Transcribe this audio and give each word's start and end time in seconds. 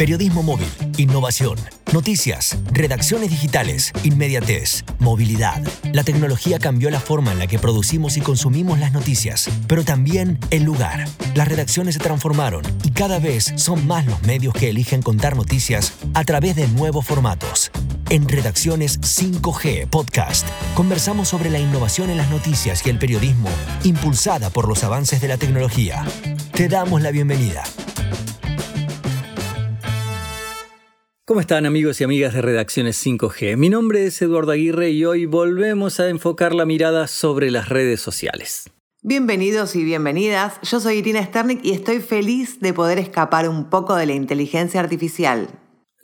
Periodismo 0.00 0.42
móvil, 0.42 0.66
innovación, 0.96 1.58
noticias, 1.92 2.56
redacciones 2.72 3.28
digitales, 3.28 3.92
inmediatez, 4.02 4.82
movilidad. 4.98 5.62
La 5.92 6.04
tecnología 6.04 6.58
cambió 6.58 6.88
la 6.88 7.00
forma 7.00 7.32
en 7.32 7.38
la 7.38 7.46
que 7.46 7.58
producimos 7.58 8.16
y 8.16 8.22
consumimos 8.22 8.78
las 8.78 8.92
noticias, 8.92 9.50
pero 9.66 9.84
también 9.84 10.38
el 10.48 10.62
lugar. 10.62 11.06
Las 11.34 11.48
redacciones 11.48 11.96
se 11.96 12.00
transformaron 12.00 12.62
y 12.82 12.92
cada 12.92 13.18
vez 13.18 13.52
son 13.56 13.86
más 13.86 14.06
los 14.06 14.22
medios 14.22 14.54
que 14.54 14.70
eligen 14.70 15.02
contar 15.02 15.36
noticias 15.36 15.92
a 16.14 16.24
través 16.24 16.56
de 16.56 16.66
nuevos 16.68 17.04
formatos. 17.04 17.70
En 18.08 18.26
Redacciones 18.26 19.02
5G 19.02 19.86
Podcast 19.86 20.48
conversamos 20.74 21.28
sobre 21.28 21.50
la 21.50 21.58
innovación 21.58 22.08
en 22.08 22.16
las 22.16 22.30
noticias 22.30 22.86
y 22.86 22.88
el 22.88 22.98
periodismo 22.98 23.50
impulsada 23.84 24.48
por 24.48 24.66
los 24.66 24.82
avances 24.82 25.20
de 25.20 25.28
la 25.28 25.36
tecnología. 25.36 26.06
Te 26.54 26.68
damos 26.68 27.02
la 27.02 27.10
bienvenida. 27.10 27.64
¿Cómo 31.30 31.40
están 31.40 31.64
amigos 31.64 32.00
y 32.00 32.02
amigas 32.02 32.34
de 32.34 32.42
Redacciones 32.42 33.06
5G? 33.06 33.56
Mi 33.56 33.68
nombre 33.68 34.04
es 34.04 34.20
Eduardo 34.20 34.50
Aguirre 34.50 34.90
y 34.90 35.04
hoy 35.04 35.26
volvemos 35.26 36.00
a 36.00 36.08
enfocar 36.08 36.52
la 36.56 36.66
mirada 36.66 37.06
sobre 37.06 37.52
las 37.52 37.68
redes 37.68 38.00
sociales. 38.00 38.68
Bienvenidos 39.04 39.76
y 39.76 39.84
bienvenidas, 39.84 40.54
yo 40.68 40.80
soy 40.80 40.96
Irina 40.96 41.24
Sternik 41.24 41.64
y 41.64 41.70
estoy 41.70 42.00
feliz 42.00 42.58
de 42.58 42.74
poder 42.74 42.98
escapar 42.98 43.48
un 43.48 43.70
poco 43.70 43.94
de 43.94 44.06
la 44.06 44.14
inteligencia 44.14 44.80
artificial. 44.80 45.48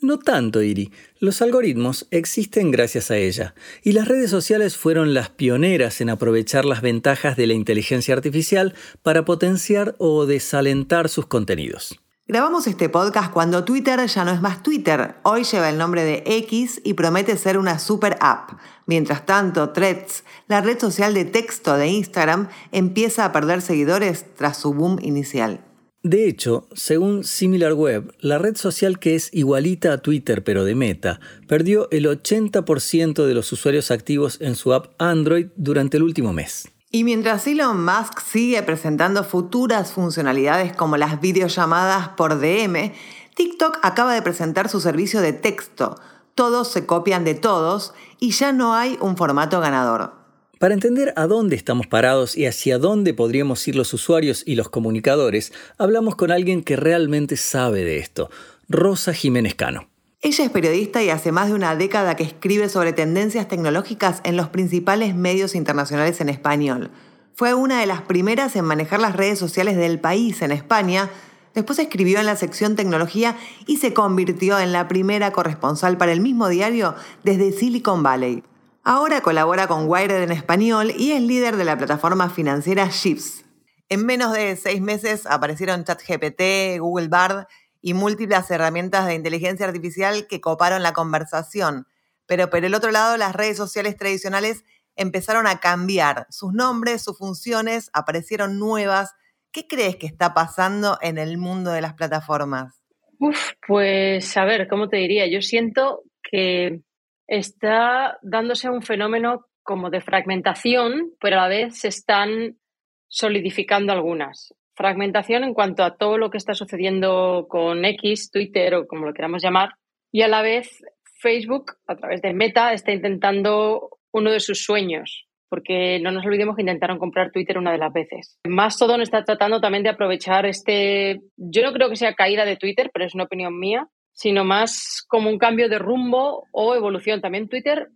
No 0.01 0.20
tanto, 0.20 0.62
Iri. 0.62 0.93
Los 1.19 1.43
algoritmos 1.43 2.06
existen 2.12 2.70
gracias 2.70 3.11
a 3.11 3.17
ella, 3.17 3.56
y 3.83 3.95
las 3.95 4.06
redes 4.06 4.31
sociales 4.31 4.77
fueron 4.77 5.12
las 5.12 5.31
pioneras 5.31 6.01
en 6.01 6.11
aprovechar 6.11 6.65
las 6.65 6.83
ventajas 6.83 7.37
de 7.37 7.48
la 7.48 7.55
inteligencia 7.55 8.15
artificial 8.15 8.75
para 9.03 9.25
potenciar 9.25 9.97
o 9.98 10.25
desalentar 10.25 11.09
sus 11.09 11.27
contenidos. 11.27 11.98
Grabamos 12.29 12.66
este 12.66 12.89
podcast 12.89 13.30
cuando 13.30 13.62
Twitter 13.62 14.05
ya 14.05 14.25
no 14.25 14.33
es 14.33 14.41
más 14.41 14.61
Twitter, 14.61 15.15
hoy 15.23 15.45
lleva 15.45 15.71
el 15.71 15.79
nombre 15.79 16.03
de 16.03 16.25
X 16.27 16.80
y 16.83 16.95
promete 16.95 17.37
ser 17.37 17.56
una 17.56 17.78
super 17.78 18.17
app. 18.20 18.59
Mientras 18.84 19.25
tanto, 19.25 19.70
Threads, 19.70 20.25
la 20.48 20.61
red 20.61 20.77
social 20.81 21.15
de 21.15 21.25
texto 21.25 21.77
de 21.77 21.87
Instagram, 21.87 22.48
empieza 22.73 23.25
a 23.25 23.31
perder 23.31 23.62
seguidores 23.62 24.25
tras 24.34 24.56
su 24.56 24.75
boom 24.75 24.98
inicial. 25.03 25.61
De 26.03 26.27
hecho, 26.27 26.67
según 26.75 27.23
SimilarWeb, 27.23 28.12
la 28.19 28.39
red 28.39 28.56
social 28.56 28.98
que 28.98 29.15
es 29.15 29.33
igualita 29.33 29.93
a 29.93 29.98
Twitter 29.98 30.43
pero 30.43 30.65
de 30.65 30.75
Meta, 30.75 31.20
perdió 31.47 31.89
el 31.93 32.06
80% 32.06 33.25
de 33.25 33.34
los 33.34 33.53
usuarios 33.53 33.93
activos 33.93 34.39
en 34.41 34.56
su 34.56 34.75
app 34.75 35.00
Android 35.00 35.47
durante 35.55 35.97
el 35.97 36.03
último 36.03 36.33
mes. 36.33 36.72
Y 36.91 37.05
mientras 37.05 37.47
Elon 37.47 37.84
Musk 37.84 38.20
sigue 38.20 38.62
presentando 38.62 39.25
futuras 39.25 39.92
funcionalidades 39.92 40.75
como 40.75 40.97
las 40.97 41.20
videollamadas 41.20 42.11
por 42.11 42.39
DM, 42.39 42.93
TikTok 43.34 43.78
acaba 43.83 44.15
de 44.15 44.23
presentar 44.23 44.69
su 44.69 44.81
servicio 44.81 45.20
de 45.20 45.33
texto. 45.33 45.97
Todos 46.34 46.69
se 46.70 46.87
copian 46.87 47.25
de 47.25 47.34
todos 47.34 47.93
y 48.20 48.31
ya 48.31 48.53
no 48.53 48.75
hay 48.75 48.97
un 49.01 49.17
formato 49.17 49.61
ganador. 49.61 50.12
Para 50.59 50.75
entender 50.75 51.12
a 51.17 51.27
dónde 51.27 51.55
estamos 51.55 51.87
parados 51.87 52.37
y 52.37 52.47
hacia 52.47 52.78
dónde 52.78 53.12
podríamos 53.12 53.67
ir 53.69 53.77
los 53.77 53.93
usuarios 53.93 54.43
y 54.47 54.55
los 54.55 54.71
comunicadores, 54.71 55.53
hablamos 55.77 56.17
con 56.17 56.31
alguien 56.31 56.62
que 56.62 56.77
realmente 56.77 57.37
sabe 57.37 57.84
de 57.84 57.98
esto, 57.98 58.31
Rosa 58.69 59.12
Jiménez 59.12 59.55
Cano. 59.55 59.89
Ella 60.22 60.45
es 60.45 60.50
periodista 60.50 61.03
y 61.03 61.11
hace 61.11 61.31
más 61.31 61.48
de 61.48 61.55
una 61.55 61.77
década 61.77 62.17
que 62.17 62.25
escribe 62.25 62.70
sobre 62.70 62.95
tendencias 62.95 63.48
tecnológicas 63.48 64.22
en 64.25 64.36
los 64.36 64.48
principales 64.48 65.14
medios 65.14 65.55
internacionales 65.55 66.20
en 66.22 66.31
español. 66.31 66.91
Fue 67.34 67.53
una 67.53 67.81
de 67.81 67.86
las 67.86 68.00
primeras 68.00 68.56
en 68.56 68.64
manejar 68.64 68.98
las 68.98 69.14
redes 69.14 69.39
sociales 69.39 69.77
del 69.77 70.00
país 70.00 70.41
en 70.41 70.53
España. 70.53 71.11
Después 71.55 71.78
escribió 71.78 72.19
en 72.19 72.25
la 72.25 72.34
sección 72.34 72.77
tecnología 72.77 73.37
y 73.67 73.77
se 73.77 73.92
convirtió 73.92 74.59
en 74.59 74.72
la 74.72 74.89
primera 74.89 75.33
corresponsal 75.33 75.98
para 75.98 76.12
el 76.12 76.22
mismo 76.22 76.48
diario 76.48 76.94
desde 77.22 77.53
Silicon 77.53 78.03
Valley. 78.03 78.42
Ahora 78.84 79.20
colabora 79.20 79.67
con 79.67 79.87
Wired 79.87 80.22
en 80.22 80.33
español 80.33 80.94
y 80.97 81.12
es 81.12 81.21
líder 81.21 81.56
de 81.56 81.65
la 81.66 81.77
plataforma 81.77 82.31
financiera 82.31 82.88
Shifts. 82.91 83.44
En 83.91 84.06
menos 84.06 84.33
de 84.33 84.56
seis 84.56 84.81
meses 84.81 85.27
aparecieron 85.27 85.84
ChatGPT, 85.84 86.81
Google 86.81 87.09
Bard 87.09 87.47
y 87.86 87.94
múltiples 87.94 88.50
herramientas 88.50 89.06
de 89.06 89.14
inteligencia 89.14 89.64
artificial 89.64 90.26
que 90.26 90.41
coparon 90.41 90.82
la 90.82 90.92
conversación. 90.92 91.86
Pero 92.26 92.50
por 92.50 92.64
el 92.64 92.74
otro 92.74 92.91
lado, 92.91 93.16
las 93.16 93.32
redes 93.32 93.56
sociales 93.56 93.97
tradicionales 93.97 94.64
empezaron 94.97 95.47
a 95.47 95.60
cambiar. 95.60 96.26
Sus 96.28 96.52
nombres, 96.52 97.04
sus 97.04 97.16
funciones, 97.16 97.88
aparecieron 97.92 98.58
nuevas. 98.58 99.14
¿Qué 99.52 99.69
crees 99.69 99.94
que 99.94 100.08
está 100.08 100.34
pasando 100.34 100.98
en 101.00 101.16
el 101.16 101.38
mundo 101.38 101.70
de 101.70 101.80
las 101.80 101.94
plataformas? 101.94 102.82
Uf, 103.20 103.52
pues 103.64 104.36
a 104.36 104.44
ver, 104.44 104.66
¿cómo 104.66 104.88
te 104.88 104.97
diría? 104.97 105.28
Yo 105.28 105.41
siento 105.41 106.03
que 106.28 106.80
está 107.28 108.18
dándose 108.20 108.68
un 108.68 108.82
fenómeno 108.82 109.47
como 109.62 109.91
de 109.91 110.00
fragmentación, 110.00 111.12
pero 111.20 111.36
a 111.36 111.42
la 111.42 111.48
vez 111.48 111.78
se 111.78 111.86
están 111.86 112.58
solidificando 113.06 113.92
algunas 113.92 114.53
fragmentación 114.76 115.42
en 115.42 115.54
cuanto 115.54 115.82
a 115.82 115.97
todo 115.97 116.19
lo 116.19 116.31
que 116.31 116.38
está 116.38 116.54
sucediendo 116.54 117.47
con 117.48 117.84
X, 117.84 118.31
Twitter 118.31 118.75
o 118.75 118.87
como 118.87 119.06
lo 119.06 119.14
queramos 119.14 119.42
llamar, 119.42 119.70
y 120.12 120.22
a 120.22 120.28
la 120.28 120.42
vez 120.42 120.82
Facebook, 121.19 121.72
a 121.87 121.97
través 121.97 122.22
de 122.22 122.34
Meta, 122.34 122.72
está 122.72 122.92
intentando 122.92 123.98
uno 124.12 124.31
de 124.31 124.41
sus 124.41 124.65
sueños, 124.65 125.26
porque 125.48 125.98
no 126.00 126.12
nos 126.12 126.25
olvidemos 126.25 126.56
que 126.56 126.62
intentaron 126.62 126.98
comprar 126.98 127.32
Twitter 127.32 127.59
una 127.59 127.72
de 127.72 127.78
las 127.78 127.92
veces. 127.92 128.38
Más 128.47 128.78
todo 128.78 129.00
está 129.00 129.25
tratando 129.25 129.60
también 129.60 129.82
de 129.82 129.91
aprovechar 129.91 130.47
este, 130.47 131.20
yo 131.36 131.62
no 131.62 131.72
creo 131.72 131.88
que 131.88 131.97
sea 131.97 132.15
caída 132.15 132.44
de 132.44 132.56
Twitter, 132.56 132.91
pero 132.92 133.06
es 133.06 133.15
una 133.15 133.25
opinión 133.25 133.59
mía, 133.59 133.88
sino 134.12 134.44
más 134.44 135.04
como 135.09 135.31
un 135.31 135.38
cambio 135.38 135.69
de 135.69 135.78
rumbo 135.78 136.47
o 136.53 136.75
evolución. 136.75 137.20
También 137.20 137.48
Twitter, 137.48 137.88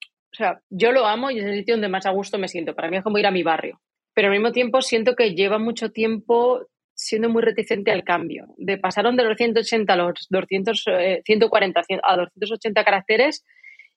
o 0.00 0.34
sea, 0.34 0.60
yo 0.68 0.92
lo 0.92 1.06
amo 1.06 1.30
y 1.30 1.38
es 1.38 1.44
el 1.44 1.56
sitio 1.56 1.74
donde 1.74 1.88
más 1.88 2.06
a 2.06 2.10
gusto 2.10 2.38
me 2.38 2.48
siento. 2.48 2.74
Para 2.74 2.90
mí 2.90 2.98
es 2.98 3.02
como 3.02 3.18
ir 3.18 3.26
a 3.26 3.30
mi 3.30 3.42
barrio 3.42 3.80
pero 4.18 4.30
al 4.30 4.34
mismo 4.34 4.50
tiempo 4.50 4.82
siento 4.82 5.14
que 5.14 5.36
lleva 5.36 5.60
mucho 5.60 5.92
tiempo 5.92 6.66
siendo 6.92 7.28
muy 7.28 7.40
reticente 7.40 7.92
al 7.92 8.02
cambio. 8.02 8.46
De 8.56 8.76
pasaron 8.76 9.16
de 9.16 9.22
los 9.22 9.36
180 9.36 9.92
a 9.92 9.96
los 9.96 10.26
200, 10.28 10.84
140 11.24 11.80
eh, 11.88 12.00
a 12.02 12.16
280 12.16 12.84
caracteres 12.84 13.44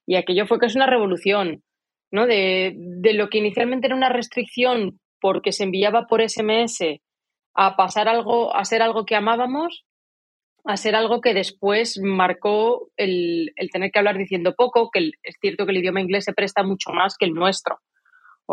y 0.06 0.18
aquello 0.18 0.46
fue 0.46 0.60
que 0.60 0.68
es 0.68 0.76
una 0.76 0.86
revolución, 0.86 1.64
¿no? 2.12 2.28
De, 2.28 2.76
lo 3.16 3.30
que 3.32 3.40
inicialmente 3.40 3.88
era 3.88 3.96
una 3.96 4.10
restricción 4.10 5.00
porque 5.20 5.52
se 5.52 5.64
enviaba 5.64 6.06
por 6.06 6.22
SMS 6.22 7.02
a 7.56 7.76
pasar 7.76 8.08
algo, 8.08 8.56
a 8.56 8.64
ser 8.64 8.84
algo 8.84 9.08
que 9.08 9.16
amábamos, 9.16 9.88
a 10.66 10.78
ser 10.78 10.94
algo 10.94 11.20
que 11.20 11.34
después 11.34 12.00
marcó 12.00 12.92
el 12.96 13.52
tener 13.72 13.90
que 13.90 13.98
hablar 13.98 14.20
diciendo 14.20 14.54
poco, 14.56 14.92
que 14.92 15.14
es 15.24 15.36
cierto 15.42 15.66
que 15.66 15.72
el 15.72 15.80
idioma 15.80 16.00
inglés 16.00 16.26
se 16.26 16.34
presta 16.34 16.62
mucho 16.62 16.92
más 16.92 17.18
que 17.18 17.26
el 17.26 17.34
nuestro 17.34 17.80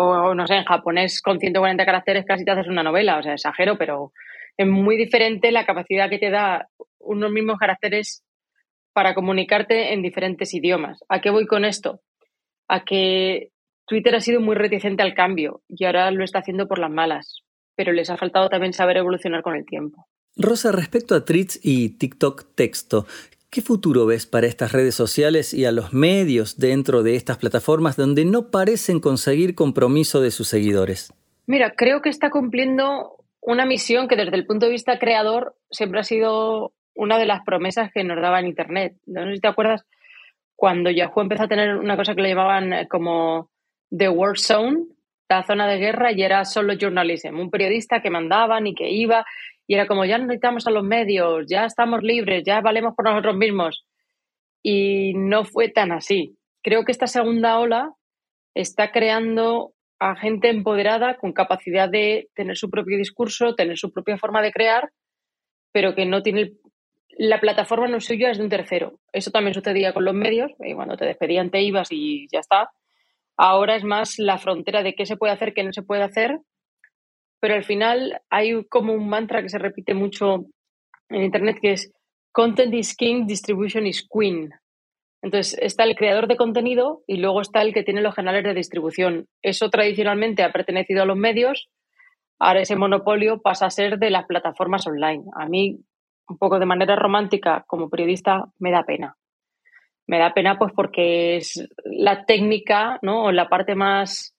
o 0.01 0.33
no 0.33 0.47
sé, 0.47 0.55
en 0.55 0.65
japonés 0.65 1.21
con 1.21 1.41
140 1.41 1.85
caracteres 1.85 2.25
casi 2.25 2.45
te 2.45 2.53
haces 2.53 2.69
una 2.69 2.85
novela, 2.85 3.19
o 3.19 3.23
sea, 3.23 3.35
exagero, 3.35 3.77
pero 3.77 4.13
es 4.57 4.67
muy 4.67 4.97
diferente 4.97 5.51
la 5.51 5.67
capacidad 5.67 6.09
que 6.09 6.19
te 6.19 6.31
da 6.31 6.69
unos 7.01 7.33
mismos 7.33 7.59
caracteres 7.59 8.23
para 8.93 9.15
comunicarte 9.15 9.93
en 9.93 10.03
diferentes 10.03 10.55
idiomas. 10.55 11.01
¿A 11.09 11.21
qué 11.21 11.31
voy 11.31 11.47
con 11.47 11.65
esto? 11.65 12.01
A 12.69 12.85
que 12.85 13.51
Twitter 13.87 14.15
ha 14.15 14.21
sido 14.21 14.41
muy 14.41 14.55
reticente 14.55 15.03
al 15.03 15.15
cambio 15.15 15.63
y 15.69 15.85
ahora 15.85 16.13
lo 16.13 16.23
está 16.23 16.41
haciendo 16.41 16.69
por 16.69 16.79
las 16.79 16.91
malas, 16.91 17.43
pero 17.75 17.93
les 17.93 18.09
ha 18.09 18.17
faltado 18.17 18.49
también 18.49 18.75
saber 18.75 18.99
evolucionar 18.99 19.43
con 19.43 19.57
el 19.57 19.67
tiempo. 19.67 20.07
Rosa, 20.37 20.71
respecto 20.71 21.17
a 21.17 21.25
Threads 21.25 21.59
y 21.61 21.99
TikTok 21.99 22.55
Texto, 22.55 23.07
¿Qué 23.51 23.63
futuro 23.63 24.05
ves 24.05 24.27
para 24.27 24.47
estas 24.47 24.73
redes 24.73 24.95
sociales 24.95 25.55
y 25.55 25.65
a 25.65 25.73
los 25.73 25.95
medios 25.95 26.59
dentro 26.59 27.03
de 27.03 27.17
estas 27.17 27.39
plataformas 27.39 27.97
donde 27.97 28.27
no 28.27 28.51
parecen 28.51 29.01
conseguir 29.01 29.55
compromiso 29.55 30.21
de 30.21 30.31
sus 30.31 30.49
seguidores? 30.49 31.15
Mira, 31.47 31.73
creo 31.75 32.03
que 32.03 32.11
está 32.11 32.29
cumpliendo 32.29 33.17
una 33.41 33.65
misión 33.65 34.07
que 34.07 34.17
desde 34.17 34.37
el 34.37 34.45
punto 34.45 34.67
de 34.67 34.73
vista 34.73 34.99
creador 34.99 35.55
siempre 35.71 36.01
ha 36.01 36.05
sido 36.05 36.75
una 36.95 37.17
de 37.17 37.25
las 37.25 37.43
promesas 37.43 37.91
que 37.91 38.05
nos 38.05 38.21
daba 38.21 38.39
en 38.39 38.49
Internet. 38.49 38.97
No 39.07 39.25
sé 39.25 39.37
si 39.37 39.41
te 39.41 39.49
acuerdas 39.49 39.87
cuando 40.55 40.91
Yahoo 40.91 41.23
empezó 41.23 41.45
a 41.45 41.49
tener 41.49 41.77
una 41.77 41.97
cosa 41.97 42.15
que 42.15 42.21
le 42.21 42.29
llamaban 42.29 42.73
eh, 42.75 42.87
como 42.87 43.51
The 43.97 44.11
War 44.11 44.39
Zone, 44.39 44.85
la 45.27 45.43
zona 45.45 45.67
de 45.69 45.79
guerra, 45.79 46.13
y 46.13 46.23
era 46.23 46.45
solo 46.45 46.75
journalism, 46.79 47.39
un 47.39 47.51
periodista 47.51 48.03
que 48.03 48.11
mandaban 48.11 48.67
y 48.67 48.75
que 48.75 48.91
iba 48.91 49.25
y 49.69 49.75
era 49.75 49.87
como, 49.87 50.07
ya 50.07 50.17
no 50.17 50.25
necesitamos 50.25 50.67
a 50.67 50.71
los 50.71 50.83
medios, 50.83 51.45
ya 51.47 51.67
estamos 51.67 52.03
libres, 52.03 52.43
ya 52.45 52.63
valemos 52.63 52.95
por 52.97 53.05
nosotros 53.05 53.37
mismos. 53.37 53.85
Y 54.63 55.13
no 55.15 55.45
fue 55.45 55.69
tan 55.69 55.93
así. 55.93 56.39
Creo 56.63 56.85
que 56.85 56.93
esta 56.93 57.07
segunda 57.07 57.59
ola 57.59 57.93
está 58.55 58.91
creando 58.91 59.75
a 60.01 60.17
gente 60.17 60.49
empoderada 60.49 61.19
con 61.19 61.35
capacidad 61.35 61.89
de 61.89 62.29
tener 62.35 62.57
su 62.57 62.71
propio 62.71 62.97
discurso, 62.97 63.55
tener 63.55 63.77
su 63.77 63.93
propia 63.93 64.17
forma 64.17 64.41
de 64.41 64.53
crear, 64.53 64.89
pero 65.71 65.95
que 65.95 66.07
no 66.07 66.23
tiene 66.23 66.53
la 67.19 67.41
plataforma 67.41 67.89
no 67.89 67.99
es 67.99 68.07
suya, 68.07 68.31
es 68.31 68.39
de 68.39 68.45
un 68.45 68.51
tercero. 68.51 69.01
Eso 69.13 69.31
también 69.31 69.53
sucedía 69.53 69.93
con 69.93 70.05
los 70.05 70.15
medios, 70.15 70.53
cuando 70.57 70.97
te 70.97 71.05
despedían 71.05 71.51
te 71.51 71.61
ibas 71.61 71.89
y 71.91 72.27
ya 72.33 72.39
está. 72.41 72.71
Ahora 73.37 73.77
es 73.77 73.85
más 73.85 74.19
la 74.19 74.39
frontera 74.39 74.83
de 74.83 74.95
qué 74.95 75.05
se 75.05 75.17
puede 75.17 75.35
hacer, 75.35 75.53
qué 75.53 75.63
no 75.63 75.73
se 75.75 75.83
puede 75.83 76.05
hacer, 76.05 76.39
pero 77.41 77.55
al 77.55 77.65
final 77.65 78.21
hay 78.31 78.65
como 78.65 78.93
un 78.93 79.09
mantra 79.09 79.43
que 79.43 79.49
se 79.49 79.59
repite 79.59 79.95
mucho 79.95 80.47
en 81.09 81.23
Internet 81.23 81.59
que 81.61 81.73
es 81.73 81.93
content 82.33 82.75
is 82.75 82.95
king, 82.97 83.27
distribution 83.27 83.87
is 83.87 84.07
queen. 84.09 84.51
Entonces 85.23 85.59
está 85.61 85.85
el 85.85 85.97
creador 85.97 86.29
de 86.29 86.37
contenido 86.37 87.03
y 87.07 87.17
luego 87.17 87.41
está 87.41 87.63
el 87.63 87.75
que 87.75 87.83
tiene 87.83 88.03
los 88.03 88.15
canales 88.15 88.45
de 88.45 88.55
distribución. 88.55 89.27
Eso 89.43 89.69
tradicionalmente 89.71 90.43
ha 90.43 90.53
pertenecido 90.53 91.03
a 91.03 91.07
los 91.07 91.17
medios, 91.17 91.69
ahora 92.39 92.61
ese 92.61 92.77
monopolio 92.77 93.41
pasa 93.43 93.67
a 93.67 93.71
ser 93.71 93.99
de 93.99 94.11
las 94.11 94.27
plataformas 94.27 94.87
online. 94.87 95.25
A 95.35 95.47
mí, 95.47 95.81
un 96.29 96.39
poco 96.39 96.59
de 96.59 96.67
manera 96.67 96.95
romántica, 96.95 97.65
como 97.67 97.91
periodista, 97.91 98.45
me 98.59 98.71
da 98.71 98.85
pena. 98.85 99.17
Me 100.07 100.19
da 100.19 100.33
pena 100.33 100.57
pues 100.59 100.73
porque 100.75 101.37
es 101.37 101.69
la 101.85 102.25
técnica, 102.25 102.99
¿no? 103.03 103.25
O 103.25 103.33
la 103.33 103.49
parte 103.49 103.75
más, 103.75 104.35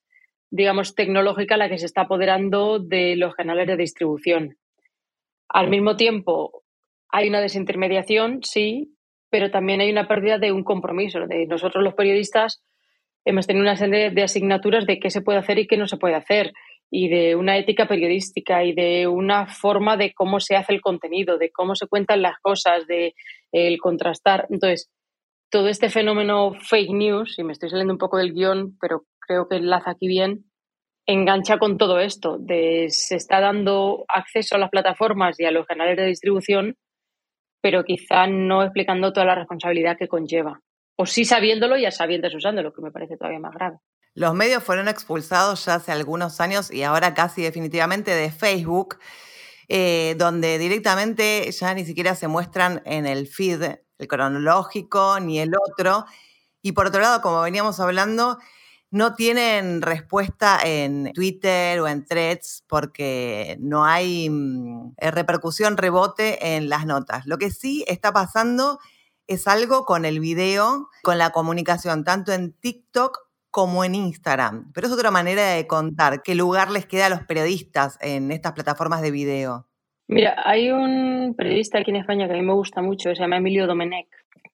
digamos, 0.50 0.94
tecnológica 0.94 1.56
la 1.56 1.68
que 1.68 1.78
se 1.78 1.86
está 1.86 2.02
apoderando 2.02 2.78
de 2.78 3.16
los 3.16 3.34
canales 3.34 3.66
de 3.66 3.76
distribución. 3.76 4.56
Al 5.48 5.68
mismo 5.68 5.96
tiempo, 5.96 6.62
hay 7.08 7.28
una 7.28 7.40
desintermediación, 7.40 8.40
sí, 8.42 8.94
pero 9.30 9.50
también 9.50 9.80
hay 9.80 9.90
una 9.90 10.08
pérdida 10.08 10.38
de 10.38 10.52
un 10.52 10.64
compromiso. 10.64 11.26
De 11.26 11.46
nosotros 11.46 11.82
los 11.84 11.94
periodistas 11.94 12.62
hemos 13.24 13.46
tenido 13.46 13.62
una 13.62 13.76
serie 13.76 14.10
de 14.10 14.22
asignaturas 14.22 14.86
de 14.86 14.98
qué 14.98 15.10
se 15.10 15.22
puede 15.22 15.38
hacer 15.38 15.58
y 15.58 15.66
qué 15.66 15.76
no 15.76 15.86
se 15.86 15.98
puede 15.98 16.14
hacer, 16.14 16.52
y 16.90 17.08
de 17.08 17.36
una 17.36 17.56
ética 17.56 17.86
periodística 17.86 18.64
y 18.64 18.72
de 18.72 19.06
una 19.06 19.46
forma 19.46 19.96
de 19.96 20.12
cómo 20.12 20.40
se 20.40 20.56
hace 20.56 20.72
el 20.72 20.80
contenido, 20.80 21.38
de 21.38 21.52
cómo 21.52 21.76
se 21.76 21.86
cuentan 21.86 22.22
las 22.22 22.38
cosas, 22.40 22.86
de 22.88 23.14
el 23.52 23.78
contrastar. 23.78 24.46
Entonces, 24.50 24.90
todo 25.50 25.68
este 25.68 25.88
fenómeno 25.88 26.54
fake 26.54 26.90
news, 26.90 27.38
y 27.38 27.44
me 27.44 27.52
estoy 27.52 27.70
saliendo 27.70 27.94
un 27.94 27.98
poco 27.98 28.18
del 28.18 28.32
guion, 28.32 28.76
pero 28.80 29.04
creo 29.30 29.48
que 29.48 29.56
enlaza 29.56 29.92
aquí 29.92 30.08
bien, 30.08 30.50
engancha 31.06 31.58
con 31.58 31.78
todo 31.78 32.00
esto, 32.00 32.36
de 32.38 32.86
se 32.90 33.14
está 33.14 33.40
dando 33.40 34.04
acceso 34.08 34.56
a 34.56 34.58
las 34.58 34.70
plataformas 34.70 35.38
y 35.38 35.44
a 35.44 35.52
los 35.52 35.66
canales 35.66 35.96
de 35.96 36.06
distribución 36.06 36.76
pero 37.60 37.84
quizá 37.84 38.26
no 38.26 38.62
explicando 38.62 39.12
toda 39.12 39.26
la 39.26 39.34
responsabilidad 39.34 39.96
que 39.98 40.08
conlleva. 40.08 40.60
O 40.96 41.06
sí 41.06 41.24
sabiéndolo 41.24 41.76
y 41.76 41.86
a 41.86 41.90
sabiendas 41.90 42.34
usándolo, 42.34 42.72
que 42.72 42.82
me 42.82 42.90
parece 42.90 43.16
todavía 43.16 43.38
más 43.38 43.54
grave. 43.54 43.78
Los 44.14 44.34
medios 44.34 44.62
fueron 44.62 44.88
expulsados 44.88 45.64
ya 45.64 45.76
hace 45.76 45.92
algunos 45.92 46.40
años 46.40 46.70
y 46.70 46.82
ahora 46.82 47.14
casi 47.14 47.42
definitivamente 47.42 48.10
de 48.10 48.30
Facebook, 48.30 48.98
eh, 49.68 50.14
donde 50.18 50.58
directamente 50.58 51.50
ya 51.52 51.74
ni 51.74 51.84
siquiera 51.84 52.14
se 52.14 52.28
muestran 52.28 52.82
en 52.84 53.06
el 53.06 53.28
feed 53.28 53.62
el 53.98 54.08
cronológico 54.08 55.20
ni 55.20 55.38
el 55.38 55.52
otro. 55.70 56.06
Y 56.62 56.72
por 56.72 56.86
otro 56.86 57.00
lado, 57.00 57.20
como 57.22 57.42
veníamos 57.42 57.78
hablando, 57.80 58.38
no 58.90 59.14
tienen 59.14 59.82
respuesta 59.82 60.58
en 60.64 61.12
Twitter 61.12 61.80
o 61.80 61.88
en 61.88 62.04
threads 62.04 62.64
porque 62.68 63.56
no 63.60 63.84
hay 63.84 64.28
mm, 64.28 64.94
eh, 64.98 65.10
repercusión, 65.10 65.76
rebote 65.76 66.56
en 66.56 66.68
las 66.68 66.86
notas. 66.86 67.26
Lo 67.26 67.38
que 67.38 67.50
sí 67.50 67.84
está 67.86 68.12
pasando 68.12 68.78
es 69.28 69.46
algo 69.46 69.84
con 69.84 70.04
el 70.04 70.18
video, 70.18 70.88
con 71.02 71.18
la 71.18 71.30
comunicación, 71.30 72.02
tanto 72.02 72.32
en 72.32 72.52
TikTok 72.52 73.18
como 73.50 73.84
en 73.84 73.94
Instagram. 73.94 74.72
Pero 74.72 74.88
es 74.88 74.92
otra 74.92 75.12
manera 75.12 75.50
de 75.50 75.66
contar 75.68 76.22
qué 76.22 76.34
lugar 76.34 76.70
les 76.70 76.86
queda 76.86 77.06
a 77.06 77.10
los 77.10 77.22
periodistas 77.22 77.96
en 78.00 78.32
estas 78.32 78.52
plataformas 78.52 79.02
de 79.02 79.12
video. 79.12 79.68
Mira, 80.08 80.34
hay 80.44 80.70
un 80.70 81.34
periodista 81.36 81.78
aquí 81.78 81.92
en 81.92 81.98
España 81.98 82.26
que 82.26 82.32
a 82.32 82.36
mí 82.36 82.42
me 82.42 82.52
gusta 82.52 82.82
mucho, 82.82 83.10
se 83.10 83.14
llama 83.14 83.36
Emilio 83.36 83.68
Domenech, 83.68 84.08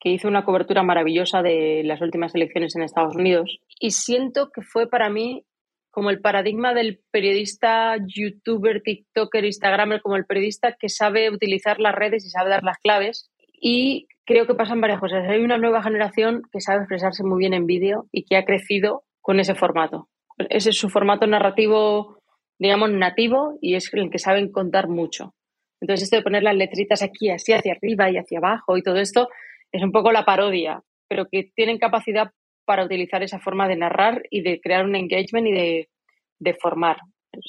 que 0.06 0.12
hizo 0.12 0.28
una 0.28 0.44
cobertura 0.44 0.84
maravillosa 0.84 1.42
de 1.42 1.82
las 1.84 2.00
últimas 2.00 2.32
elecciones 2.32 2.76
en 2.76 2.82
Estados 2.82 3.16
Unidos. 3.16 3.58
Y 3.80 3.90
siento 3.90 4.52
que 4.54 4.62
fue 4.62 4.88
para 4.88 5.10
mí 5.10 5.44
como 5.90 6.10
el 6.10 6.20
paradigma 6.20 6.74
del 6.74 7.00
periodista, 7.10 7.96
youtuber, 8.06 8.82
tiktoker, 8.82 9.44
instagramer, 9.44 10.00
como 10.02 10.14
el 10.14 10.24
periodista 10.24 10.76
que 10.78 10.88
sabe 10.88 11.28
utilizar 11.28 11.80
las 11.80 11.92
redes 11.92 12.24
y 12.24 12.30
sabe 12.30 12.50
dar 12.50 12.62
las 12.62 12.78
claves. 12.78 13.32
Y 13.60 14.06
creo 14.24 14.46
que 14.46 14.54
pasan 14.54 14.80
varias 14.80 15.00
cosas. 15.00 15.28
Hay 15.28 15.40
una 15.40 15.58
nueva 15.58 15.82
generación 15.82 16.42
que 16.52 16.60
sabe 16.60 16.82
expresarse 16.82 17.24
muy 17.24 17.40
bien 17.40 17.54
en 17.54 17.66
vídeo 17.66 18.06
y 18.12 18.26
que 18.26 18.36
ha 18.36 18.44
crecido 18.44 19.02
con 19.20 19.40
ese 19.40 19.56
formato. 19.56 20.08
Ese 20.38 20.70
es 20.70 20.78
su 20.78 20.88
formato 20.88 21.26
narrativo, 21.26 22.22
digamos, 22.60 22.92
nativo 22.92 23.58
y 23.60 23.74
es 23.74 23.92
el 23.92 24.08
que 24.08 24.20
saben 24.20 24.52
contar 24.52 24.86
mucho. 24.86 25.34
Entonces, 25.80 26.04
esto 26.04 26.14
de 26.14 26.22
poner 26.22 26.44
las 26.44 26.54
letritas 26.54 27.02
aquí, 27.02 27.28
así, 27.28 27.52
hacia 27.52 27.72
arriba 27.72 28.08
y 28.08 28.18
hacia 28.18 28.38
abajo 28.38 28.76
y 28.76 28.84
todo 28.84 28.98
esto, 28.98 29.28
es 29.72 29.82
un 29.82 29.92
poco 29.92 30.12
la 30.12 30.24
parodia, 30.24 30.82
pero 31.08 31.26
que 31.30 31.50
tienen 31.54 31.78
capacidad 31.78 32.30
para 32.64 32.84
utilizar 32.84 33.22
esa 33.22 33.38
forma 33.38 33.68
de 33.68 33.76
narrar 33.76 34.22
y 34.30 34.42
de 34.42 34.60
crear 34.60 34.84
un 34.84 34.96
engagement 34.96 35.46
y 35.46 35.52
de, 35.52 36.54
formar. 36.60 36.98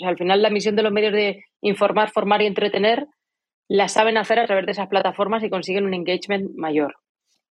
al 0.05 0.17
final 0.17 0.41
la 0.41 0.49
misión 0.49 0.75
de 0.75 0.83
los 0.83 0.91
medios 0.91 1.13
de 1.13 1.43
informar, 1.61 2.09
formar 2.11 2.41
y 2.41 2.45
entretener 2.45 3.07
la 3.69 3.89
saben 3.89 4.17
hacer 4.17 4.39
a 4.39 4.45
través 4.45 4.65
de 4.65 4.71
esas 4.71 4.87
plataformas 4.87 5.43
y 5.43 5.49
consiguen 5.49 5.85
un 5.85 5.93
engagement 5.93 6.51
mayor. 6.55 6.95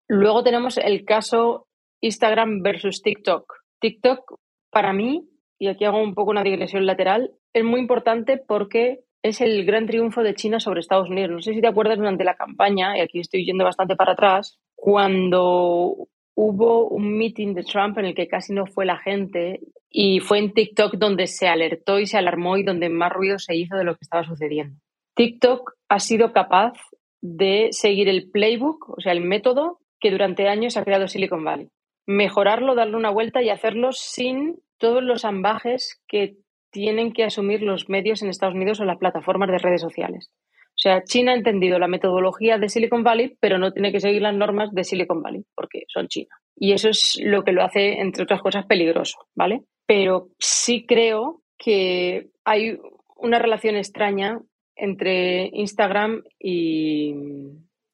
Luego 0.08 0.44
tenemos 0.44 0.78
el 0.78 1.04
caso 1.04 1.68
Instagram 2.02 2.62
versus 2.62 3.02
TikTok. 3.02 3.52
TikTok, 3.80 4.40
para 4.70 4.94
mí, 4.94 5.28
y 5.60 5.68
aquí 5.68 5.84
hago 5.84 6.02
un 6.02 6.14
poco 6.14 6.32
una 6.32 6.44
digresión 6.44 6.86
lateral, 6.86 7.32
es 7.54 7.64
muy 7.64 7.80
importante 7.80 8.38
porque 8.38 9.00
es 9.28 9.42
el 9.42 9.66
gran 9.66 9.88
triunfo 9.88 10.22
de 10.22 10.36
China 10.36 10.60
sobre 10.60 10.82
Estados 10.82 11.10
Unidos. 11.10 11.32
No 11.32 11.42
sé 11.42 11.54
si 11.54 11.62
te 11.62 11.68
acuerdas 11.68 11.98
durante 11.98 12.24
la 12.24 12.36
campaña, 12.36 12.96
y 12.96 13.02
aquí 13.02 13.20
estoy 13.20 13.44
yendo 13.44 13.64
bastante 13.64 13.96
para 13.96 14.12
atrás, 14.12 14.60
cuando 14.76 16.08
hubo 16.36 16.88
un 16.90 17.18
meeting 17.18 17.56
de 17.56 17.64
Trump 17.64 17.98
en 17.98 18.06
el 18.06 18.16
que 18.16 18.28
casi 18.28 18.54
no 18.54 18.68
fue 18.68 18.86
la 18.86 18.98
gente 18.98 19.62
y 19.90 20.20
fue 20.20 20.38
en 20.38 20.54
TikTok 20.54 20.96
donde 20.96 21.26
se 21.26 21.48
alertó 21.48 22.00
y 22.00 22.06
se 22.06 22.18
alarmó 22.18 22.58
y 22.58 22.64
donde 22.64 22.90
más 22.90 23.12
ruido 23.12 23.40
se 23.40 23.56
hizo 23.56 23.76
de 23.78 23.84
lo 23.84 23.94
que 23.94 24.04
estaba 24.04 24.24
sucediendo. 24.26 24.80
TikTok 25.16 25.72
ha 25.90 26.00
sido 26.00 26.32
capaz 26.32 26.74
de 27.22 27.70
seguir 27.72 28.10
el 28.10 28.30
playbook, 28.30 28.90
o 28.90 29.02
sea, 29.02 29.14
el 29.14 29.22
método 29.22 29.80
que 30.00 30.12
durante 30.12 30.50
años 30.50 30.78
ha 30.78 30.84
creado 30.84 31.08
Silicon 31.08 31.44
Valley. 31.44 31.70
Mejorarlo, 32.06 32.76
darle 32.76 32.98
una 32.98 33.10
vuelta 33.10 33.42
y 33.42 33.50
hacerlo 33.50 33.92
sin 33.92 34.60
todos 34.78 35.02
los 35.02 35.26
ambajes 35.26 36.00
que 36.08 36.36
tienen 36.76 37.14
que 37.14 37.24
asumir 37.24 37.62
los 37.62 37.88
medios 37.88 38.22
en 38.22 38.28
Estados 38.28 38.54
Unidos 38.54 38.82
o 38.82 38.84
las 38.86 38.98
plataformas 38.98 39.50
de 39.50 39.60
redes 39.60 39.80
sociales. 39.80 40.30
O 40.72 40.78
sea, 40.78 41.06
China 41.06 41.32
ha 41.32 41.36
entendido 41.36 41.80
la 41.80 41.88
metodología 41.88 42.58
de 42.58 42.68
Silicon 42.68 43.02
Valley, 43.02 43.38
pero 43.40 43.58
no 43.58 43.72
tiene 43.72 43.94
que 43.94 44.02
seguir 44.02 44.22
las 44.22 44.36
normas 44.36 44.74
de 44.74 44.84
Silicon 44.84 45.22
Valley, 45.22 45.46
porque 45.56 45.84
son 45.88 46.10
China. 46.10 46.36
Y 46.54 46.74
eso 46.74 46.90
es 46.90 47.18
lo 47.24 47.46
que 47.46 47.54
lo 47.54 47.64
hace, 47.64 48.02
entre 48.02 48.24
otras 48.24 48.42
cosas, 48.42 48.66
peligroso, 48.66 49.20
¿vale? 49.36 49.62
Pero 49.86 50.28
sí 50.38 50.86
creo 50.86 51.44
que 51.58 52.28
hay 52.44 52.78
una 53.16 53.40
relación 53.40 53.78
extraña 53.78 54.42
entre 54.76 55.50
Instagram 55.54 56.24
y, 56.38 57.16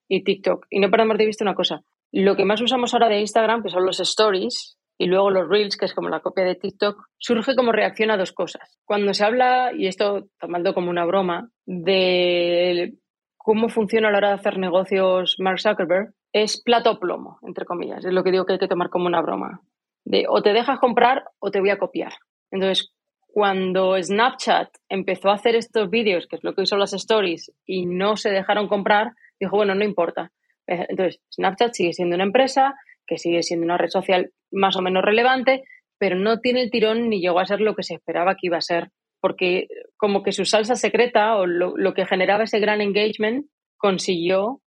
y 0.07 0.23
TikTok. 0.23 0.65
Y 0.71 0.79
no 0.79 0.89
perdamos 0.89 1.19
de 1.19 1.27
vista 1.27 1.45
una 1.45 1.53
cosa. 1.53 1.83
Lo 2.11 2.35
que 2.35 2.45
más 2.45 2.61
usamos 2.61 2.95
ahora 2.95 3.09
de 3.09 3.19
Instagram, 3.19 3.61
que 3.61 3.69
son 3.69 3.85
los 3.85 3.99
stories, 3.99 4.79
y 5.01 5.07
luego 5.07 5.31
los 5.31 5.49
Reels, 5.49 5.77
que 5.77 5.85
es 5.85 5.95
como 5.95 6.09
la 6.09 6.19
copia 6.19 6.43
de 6.43 6.53
TikTok, 6.53 7.07
surge 7.17 7.55
como 7.55 7.71
reacción 7.71 8.11
a 8.11 8.17
dos 8.17 8.33
cosas. 8.33 8.77
Cuando 8.85 9.15
se 9.15 9.25
habla, 9.25 9.71
y 9.75 9.87
esto 9.87 10.27
tomando 10.39 10.75
como 10.75 10.91
una 10.91 11.05
broma, 11.05 11.49
de 11.65 12.93
cómo 13.35 13.69
funciona 13.69 14.09
a 14.09 14.11
la 14.11 14.19
hora 14.19 14.27
de 14.27 14.35
hacer 14.35 14.59
negocios 14.59 15.37
Mark 15.39 15.59
Zuckerberg, 15.59 16.13
es 16.31 16.61
plato 16.61 16.99
plomo, 16.99 17.39
entre 17.41 17.65
comillas. 17.65 18.05
Es 18.05 18.13
lo 18.13 18.23
que 18.23 18.29
digo 18.29 18.45
que 18.45 18.53
hay 18.53 18.59
que 18.59 18.67
tomar 18.67 18.91
como 18.91 19.07
una 19.07 19.23
broma. 19.23 19.61
De 20.05 20.25
o 20.29 20.43
te 20.43 20.53
dejas 20.53 20.77
comprar 20.77 21.23
o 21.39 21.49
te 21.49 21.61
voy 21.61 21.71
a 21.71 21.79
copiar. 21.79 22.13
Entonces, 22.51 22.93
cuando 23.25 23.95
Snapchat 23.99 24.69
empezó 24.87 25.31
a 25.31 25.33
hacer 25.33 25.55
estos 25.55 25.89
vídeos, 25.89 26.27
que 26.27 26.35
es 26.35 26.43
lo 26.43 26.53
que 26.53 26.61
hizo 26.61 26.77
las 26.77 26.93
stories, 26.93 27.51
y 27.65 27.87
no 27.87 28.17
se 28.17 28.29
dejaron 28.29 28.67
comprar, 28.67 29.13
dijo, 29.39 29.55
bueno, 29.57 29.73
no 29.73 29.83
importa. 29.83 30.31
Entonces, 30.67 31.19
Snapchat 31.33 31.73
sigue 31.73 31.93
siendo 31.93 32.13
una 32.15 32.25
empresa, 32.25 32.75
que 33.11 33.17
sigue 33.17 33.43
siendo 33.43 33.65
una 33.65 33.77
red 33.77 33.89
social 33.89 34.31
más 34.51 34.77
o 34.77 34.81
menos 34.81 35.03
relevante, 35.03 35.63
pero 35.99 36.15
no 36.15 36.39
tiene 36.39 36.61
el 36.61 36.71
tirón 36.71 37.09
ni 37.09 37.19
llegó 37.19 37.41
a 37.41 37.45
ser 37.45 37.59
lo 37.59 37.75
que 37.75 37.83
se 37.83 37.95
esperaba 37.95 38.35
que 38.35 38.47
iba 38.47 38.55
a 38.55 38.61
ser, 38.61 38.87
porque 39.19 39.67
como 39.97 40.23
que 40.23 40.31
su 40.31 40.45
salsa 40.45 40.77
secreta 40.77 41.35
o 41.35 41.45
lo, 41.45 41.93
que 41.93 42.05
generaba 42.05 42.45
ese 42.45 42.61
gran 42.61 42.79
engagement 42.79 43.47
consiguió 43.75 44.61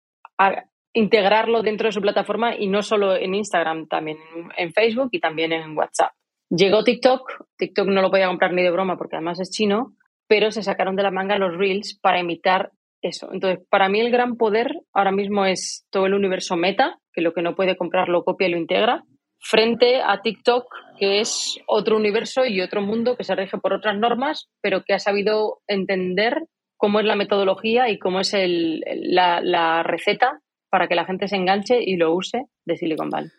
integrarlo 0.93 1.63
dentro 1.63 1.87
de 1.87 1.93
su 1.93 2.01
plataforma 2.01 2.57
y 2.57 2.67
no 2.67 2.83
solo 2.83 3.15
en 3.15 3.37
Instagram, 3.37 3.87
también 3.87 4.19
en 4.57 4.73
Facebook 4.73 5.11
y 5.13 5.21
también 5.21 5.53
en 5.53 5.79
WhatsApp. 5.79 6.11
Llegó 6.51 6.83
TikTok, 6.83 7.45
TikTok 7.57 7.87
no 7.87 8.03
lo 8.03 8.11
podía 8.11 8.27
comprar 8.27 8.53
ni 8.53 8.63
de 8.65 8.73
broma 8.73 8.99
porque 8.99 9.15
además 9.15 9.39
es 9.39 9.51
chino, 9.51 9.95
pero 10.27 10.51
se 10.51 10.65
sacaron 10.65 10.97
de 10.97 11.05
la 11.05 11.13
manga 11.13 11.39
los 11.39 11.57
reels 11.57 11.97
para 12.03 12.19
imitar 12.19 12.73
eso. 13.03 13.33
Entonces, 13.33 13.65
para 13.71 13.89
mí 13.89 14.01
el 14.01 14.11
gran 14.11 14.37
poder 14.37 14.81
ahora 14.93 15.13
mismo 15.13 15.47
es 15.47 15.87
todo 15.91 16.07
el 16.07 16.15
universo 16.15 16.57
meta, 16.57 16.99
que 17.13 17.23
lo 17.23 17.33
que 17.33 17.43
no 17.43 17.55
puede 17.55 17.77
comprar 17.77 18.09
lo 18.09 18.25
copia 18.25 18.49
y 18.49 18.53
lo 18.53 18.59
integra, 18.59 19.05
frente 19.39 20.01
a 20.01 20.23
TikTok, 20.23 20.67
que 20.99 21.21
es 21.21 21.59
otro 21.67 21.97
universo 21.97 22.45
y 22.47 22.61
otro 22.61 22.81
mundo 22.81 23.17
que 23.17 23.25
se 23.25 23.35
rige 23.35 23.59
por 23.59 23.73
otras 23.73 23.99
normas, 23.99 24.49
pero 24.61 24.85
que 24.85 24.95
ha 24.95 24.99
sabido 24.99 25.61
entender 25.67 26.47
cómo 26.77 27.01
es 27.01 27.07
la 27.07 27.17
metodología 27.17 27.91
y 27.91 27.99
cómo 27.99 28.21
es 28.21 28.33
la, 28.35 29.41
la 29.41 29.83
receta 29.83 30.41
para 30.71 30.89
que 30.89 30.95
la 30.95 31.05
gente 31.05 31.29
se 31.29 31.37
enganche 31.37 31.83
y 31.85 31.97
lo 31.97 32.15
use 32.15 32.47
de 32.65 32.77
Silicon 32.77 33.11
Valley. 33.11 33.31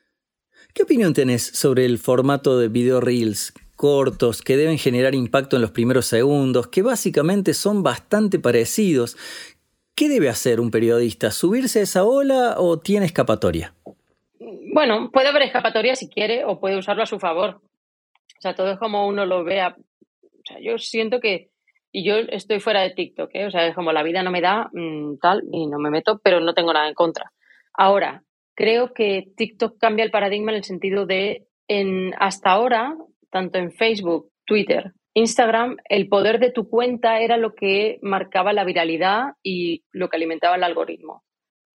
¿Qué 0.73 0.83
opinión 0.83 1.13
tenés 1.13 1.43
sobre 1.43 1.85
el 1.85 1.97
formato 1.97 2.57
de 2.57 2.67
video 2.67 3.01
reels 3.01 3.53
cortos 3.75 4.41
que 4.41 4.55
deben 4.55 4.77
generar 4.77 5.15
impacto 5.15 5.55
en 5.55 5.61
los 5.61 5.71
primeros 5.71 6.05
segundos, 6.05 6.67
que 6.67 6.81
básicamente 6.81 7.53
son 7.53 7.83
bastante 7.83 8.39
parecidos, 8.39 9.17
¿Qué 9.95 10.09
debe 10.09 10.27
hacer 10.27 10.59
un 10.59 10.71
periodista? 10.71 11.29
¿Subirse 11.29 11.79
a 11.79 11.83
esa 11.83 12.03
ola 12.03 12.55
o 12.57 12.79
tiene 12.79 13.05
escapatoria? 13.05 13.75
Bueno, 14.73 15.11
puede 15.11 15.27
haber 15.27 15.43
escapatoria 15.43 15.95
si 15.95 16.09
quiere 16.09 16.45
o 16.45 16.59
puede 16.59 16.77
usarlo 16.77 17.03
a 17.03 17.07
su 17.07 17.19
favor. 17.19 17.61
O 18.37 18.41
sea, 18.41 18.55
todo 18.55 18.71
es 18.71 18.79
como 18.79 19.07
uno 19.07 19.27
lo 19.27 19.43
vea. 19.43 19.75
O 19.77 20.41
sea, 20.45 20.57
yo 20.59 20.79
siento 20.79 21.19
que, 21.19 21.51
y 21.91 22.03
yo 22.03 22.15
estoy 22.15 22.59
fuera 22.59 22.81
de 22.81 22.89
TikTok, 22.89 23.29
¿eh? 23.33 23.45
o 23.45 23.51
sea, 23.51 23.67
es 23.67 23.75
como 23.75 23.91
la 23.91 24.01
vida 24.01 24.23
no 24.23 24.31
me 24.31 24.41
da 24.41 24.69
mm, 24.73 25.19
tal 25.21 25.43
y 25.51 25.67
no 25.67 25.77
me 25.77 25.91
meto, 25.91 26.19
pero 26.23 26.39
no 26.39 26.55
tengo 26.55 26.73
nada 26.73 26.87
en 26.87 26.95
contra. 26.95 27.31
Ahora, 27.73 28.23
creo 28.55 28.93
que 28.93 29.27
TikTok 29.37 29.77
cambia 29.77 30.03
el 30.03 30.11
paradigma 30.11 30.51
en 30.51 30.57
el 30.57 30.63
sentido 30.63 31.05
de, 31.05 31.45
en, 31.67 32.15
hasta 32.17 32.49
ahora, 32.49 32.97
tanto 33.29 33.59
en 33.59 33.71
Facebook, 33.71 34.31
Twitter, 34.43 34.93
Instagram, 35.13 35.77
el 35.89 36.07
poder 36.07 36.39
de 36.39 36.51
tu 36.51 36.69
cuenta 36.69 37.19
era 37.19 37.37
lo 37.37 37.53
que 37.53 37.99
marcaba 38.01 38.53
la 38.53 38.63
viralidad 38.63 39.33
y 39.43 39.83
lo 39.91 40.09
que 40.09 40.17
alimentaba 40.17 40.55
el 40.55 40.63
algoritmo. 40.63 41.23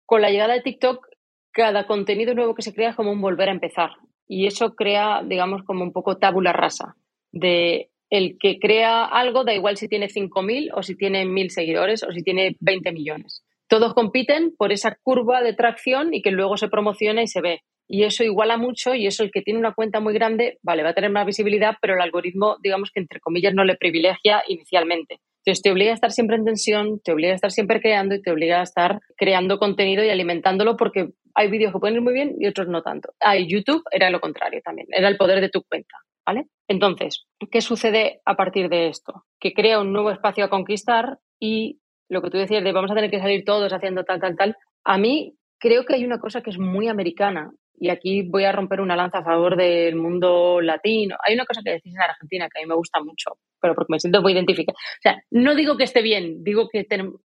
Con 0.05 0.21
la 0.21 0.29
llegada 0.29 0.53
de 0.53 0.61
TikTok, 0.61 1.07
cada 1.51 1.87
contenido 1.87 2.33
nuevo 2.33 2.55
que 2.55 2.61
se 2.61 2.73
crea 2.73 2.91
es 2.91 2.95
como 2.95 3.11
un 3.11 3.21
volver 3.21 3.49
a 3.49 3.53
empezar. 3.53 3.91
Y 4.27 4.47
eso 4.47 4.75
crea, 4.75 5.21
digamos, 5.23 5.63
como 5.63 5.83
un 5.83 5.91
poco 5.91 6.17
tabula 6.17 6.53
rasa. 6.53 6.95
De 7.31 7.89
el 8.09 8.37
que 8.39 8.59
crea 8.59 9.05
algo, 9.05 9.43
da 9.43 9.53
igual 9.53 9.77
si 9.77 9.87
tiene 9.87 10.07
5.000 10.07 10.71
o 10.73 10.83
si 10.83 10.95
tiene 10.95 11.25
1.000 11.25 11.49
seguidores 11.49 12.03
o 12.03 12.11
si 12.11 12.23
tiene 12.23 12.55
20 12.59 12.91
millones. 12.91 13.43
Todos 13.67 13.93
compiten 13.93 14.55
por 14.55 14.71
esa 14.71 14.95
curva 15.01 15.41
de 15.41 15.53
tracción 15.53 16.13
y 16.13 16.21
que 16.21 16.31
luego 16.31 16.55
se 16.57 16.69
promociona 16.69 17.23
y 17.23 17.27
se 17.27 17.41
ve 17.41 17.63
y 17.87 18.03
eso 18.03 18.23
iguala 18.23 18.57
mucho 18.57 18.95
y 18.95 19.07
eso 19.07 19.23
el 19.23 19.31
que 19.31 19.41
tiene 19.41 19.59
una 19.59 19.73
cuenta 19.73 19.99
muy 19.99 20.13
grande, 20.13 20.57
vale, 20.63 20.83
va 20.83 20.89
a 20.89 20.93
tener 20.93 21.11
más 21.11 21.25
visibilidad, 21.25 21.75
pero 21.81 21.95
el 21.95 22.01
algoritmo, 22.01 22.57
digamos 22.61 22.91
que 22.91 22.99
entre 22.99 23.19
comillas, 23.19 23.53
no 23.53 23.63
le 23.63 23.75
privilegia 23.75 24.43
inicialmente. 24.47 25.19
Entonces 25.45 25.61
te 25.61 25.71
obliga 25.71 25.91
a 25.91 25.93
estar 25.93 26.11
siempre 26.11 26.37
en 26.37 26.45
tensión, 26.45 26.99
te 27.03 27.11
obliga 27.11 27.33
a 27.33 27.35
estar 27.35 27.51
siempre 27.51 27.79
creando 27.79 28.15
y 28.15 28.21
te 28.21 28.31
obliga 28.31 28.59
a 28.61 28.63
estar 28.63 28.99
creando 29.15 29.59
contenido 29.59 30.03
y 30.03 30.09
alimentándolo 30.09 30.75
porque 30.75 31.09
hay 31.35 31.51
vídeos 31.51 31.71
que 31.71 31.79
pueden 31.79 31.97
ir 31.97 32.01
muy 32.01 32.13
bien 32.13 32.35
y 32.39 32.47
otros 32.47 32.67
no 32.67 32.81
tanto. 32.81 33.13
Ah, 33.19 33.37
y 33.37 33.47
YouTube 33.47 33.83
era 33.91 34.09
lo 34.09 34.19
contrario 34.19 34.61
también, 34.63 34.87
era 34.89 35.07
el 35.07 35.17
poder 35.17 35.41
de 35.41 35.49
tu 35.49 35.61
cuenta, 35.61 35.97
¿vale? 36.25 36.47
Entonces, 36.67 37.27
¿qué 37.51 37.61
sucede 37.61 38.21
a 38.25 38.35
partir 38.35 38.69
de 38.69 38.87
esto? 38.87 39.25
Que 39.39 39.53
crea 39.53 39.79
un 39.79 39.93
nuevo 39.93 40.09
espacio 40.09 40.45
a 40.45 40.49
conquistar 40.49 41.19
y 41.39 41.79
lo 42.09 42.23
que 42.23 42.31
tú 42.31 42.37
decías 42.37 42.63
de 42.63 42.71
vamos 42.71 42.89
a 42.89 42.95
tener 42.95 43.11
que 43.11 43.19
salir 43.19 43.45
todos 43.45 43.71
haciendo 43.71 44.03
tal, 44.03 44.19
tal, 44.19 44.35
tal. 44.35 44.57
A 44.83 44.97
mí 44.97 45.35
creo 45.59 45.85
que 45.85 45.93
hay 45.93 46.05
una 46.05 46.19
cosa 46.19 46.41
que 46.41 46.49
es 46.49 46.57
muy 46.57 46.87
americana 46.87 47.51
y 47.79 47.89
aquí 47.89 48.23
voy 48.23 48.45
a 48.45 48.51
romper 48.51 48.81
una 48.81 48.95
lanza 48.95 49.19
a 49.19 49.23
favor 49.23 49.55
del 49.55 49.95
mundo 49.95 50.61
latino. 50.61 51.17
Hay 51.25 51.35
una 51.35 51.45
cosa 51.45 51.61
que 51.63 51.71
decís 51.71 51.93
en 51.93 52.01
Argentina 52.01 52.47
que 52.49 52.59
a 52.59 52.63
mí 52.63 52.67
me 52.67 52.75
gusta 52.75 53.01
mucho, 53.01 53.37
pero 53.59 53.75
porque 53.75 53.93
me 53.93 53.99
siento 53.99 54.21
muy 54.21 54.33
identificada. 54.33 54.77
O 54.77 55.01
sea, 55.01 55.23
no 55.31 55.55
digo 55.55 55.77
que 55.77 55.83
esté 55.83 56.01
bien, 56.01 56.43
digo 56.43 56.69
que 56.69 56.85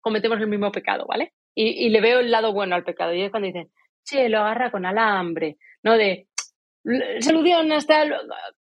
cometemos 0.02 0.40
el 0.40 0.48
mismo 0.48 0.72
pecado, 0.72 1.06
¿vale? 1.08 1.34
Y, 1.56 1.90
le 1.90 2.00
veo 2.00 2.20
el 2.20 2.32
lado 2.32 2.54
bueno 2.54 2.76
al 2.76 2.84
pecado. 2.84 3.14
Y 3.14 3.22
es 3.22 3.32
cuando 3.32 3.48
dicen, 3.48 3.70
che, 4.06 4.30
lo 4.30 4.40
agarra 4.40 4.72
con 4.72 4.86
alambre, 4.86 5.58
¿no? 5.84 5.98
De 5.98 6.28
solución 7.20 7.72
hasta 7.74 8.06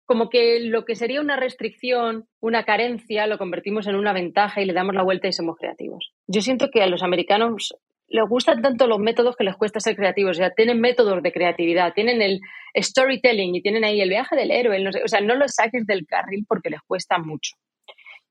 como 0.05 0.29
que 0.29 0.61
lo 0.61 0.85
que 0.85 0.97
sería 0.97 1.21
una 1.21 1.37
restricción, 1.37 2.27
una 2.41 2.65
carencia, 2.65 3.27
lo 3.27 3.39
convertimos 3.39 3.87
en 3.87 3.95
una 3.95 4.13
ventaja 4.13 4.61
y 4.61 4.67
le 4.67 4.73
damos 4.73 4.95
la 4.95 5.05
vuelta 5.05 5.29
y 5.29 5.33
somos 5.33 5.57
creativos. 5.57 6.13
Yo 6.27 6.41
siento 6.41 6.69
que 6.71 6.83
a 6.83 6.87
los 6.87 7.03
americanos 7.03 7.75
les 8.13 8.29
gustan 8.29 8.61
tanto 8.63 8.87
los 8.87 8.99
métodos 8.99 9.37
que 9.37 9.45
les 9.45 9.57
cuesta 9.57 9.81
ser 9.81 9.97
creativos. 9.97 10.37
O 10.37 10.41
sea, 10.41 10.51
tienen 10.51 10.81
métodos 10.81 11.23
de 11.23 11.33
creatividad, 11.33 11.95
tienen 11.95 12.21
el 12.21 12.41
storytelling 12.77 13.55
y 13.55 13.63
tienen 13.63 13.85
ahí 13.85 14.01
el 14.01 14.11
viaje 14.11 14.37
del 14.37 14.51
héroe. 14.51 14.87
o 15.05 15.09
sea, 15.09 15.21
no 15.21 15.35
los 15.35 15.55
saques 15.55 15.87
del 15.87 16.07
carril 16.07 16.45
porque 16.47 16.71
les 16.71 16.81
cuesta 16.83 17.19
mucho. 17.19 17.57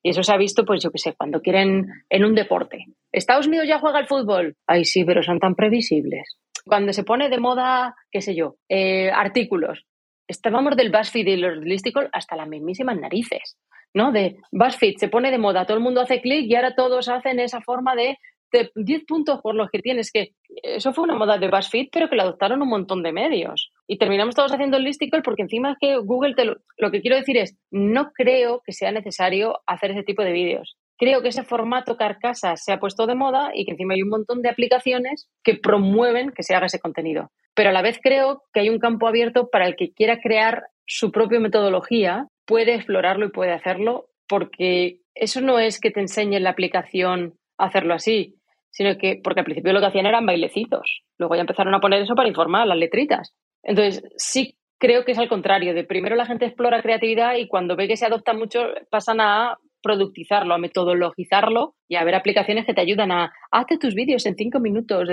Y 0.04 0.12
eso 0.12 0.24
se 0.24 0.34
ha 0.34 0.38
visto, 0.38 0.66
pues 0.66 0.82
yo 0.84 0.92
qué 0.92 0.98
sé, 0.98 1.14
cuando 1.14 1.42
quieren 1.42 1.88
en 2.10 2.26
un 2.26 2.36
deporte. 2.36 2.86
Estados 3.12 3.48
Unidos 3.48 3.68
ya 3.68 3.80
juega 3.80 4.00
al 4.00 4.08
fútbol. 4.08 4.56
Ay, 4.68 4.86
sí, 4.86 5.04
pero 5.04 5.22
son 5.24 5.40
tan 5.40 5.56
previsibles. 5.56 6.38
Cuando 6.66 6.94
se 6.94 7.04
pone 7.04 7.30
de 7.30 7.40
moda, 7.40 7.96
qué 8.12 8.22
sé 8.22 8.36
yo, 8.36 8.56
eh, 8.70 9.12
artículos. 9.12 9.86
Estábamos 10.28 10.76
del 10.76 10.92
BuzzFeed 10.92 11.28
y 11.28 11.38
los 11.38 11.58
listicles 11.58 12.10
hasta 12.14 12.36
las 12.36 12.48
mismísimas 12.48 12.98
narices. 13.00 13.58
¿no? 13.94 14.12
De 14.12 14.38
BuzzFeed 14.52 14.98
se 14.98 15.10
pone 15.10 15.32
de 15.32 15.38
moda, 15.38 15.66
todo 15.66 15.78
el 15.78 15.84
mundo 15.84 16.02
hace 16.02 16.22
clic 16.22 16.46
y 16.48 16.56
ahora 16.56 16.76
todos 16.76 17.10
hacen 17.10 17.40
esa 17.40 17.62
forma 17.62 17.96
de 17.96 18.18
10 18.76 19.06
puntos 19.06 19.42
por 19.42 19.56
los 19.56 19.70
que 19.70 19.80
tienes, 19.80 20.12
que 20.12 20.34
eso 20.64 20.94
fue 20.94 21.04
una 21.04 21.16
moda 21.16 21.38
de 21.38 21.50
BuzzFeed, 21.50 21.90
pero 21.92 22.10
que 22.10 22.16
la 22.16 22.24
adoptaron 22.24 22.62
un 22.62 22.70
montón 22.70 23.04
de 23.04 23.12
medios. 23.12 23.72
Y 23.88 23.98
terminamos 23.98 24.36
todos 24.36 24.54
haciendo 24.54 24.78
el 24.78 24.84
listicle 24.84 25.22
porque 25.22 25.44
encima 25.44 25.72
es 25.72 25.78
que 25.80 25.98
Google, 25.98 26.36
te 26.36 26.46
lo, 26.46 26.58
lo 26.78 26.92
que 26.92 27.02
quiero 27.02 27.18
decir 27.18 27.38
es, 27.38 27.58
no 27.72 28.12
creo 28.12 28.62
que 28.66 28.74
sea 28.74 28.92
necesario 28.92 29.60
hacer 29.66 29.92
ese 29.92 30.04
tipo 30.04 30.24
de 30.24 30.32
vídeos. 30.32 30.78
Creo 30.98 31.24
que 31.24 31.30
ese 31.30 31.44
formato 31.44 31.98
carcasa 31.98 32.56
se 32.58 32.72
ha 32.72 32.80
puesto 32.80 33.08
de 33.08 33.16
moda 33.16 33.52
y 33.56 33.66
que 33.66 33.72
encima 33.72 33.96
hay 33.96 34.04
un 34.04 34.10
montón 34.10 34.44
de 34.44 34.50
aplicaciones 34.50 35.28
que 35.44 35.56
promueven 35.56 36.32
que 36.32 36.44
se 36.44 36.54
haga 36.54 36.68
ese 36.68 36.80
contenido. 36.80 37.32
Pero 37.56 37.70
a 37.70 37.74
la 37.74 37.82
vez 37.82 38.00
creo 38.02 38.44
que 38.54 38.60
hay 38.60 38.70
un 38.70 38.78
campo 38.78 39.08
abierto 39.08 39.50
para 39.50 39.66
el 39.66 39.76
que 39.76 39.94
quiera 39.94 40.20
crear 40.20 40.66
su 40.86 41.12
propia 41.12 41.40
metodología, 41.40 42.28
puede 42.46 42.76
explorarlo 42.76 43.26
y 43.26 43.32
puede 43.32 43.52
hacerlo, 43.52 44.10
porque 44.28 45.00
eso 45.16 45.42
no 45.42 45.58
es 45.58 45.80
que 45.80 45.90
te 45.90 46.02
enseñe 46.02 46.40
la 46.40 46.52
aplicación 46.52 47.36
a 47.58 47.66
hacerlo 47.66 47.94
así, 47.94 48.36
sino 48.72 48.98
que, 48.98 49.20
porque 49.24 49.42
al 49.42 49.46
principio 49.46 49.74
lo 49.74 49.80
que 49.80 49.88
hacían 49.88 50.06
eran 50.06 50.26
bailecitos, 50.26 51.04
luego 51.18 51.36
ya 51.36 51.42
empezaron 51.42 51.74
a 51.74 51.80
poner 51.80 52.02
eso 52.02 52.16
para 52.16 52.30
informar, 52.30 52.68
las 52.68 52.78
letritas. 52.78 53.34
Entonces, 53.64 54.04
sí 54.18 54.58
creo 54.82 55.06
que 55.06 55.12
es 55.12 55.20
al 55.20 55.30
contrario, 55.30 55.76
de 55.76 55.84
primero 55.84 56.16
la 56.16 56.26
gente 56.26 56.46
explora 56.46 56.82
creatividad 56.82 57.36
y 57.36 57.48
cuando 57.48 57.76
ve 57.76 57.88
que 57.88 57.98
se 57.98 58.08
adopta 58.08 58.34
mucho 58.34 58.62
pasan 58.90 59.22
a 59.22 59.58
productizarlo, 59.84 60.56
a 60.56 60.58
metodologizarlo 60.58 61.76
y 61.88 61.96
a 61.96 62.04
ver 62.04 62.16
aplicaciones 62.16 62.66
que 62.66 62.74
te 62.74 62.82
ayudan 62.82 63.12
a 63.12 63.32
hazte 63.52 63.78
tus 63.78 63.94
vídeos 63.94 64.26
en 64.26 64.36
cinco 64.36 64.60
minutos. 64.60 65.08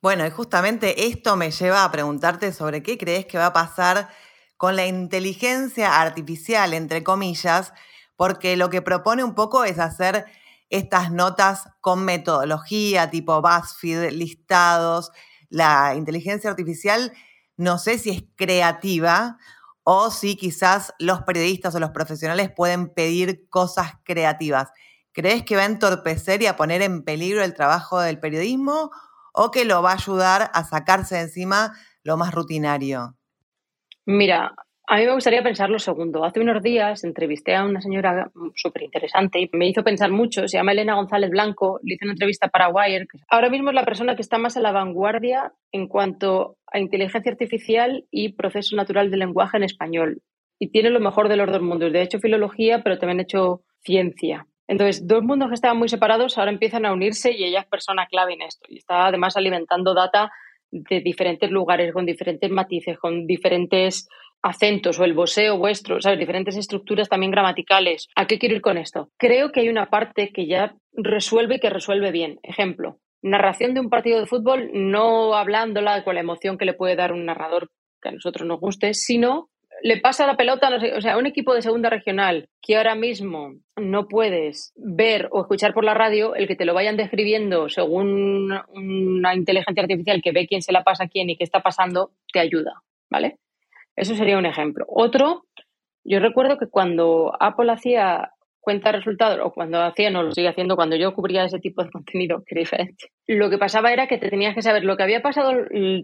Bueno, 0.00 0.26
y 0.26 0.30
justamente 0.30 1.06
esto 1.06 1.36
me 1.36 1.50
lleva 1.50 1.84
a 1.84 1.92
preguntarte 1.92 2.52
sobre 2.52 2.82
qué 2.82 2.96
crees 2.96 3.26
que 3.26 3.36
va 3.36 3.46
a 3.46 3.52
pasar 3.52 4.08
con 4.56 4.74
la 4.74 4.86
inteligencia 4.86 6.00
artificial, 6.00 6.72
entre 6.72 7.02
comillas, 7.02 7.74
porque 8.16 8.56
lo 8.56 8.70
que 8.70 8.80
propone 8.80 9.22
un 9.22 9.34
poco 9.34 9.64
es 9.64 9.78
hacer 9.78 10.24
estas 10.70 11.12
notas 11.12 11.68
con 11.80 12.04
metodología 12.04 13.10
tipo 13.10 13.42
BuzzFeed, 13.42 14.12
listados. 14.12 15.12
La 15.48 15.94
inteligencia 15.96 16.48
artificial 16.48 17.12
no 17.56 17.76
sé 17.76 17.98
si 17.98 18.10
es 18.10 18.24
creativa 18.36 19.36
o 19.82 20.10
si 20.10 20.36
quizás 20.36 20.94
los 20.98 21.22
periodistas 21.22 21.74
o 21.74 21.80
los 21.80 21.90
profesionales 21.90 22.50
pueden 22.50 22.88
pedir 22.88 23.48
cosas 23.50 23.94
creativas. 24.04 24.70
¿Crees 25.12 25.42
que 25.42 25.56
va 25.56 25.62
a 25.62 25.66
entorpecer 25.66 26.40
y 26.42 26.46
a 26.46 26.56
poner 26.56 26.82
en 26.82 27.02
peligro 27.02 27.42
el 27.42 27.54
trabajo 27.54 28.00
del 28.00 28.20
periodismo 28.20 28.90
o 29.32 29.50
que 29.50 29.64
lo 29.64 29.82
va 29.82 29.90
a 29.90 29.94
ayudar 29.94 30.50
a 30.54 30.64
sacarse 30.64 31.16
de 31.16 31.22
encima 31.22 31.72
lo 32.02 32.16
más 32.16 32.32
rutinario? 32.32 33.16
Mira, 34.06 34.54
a 34.92 34.96
mí 34.96 35.06
me 35.06 35.14
gustaría 35.14 35.40
pensar 35.40 35.70
lo 35.70 35.78
segundo. 35.78 36.24
Hace 36.24 36.40
unos 36.40 36.64
días 36.64 37.04
entrevisté 37.04 37.54
a 37.54 37.64
una 37.64 37.80
señora 37.80 38.28
súper 38.56 38.82
interesante 38.82 39.38
y 39.38 39.48
me 39.52 39.68
hizo 39.68 39.84
pensar 39.84 40.10
mucho. 40.10 40.48
Se 40.48 40.56
llama 40.56 40.72
Elena 40.72 40.96
González 40.96 41.30
Blanco. 41.30 41.78
Le 41.84 41.94
hice 41.94 42.06
una 42.06 42.14
entrevista 42.14 42.48
para 42.48 42.70
Wire. 42.70 43.06
Ahora 43.28 43.50
mismo 43.50 43.70
es 43.70 43.76
la 43.76 43.84
persona 43.84 44.16
que 44.16 44.22
está 44.22 44.38
más 44.38 44.56
a 44.56 44.60
la 44.60 44.72
vanguardia 44.72 45.52
en 45.70 45.86
cuanto 45.86 46.56
a 46.72 46.80
inteligencia 46.80 47.30
artificial 47.30 48.04
y 48.10 48.32
proceso 48.32 48.74
natural 48.74 49.12
del 49.12 49.20
lenguaje 49.20 49.58
en 49.58 49.62
español. 49.62 50.22
Y 50.58 50.72
tiene 50.72 50.90
lo 50.90 50.98
mejor 50.98 51.28
de 51.28 51.36
los 51.36 51.52
dos 51.52 51.62
mundos. 51.62 51.92
De 51.92 52.02
hecho, 52.02 52.18
filología, 52.18 52.82
pero 52.82 52.98
también 52.98 53.20
ha 53.20 53.22
hecho 53.22 53.60
ciencia. 53.84 54.48
Entonces, 54.66 55.06
dos 55.06 55.22
mundos 55.22 55.50
que 55.50 55.54
estaban 55.54 55.78
muy 55.78 55.88
separados 55.88 56.36
ahora 56.36 56.50
empiezan 56.50 56.84
a 56.84 56.92
unirse 56.92 57.30
y 57.30 57.44
ella 57.44 57.60
es 57.60 57.66
persona 57.66 58.08
clave 58.10 58.34
en 58.34 58.42
esto. 58.42 58.66
Y 58.68 58.78
está 58.78 59.06
además 59.06 59.36
alimentando 59.36 59.94
data 59.94 60.32
de 60.72 61.00
diferentes 61.00 61.50
lugares, 61.50 61.92
con 61.92 62.06
diferentes 62.06 62.50
matices, 62.50 62.98
con 62.98 63.26
diferentes 63.26 64.08
acentos 64.42 64.98
o 64.98 65.04
el 65.04 65.14
boseo 65.14 65.58
vuestro, 65.58 66.00
¿sabes? 66.00 66.18
Diferentes 66.18 66.56
estructuras 66.56 67.08
también 67.08 67.32
gramaticales. 67.32 68.08
¿A 68.16 68.26
qué 68.26 68.38
quiero 68.38 68.54
ir 68.54 68.60
con 68.60 68.78
esto? 68.78 69.10
Creo 69.18 69.52
que 69.52 69.60
hay 69.60 69.68
una 69.68 69.90
parte 69.90 70.30
que 70.32 70.46
ya 70.46 70.74
resuelve 70.92 71.56
y 71.56 71.60
que 71.60 71.70
resuelve 71.70 72.10
bien. 72.10 72.38
Ejemplo, 72.42 72.98
narración 73.22 73.74
de 73.74 73.80
un 73.80 73.90
partido 73.90 74.18
de 74.18 74.26
fútbol, 74.26 74.70
no 74.72 75.34
hablándola 75.34 76.04
con 76.04 76.14
la 76.14 76.20
emoción 76.20 76.58
que 76.58 76.64
le 76.64 76.74
puede 76.74 76.96
dar 76.96 77.12
un 77.12 77.26
narrador 77.26 77.70
que 78.00 78.08
a 78.08 78.12
nosotros 78.12 78.46
nos 78.46 78.60
guste, 78.60 78.94
sino 78.94 79.50
le 79.82 79.98
pasa 79.98 80.26
la 80.26 80.36
pelota, 80.36 80.70
o 80.96 81.00
sea, 81.00 81.16
un 81.16 81.26
equipo 81.26 81.54
de 81.54 81.62
segunda 81.62 81.88
regional 81.88 82.48
que 82.60 82.76
ahora 82.76 82.94
mismo 82.94 83.54
no 83.76 84.08
puedes 84.08 84.72
ver 84.76 85.28
o 85.30 85.40
escuchar 85.40 85.72
por 85.72 85.84
la 85.84 85.94
radio, 85.94 86.34
el 86.34 86.46
que 86.46 86.56
te 86.56 86.64
lo 86.64 86.74
vayan 86.74 86.96
describiendo 86.96 87.68
según 87.68 88.52
una 88.74 89.34
inteligencia 89.34 89.82
artificial 89.82 90.20
que 90.22 90.32
ve 90.32 90.46
quién 90.46 90.62
se 90.62 90.72
la 90.72 90.84
pasa 90.84 91.04
a 91.04 91.08
quién 91.08 91.30
y 91.30 91.36
qué 91.36 91.44
está 91.44 91.60
pasando, 91.60 92.10
te 92.32 92.40
ayuda, 92.40 92.82
¿vale? 93.10 93.38
Eso 94.00 94.14
sería 94.14 94.38
un 94.38 94.46
ejemplo. 94.46 94.86
Otro, 94.88 95.44
yo 96.04 96.20
recuerdo 96.20 96.56
que 96.56 96.68
cuando 96.68 97.32
Apple 97.38 97.70
hacía 97.70 98.30
cuenta 98.58 98.90
de 98.90 98.96
resultados, 98.96 99.38
o 99.44 99.52
cuando 99.52 99.82
hacía, 99.82 100.08
no 100.08 100.22
lo 100.22 100.32
sigue 100.32 100.48
haciendo, 100.48 100.74
cuando 100.74 100.96
yo 100.96 101.12
cubría 101.12 101.44
ese 101.44 101.58
tipo 101.58 101.84
de 101.84 101.90
contenido, 101.92 102.42
que 102.46 102.58
diferente, 102.58 103.08
lo 103.26 103.50
que 103.50 103.58
pasaba 103.58 103.92
era 103.92 104.06
que 104.06 104.16
te 104.16 104.30
tenías 104.30 104.54
que 104.54 104.62
saber 104.62 104.84
lo 104.84 104.96
que 104.96 105.02
había 105.02 105.20
pasado 105.20 105.52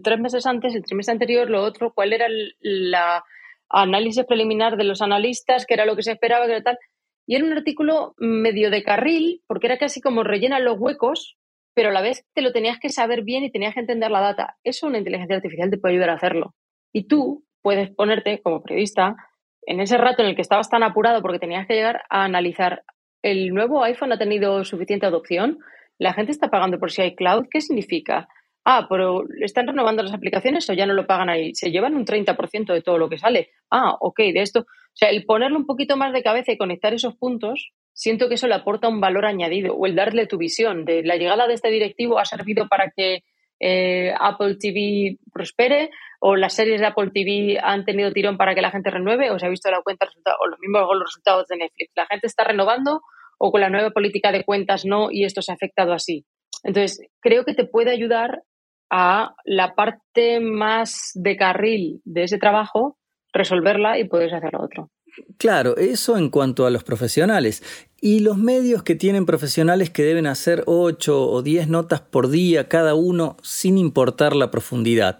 tres 0.03 0.19
meses 0.19 0.45
antes, 0.45 0.75
el 0.75 0.83
trimestre 0.83 1.13
anterior, 1.13 1.49
lo 1.49 1.63
otro, 1.63 1.91
cuál 1.91 2.13
era 2.13 2.27
el 2.27 2.53
la 2.61 3.23
análisis 3.69 4.25
preliminar 4.25 4.77
de 4.77 4.83
los 4.83 5.01
analistas, 5.01 5.65
qué 5.65 5.73
era 5.73 5.85
lo 5.85 5.95
que 5.95 6.03
se 6.03 6.11
esperaba, 6.11 6.45
qué 6.45 6.51
era 6.51 6.63
tal. 6.63 6.77
Y 7.25 7.35
era 7.35 7.45
un 7.45 7.53
artículo 7.53 8.13
medio 8.19 8.69
de 8.69 8.83
carril, 8.83 9.41
porque 9.47 9.65
era 9.65 9.79
casi 9.79 10.01
como 10.01 10.23
rellena 10.23 10.59
los 10.59 10.77
huecos, 10.77 11.35
pero 11.73 11.89
a 11.89 11.93
la 11.93 12.01
vez 12.01 12.25
te 12.35 12.43
lo 12.43 12.51
tenías 12.51 12.77
que 12.79 12.89
saber 12.89 13.23
bien 13.23 13.43
y 13.43 13.51
tenías 13.51 13.73
que 13.73 13.79
entender 13.79 14.11
la 14.11 14.21
data. 14.21 14.55
Eso 14.63 14.85
una 14.85 14.99
inteligencia 14.99 15.35
artificial 15.35 15.71
te 15.71 15.79
puede 15.79 15.95
ayudar 15.95 16.11
a 16.11 16.15
hacerlo. 16.15 16.53
Y 16.93 17.07
tú 17.07 17.46
puedes 17.67 17.89
ponerte 17.89 18.39
como 18.41 18.63
periodista 18.63 19.17
en 19.63 19.81
ese 19.81 19.97
rato 19.97 20.21
en 20.21 20.29
el 20.29 20.35
que 20.35 20.41
estabas 20.41 20.69
tan 20.69 20.83
apurado 20.83 21.21
porque 21.21 21.37
tenías 21.37 21.67
que 21.67 21.73
llegar 21.73 22.03
a 22.09 22.23
analizar 22.23 22.85
el 23.21 23.53
nuevo 23.53 23.83
iPhone 23.83 24.13
ha 24.13 24.17
tenido 24.17 24.63
suficiente 24.63 25.05
adopción, 25.05 25.59
la 25.97 26.13
gente 26.13 26.31
está 26.31 26.47
pagando 26.47 26.79
por 26.79 26.93
si 26.93 27.01
hay 27.01 27.13
cloud, 27.13 27.47
¿qué 27.51 27.59
significa? 27.59 28.29
Ah, 28.63 28.87
pero 28.89 29.25
¿están 29.41 29.67
renovando 29.67 30.01
las 30.01 30.13
aplicaciones 30.13 30.69
o 30.69 30.73
ya 30.73 30.85
no 30.85 30.93
lo 30.93 31.05
pagan 31.05 31.27
ahí? 31.27 31.53
Se 31.55 31.69
llevan 31.69 31.95
un 31.95 32.05
30% 32.05 32.71
de 32.71 32.81
todo 32.81 32.97
lo 32.97 33.09
que 33.09 33.17
sale. 33.17 33.49
Ah, 33.69 33.97
ok, 33.99 34.17
de 34.17 34.43
esto. 34.43 34.61
O 34.61 34.93
sea, 34.93 35.09
el 35.09 35.25
ponerle 35.25 35.57
un 35.57 35.65
poquito 35.65 35.97
más 35.97 36.13
de 36.13 36.23
cabeza 36.23 36.53
y 36.53 36.57
conectar 36.57 36.93
esos 36.93 37.17
puntos 37.17 37.73
siento 37.91 38.29
que 38.29 38.35
eso 38.35 38.47
le 38.47 38.55
aporta 38.55 38.87
un 38.87 39.01
valor 39.01 39.25
añadido 39.25 39.75
o 39.75 39.85
el 39.87 39.95
darle 39.95 40.25
tu 40.25 40.37
visión 40.37 40.85
de 40.85 41.03
la 41.03 41.17
llegada 41.17 41.47
de 41.47 41.55
este 41.55 41.69
directivo 41.69 42.17
ha 42.17 42.23
servido 42.23 42.69
para 42.69 42.93
que 42.95 43.23
eh, 43.59 44.13
Apple 44.19 44.57
TV 44.59 45.17
prospere 45.31 45.89
o 46.19 46.35
las 46.35 46.53
series 46.53 46.81
de 46.81 46.87
Apple 46.87 47.11
TV 47.13 47.59
han 47.61 47.85
tenido 47.85 48.11
tirón 48.11 48.37
para 48.37 48.55
que 48.55 48.61
la 48.61 48.71
gente 48.71 48.89
renueve 48.89 49.31
o 49.31 49.39
se 49.39 49.45
ha 49.45 49.49
visto 49.49 49.69
la 49.69 49.81
cuenta 49.81 50.07
o 50.39 50.47
lo 50.47 50.57
mismo 50.59 50.85
con 50.87 50.99
los 50.99 51.09
resultados 51.09 51.47
de 51.47 51.57
Netflix. 51.57 51.91
La 51.95 52.05
gente 52.07 52.27
está 52.27 52.43
renovando 52.43 53.01
o 53.37 53.51
con 53.51 53.61
la 53.61 53.69
nueva 53.69 53.91
política 53.91 54.31
de 54.31 54.43
cuentas 54.43 54.85
no 54.85 55.11
y 55.11 55.25
esto 55.25 55.41
se 55.41 55.51
ha 55.51 55.55
afectado 55.55 55.93
así. 55.93 56.25
Entonces, 56.63 57.07
creo 57.21 57.45
que 57.45 57.53
te 57.53 57.65
puede 57.65 57.91
ayudar 57.91 58.41
a 58.89 59.35
la 59.45 59.75
parte 59.75 60.39
más 60.39 61.11
de 61.13 61.35
carril 61.35 62.01
de 62.05 62.23
ese 62.23 62.37
trabajo, 62.37 62.97
resolverla 63.33 63.99
y 63.99 64.07
puedes 64.07 64.33
hacer 64.33 64.53
lo 64.53 64.63
otro. 64.63 64.89
Claro, 65.37 65.77
eso 65.77 66.17
en 66.17 66.29
cuanto 66.29 66.65
a 66.65 66.69
los 66.69 66.83
profesionales. 66.83 67.63
Y 67.99 68.19
los 68.19 68.37
medios 68.37 68.83
que 68.83 68.95
tienen 68.95 69.25
profesionales 69.25 69.89
que 69.89 70.03
deben 70.03 70.27
hacer 70.27 70.63
8 70.67 71.29
o 71.29 71.41
10 71.41 71.67
notas 71.67 72.01
por 72.01 72.29
día 72.29 72.67
cada 72.67 72.93
uno 72.93 73.37
sin 73.41 73.77
importar 73.77 74.35
la 74.35 74.51
profundidad, 74.51 75.17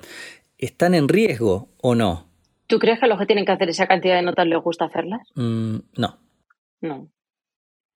¿están 0.57 0.93
en 0.93 1.07
riesgo 1.07 1.69
o 1.81 1.95
no? 1.95 2.27
¿Tú 2.67 2.79
crees 2.79 2.99
que 2.99 3.05
a 3.05 3.09
los 3.09 3.17
que 3.17 3.25
tienen 3.25 3.45
que 3.45 3.53
hacer 3.53 3.69
esa 3.69 3.87
cantidad 3.87 4.15
de 4.15 4.21
notas 4.21 4.45
les 4.45 4.61
gusta 4.61 4.85
hacerlas? 4.85 5.21
Mm, 5.35 5.77
no. 5.97 6.19
No. 6.81 7.09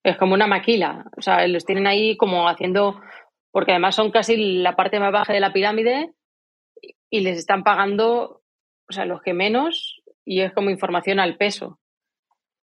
Es 0.03 0.17
como 0.17 0.33
una 0.33 0.47
maquila. 0.47 1.05
O 1.17 1.21
sea, 1.21 1.47
los 1.47 1.65
tienen 1.65 1.87
ahí 1.87 2.17
como 2.17 2.47
haciendo. 2.47 2.99
Porque 3.51 3.71
además 3.71 3.95
son 3.95 4.11
casi 4.11 4.61
la 4.61 4.75
parte 4.75 4.99
más 4.99 5.11
baja 5.11 5.33
de 5.33 5.41
la 5.41 5.51
pirámide 5.51 6.13
y 7.09 7.19
les 7.19 7.37
están 7.37 7.63
pagando, 7.63 8.41
o 8.89 8.93
sea, 8.93 9.05
los 9.05 9.21
que 9.21 9.33
menos, 9.33 10.01
y 10.23 10.39
es 10.39 10.53
como 10.53 10.69
información 10.69 11.19
al 11.19 11.35
peso. 11.35 11.80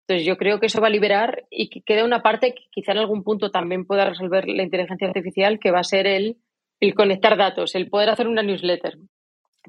Entonces 0.07 0.27
yo 0.27 0.37
creo 0.37 0.61
que 0.61 0.67
eso 0.67 0.83
va 0.83 0.89
a 0.89 0.91
liberar 0.91 1.45
y 1.51 1.71
que 1.71 1.81
queda 1.81 2.05
una 2.05 2.21
parte 2.21 2.55
que 2.55 2.65
quizá 2.71 2.93
en 2.93 2.99
algún 2.99 3.25
punto 3.25 3.51
también 3.51 3.87
pueda 3.87 4.05
resolver 4.05 4.47
la 4.47 4.63
inteligencia 4.63 5.09
artificial, 5.09 5.59
que 5.59 5.71
va 5.71 5.81
a 5.81 5.85
ser 5.85 6.07
el, 6.07 6.37
el 6.81 6.95
conectar 6.95 7.39
datos, 7.39 7.75
el 7.75 7.89
poder 7.89 8.11
hacer 8.11 8.29
una 8.29 8.43
newsletter. 8.43 8.99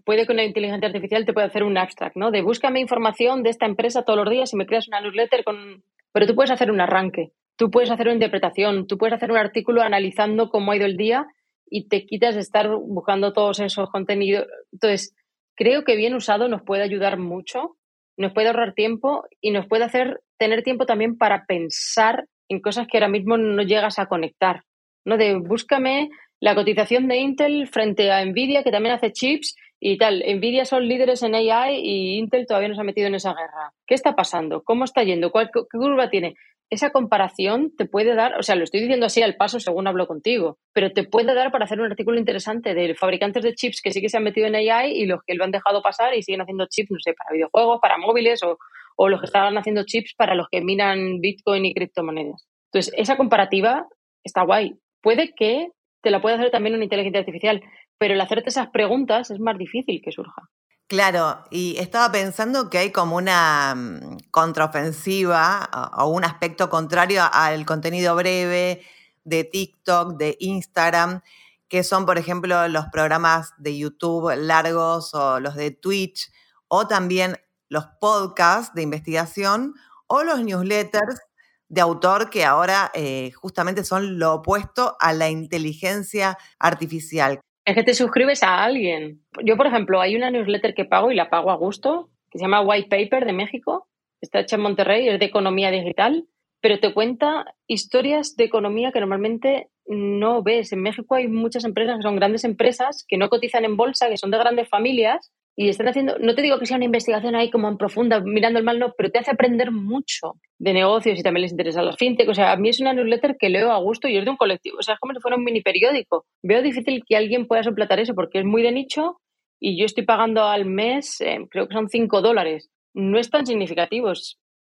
Puede 0.03 0.25
que 0.25 0.33
una 0.33 0.43
inteligencia 0.43 0.87
artificial 0.87 1.25
te 1.25 1.31
pueda 1.31 1.47
hacer 1.47 1.63
un 1.63 1.77
abstract, 1.77 2.17
¿no? 2.17 2.31
De 2.31 2.41
búscame 2.41 2.81
información 2.81 3.43
de 3.43 3.49
esta 3.49 3.65
empresa 3.65 4.03
todos 4.03 4.19
los 4.19 4.29
días 4.29 4.51
y 4.51 4.57
me 4.57 4.65
creas 4.65 4.89
una 4.89 4.99
newsletter 4.99 5.45
con... 5.45 5.83
Pero 6.11 6.27
tú 6.27 6.35
puedes 6.35 6.51
hacer 6.51 6.69
un 6.69 6.81
arranque, 6.81 7.31
tú 7.55 7.71
puedes 7.71 7.89
hacer 7.89 8.07
una 8.07 8.15
interpretación, 8.15 8.87
tú 8.87 8.97
puedes 8.97 9.13
hacer 9.13 9.31
un 9.31 9.37
artículo 9.37 9.81
analizando 9.83 10.49
cómo 10.49 10.73
ha 10.73 10.75
ido 10.75 10.85
el 10.85 10.97
día 10.97 11.27
y 11.69 11.87
te 11.87 12.05
quitas 12.05 12.35
de 12.35 12.41
estar 12.41 12.69
buscando 12.69 13.31
todos 13.31 13.61
esos 13.61 13.89
contenidos. 13.89 14.47
Entonces, 14.73 15.15
creo 15.55 15.85
que 15.85 15.95
bien 15.95 16.13
usado 16.13 16.49
nos 16.49 16.61
puede 16.61 16.83
ayudar 16.83 17.17
mucho 17.17 17.77
nos 18.17 18.33
puede 18.33 18.47
ahorrar 18.47 18.73
tiempo 18.73 19.25
y 19.41 19.51
nos 19.51 19.67
puede 19.67 19.83
hacer 19.83 20.21
tener 20.37 20.63
tiempo 20.63 20.85
también 20.85 21.17
para 21.17 21.45
pensar 21.45 22.25
en 22.49 22.61
cosas 22.61 22.87
que 22.87 22.97
ahora 22.97 23.09
mismo 23.09 23.37
no 23.37 23.63
llegas 23.63 23.99
a 23.99 24.07
conectar. 24.07 24.61
¿no? 25.05 25.17
De 25.17 25.35
búscame 25.35 26.09
la 26.39 26.55
cotización 26.55 27.07
de 27.07 27.17
Intel 27.17 27.67
frente 27.67 28.11
a 28.11 28.23
Nvidia, 28.23 28.63
que 28.63 28.71
también 28.71 28.95
hace 28.95 29.11
chips 29.11 29.55
y 29.87 29.97
tal. 29.99 30.23
Nvidia 30.25 30.65
son 30.65 30.87
líderes 30.87 31.21
en 31.21 31.35
AI 31.35 31.79
y 31.79 32.17
Intel 32.17 32.47
todavía 32.47 32.69
no 32.69 32.75
se 32.75 32.81
ha 32.81 32.85
metido 32.85 33.07
en 33.07 33.13
esa 33.13 33.33
guerra. 33.33 33.71
¿Qué 33.85 33.93
está 33.93 34.15
pasando? 34.15 34.63
¿Cómo 34.63 34.83
está 34.83 35.03
yendo? 35.03 35.31
¿Qué 35.31 35.47
curva 35.71 36.09
tiene? 36.09 36.35
esa 36.71 36.89
comparación 36.89 37.75
te 37.77 37.85
puede 37.85 38.15
dar, 38.15 38.39
o 38.39 38.43
sea, 38.43 38.55
lo 38.55 38.63
estoy 38.63 38.79
diciendo 38.79 39.05
así 39.05 39.21
al 39.21 39.35
paso 39.35 39.59
según 39.59 39.85
hablo 39.87 40.07
contigo, 40.07 40.57
pero 40.73 40.91
te 40.91 41.03
puede 41.03 41.35
dar 41.35 41.51
para 41.51 41.65
hacer 41.65 41.79
un 41.79 41.91
artículo 41.91 42.17
interesante 42.17 42.73
de 42.73 42.95
fabricantes 42.95 43.43
de 43.43 43.53
chips 43.53 43.81
que 43.83 43.91
sí 43.91 44.01
que 44.01 44.09
se 44.09 44.17
han 44.17 44.23
metido 44.23 44.47
en 44.47 44.55
AI 44.55 44.91
y 44.91 45.05
los 45.05 45.19
que 45.27 45.35
lo 45.35 45.43
han 45.43 45.51
dejado 45.51 45.83
pasar 45.83 46.15
y 46.15 46.23
siguen 46.23 46.41
haciendo 46.41 46.65
chips, 46.67 46.89
no 46.89 46.97
sé, 46.99 47.13
para 47.13 47.33
videojuegos, 47.33 47.79
para 47.79 47.99
móviles 47.99 48.41
o, 48.41 48.57
o 48.95 49.09
los 49.09 49.19
que 49.19 49.27
estaban 49.27 49.55
haciendo 49.59 49.83
chips 49.85 50.15
para 50.17 50.33
los 50.33 50.47
que 50.49 50.61
minan 50.61 51.21
Bitcoin 51.21 51.65
y 51.65 51.73
criptomonedas. 51.75 52.47
Entonces, 52.73 52.91
esa 52.97 53.15
comparativa 53.15 53.85
está 54.23 54.43
guay. 54.43 54.73
Puede 55.01 55.35
que 55.35 55.67
te 56.05 56.11
la 56.11 56.21
pueda 56.21 56.35
hacer 56.35 56.51
también 56.51 56.75
una 56.75 56.83
inteligencia 56.83 57.21
artificial, 57.21 57.63
pero 57.97 58.13
el 58.13 58.21
hacerte 58.21 58.49
esas 58.49 58.67
preguntas 58.67 59.31
es 59.31 59.39
más 59.39 59.57
difícil 59.57 60.01
que 60.03 60.11
surja. 60.11 60.43
Claro, 60.85 61.43
y 61.49 61.77
estaba 61.79 62.11
pensando 62.11 62.69
que 62.69 62.77
hay 62.77 62.91
como 62.91 63.15
una 63.15 63.73
mm, 63.75 64.17
contraofensiva 64.29 65.67
o 65.97 66.09
un 66.09 66.23
aspecto 66.23 66.69
contrario 66.69 67.23
al 67.31 67.65
contenido 67.65 68.15
breve 68.15 68.83
de 69.23 69.43
TikTok, 69.45 70.15
de 70.15 70.37
Instagram, 70.39 71.21
que 71.67 71.83
son, 71.83 72.05
por 72.05 72.19
ejemplo, 72.19 72.67
los 72.67 72.85
programas 72.91 73.53
de 73.57 73.75
YouTube 73.75 74.31
largos 74.37 75.15
o 75.15 75.39
los 75.39 75.55
de 75.55 75.71
Twitch, 75.71 76.31
o 76.67 76.85
también 76.85 77.37
los 77.67 77.87
podcasts 77.99 78.75
de 78.75 78.83
investigación 78.83 79.73
o 80.05 80.21
los 80.21 80.43
newsletters 80.43 81.19
de 81.69 81.81
autor 81.81 82.29
que 82.29 82.45
ahora 82.45 82.91
eh, 82.93 83.31
justamente 83.31 83.83
son 83.83 84.19
lo 84.19 84.35
opuesto 84.35 84.95
a 84.99 85.13
la 85.13 85.29
inteligencia 85.29 86.37
artificial. 86.59 87.39
Es 87.65 87.75
que 87.75 87.83
te 87.83 87.95
suscribes 87.95 88.43
a 88.43 88.63
alguien. 88.63 89.23
Yo, 89.43 89.57
por 89.57 89.67
ejemplo, 89.67 89.99
hay 89.99 90.15
una 90.15 90.29
newsletter 90.29 90.75
que 90.75 90.85
pago 90.85 91.11
y 91.11 91.15
la 91.15 91.29
pago 91.29 91.49
a 91.49 91.55
gusto, 91.55 92.09
que 92.29 92.37
se 92.37 92.45
llama 92.45 92.61
White 92.61 92.89
Paper 92.89 93.25
de 93.25 93.33
México. 93.33 93.87
Está 94.21 94.41
hecha 94.41 94.55
en 94.55 94.61
Monterrey, 94.61 95.07
es 95.07 95.19
de 95.19 95.25
economía 95.25 95.71
digital, 95.71 96.27
pero 96.61 96.79
te 96.79 96.93
cuenta 96.93 97.45
historias 97.67 98.35
de 98.35 98.43
economía 98.45 98.91
que 98.91 98.99
normalmente 98.99 99.69
no 99.87 100.43
ves. 100.43 100.71
En 100.73 100.81
México 100.81 101.15
hay 101.15 101.27
muchas 101.27 101.65
empresas 101.65 101.97
que 101.97 102.03
son 102.03 102.15
grandes 102.15 102.43
empresas 102.43 103.03
que 103.07 103.17
no 103.17 103.29
cotizan 103.29 103.65
en 103.65 103.77
bolsa, 103.77 104.09
que 104.09 104.17
son 104.17 104.31
de 104.31 104.37
grandes 104.37 104.69
familias 104.69 105.31
y 105.57 105.69
están 105.69 105.87
haciendo, 105.87 106.17
no 106.19 106.35
te 106.35 106.41
digo 106.41 106.59
que 106.59 106.65
sea 106.65 106.75
una 106.75 106.85
investigación 106.85 107.33
ahí 107.33 107.49
como 107.49 107.69
en 107.69 107.77
profunda, 107.77 108.19
mirando 108.19 108.59
el 108.59 108.65
mal, 108.65 108.77
no, 108.77 108.93
pero 108.97 109.09
te 109.09 109.19
hace 109.19 109.31
aprender 109.31 109.71
mucho 109.71 110.33
de 110.59 110.73
negocios 110.73 111.17
y 111.17 111.23
también 111.23 111.43
les 111.43 111.51
interesa 111.51 111.81
los 111.81 111.95
fintech. 111.95 112.27
O 112.27 112.33
sea, 112.33 112.51
a 112.51 112.57
mí 112.57 112.69
es 112.69 112.81
una 112.81 112.93
newsletter 112.93 113.37
que 113.39 113.49
leo 113.49 113.71
a 113.71 113.77
gusto 113.77 114.09
y 114.09 114.17
es 114.17 114.25
de 114.25 114.31
un 114.31 114.37
colectivo. 114.37 114.77
O 114.79 114.83
sea, 114.83 114.95
es 114.95 114.99
como 114.99 115.13
si 115.13 115.21
fuera 115.21 115.37
un 115.37 115.45
mini 115.45 115.61
periódico. 115.61 116.25
Veo 116.43 116.61
difícil 116.61 117.03
que 117.07 117.15
alguien 117.15 117.47
pueda 117.47 117.63
soplatar 117.63 117.99
eso 117.99 118.13
porque 118.15 118.39
es 118.39 118.45
muy 118.45 118.63
de 118.63 118.73
nicho 118.73 119.21
y 119.59 119.79
yo 119.79 119.85
estoy 119.85 120.03
pagando 120.03 120.43
al 120.43 120.65
mes, 120.65 121.21
eh, 121.21 121.37
creo 121.49 121.67
que 121.67 121.73
son 121.73 121.87
5 121.87 122.21
dólares. 122.21 122.69
No 122.93 123.17
es 123.17 123.29
tan 123.29 123.45
significativo, 123.45 124.11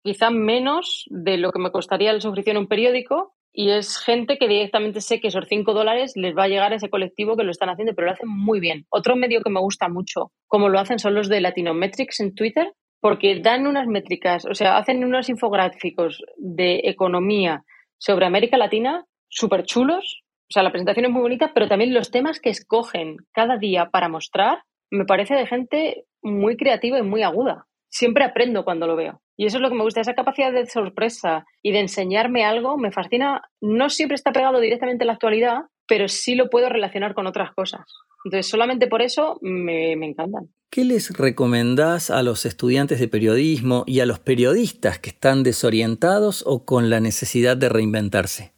quizá 0.03 0.31
menos 0.31 1.05
de 1.09 1.37
lo 1.37 1.51
que 1.51 1.59
me 1.59 1.71
costaría 1.71 2.13
la 2.13 2.21
suscripción 2.21 2.57
a 2.57 2.61
un 2.61 2.67
periódico, 2.67 3.35
y 3.53 3.71
es 3.71 3.97
gente 3.97 4.37
que 4.37 4.47
directamente 4.47 5.01
sé 5.01 5.19
que 5.19 5.29
esos 5.29 5.45
5 5.47 5.73
dólares 5.73 6.13
les 6.15 6.35
va 6.35 6.43
a 6.43 6.47
llegar 6.47 6.71
a 6.71 6.75
ese 6.75 6.89
colectivo 6.89 7.35
que 7.35 7.43
lo 7.43 7.51
están 7.51 7.69
haciendo, 7.69 7.93
pero 7.95 8.07
lo 8.07 8.13
hacen 8.13 8.29
muy 8.29 8.59
bien. 8.59 8.85
Otro 8.89 9.15
medio 9.15 9.41
que 9.41 9.49
me 9.49 9.59
gusta 9.59 9.89
mucho, 9.89 10.31
como 10.47 10.69
lo 10.69 10.79
hacen, 10.79 10.99
son 10.99 11.15
los 11.15 11.29
de 11.29 11.41
Latinometrics 11.41 12.19
en 12.19 12.35
Twitter, 12.35 12.73
porque 13.01 13.39
dan 13.39 13.67
unas 13.67 13.87
métricas, 13.87 14.45
o 14.45 14.53
sea, 14.53 14.77
hacen 14.77 15.03
unos 15.03 15.29
infográficos 15.29 16.21
de 16.37 16.81
economía 16.83 17.63
sobre 17.97 18.25
América 18.25 18.57
Latina 18.57 19.05
súper 19.29 19.63
chulos. 19.63 20.23
O 20.49 20.53
sea, 20.53 20.63
la 20.63 20.71
presentación 20.71 21.05
es 21.05 21.11
muy 21.11 21.21
bonita, 21.21 21.51
pero 21.53 21.67
también 21.67 21.93
los 21.93 22.11
temas 22.11 22.39
que 22.39 22.49
escogen 22.49 23.17
cada 23.31 23.57
día 23.57 23.89
para 23.91 24.09
mostrar 24.09 24.63
me 24.91 25.05
parece 25.05 25.35
de 25.35 25.45
gente 25.45 26.05
muy 26.21 26.57
creativa 26.57 26.97
y 26.97 27.03
muy 27.03 27.21
aguda. 27.21 27.67
Siempre 27.89 28.23
aprendo 28.23 28.63
cuando 28.63 28.87
lo 28.87 28.95
veo. 28.95 29.21
Y 29.35 29.45
eso 29.45 29.57
es 29.57 29.61
lo 29.61 29.69
que 29.69 29.75
me 29.75 29.83
gusta, 29.83 30.01
esa 30.01 30.15
capacidad 30.15 30.51
de 30.51 30.65
sorpresa 30.65 31.45
y 31.63 31.71
de 31.71 31.79
enseñarme 31.79 32.45
algo 32.45 32.77
me 32.77 32.91
fascina. 32.91 33.41
No 33.61 33.89
siempre 33.89 34.15
está 34.15 34.31
pegado 34.31 34.59
directamente 34.59 35.03
a 35.03 35.07
la 35.07 35.13
actualidad, 35.13 35.61
pero 35.87 36.07
sí 36.07 36.35
lo 36.35 36.49
puedo 36.49 36.69
relacionar 36.69 37.13
con 37.13 37.25
otras 37.25 37.53
cosas. 37.53 37.81
Entonces, 38.25 38.47
solamente 38.47 38.87
por 38.87 39.01
eso 39.01 39.39
me, 39.41 39.95
me 39.95 40.07
encantan. 40.07 40.49
¿Qué 40.69 40.85
les 40.85 41.17
recomendás 41.17 42.11
a 42.11 42.21
los 42.21 42.45
estudiantes 42.45 42.99
de 42.99 43.07
periodismo 43.07 43.83
y 43.87 44.01
a 44.01 44.05
los 44.05 44.19
periodistas 44.19 44.99
que 44.99 45.09
están 45.09 45.41
desorientados 45.41 46.43
o 46.45 46.63
con 46.65 46.89
la 46.89 46.99
necesidad 46.99 47.57
de 47.57 47.69
reinventarse? 47.69 48.51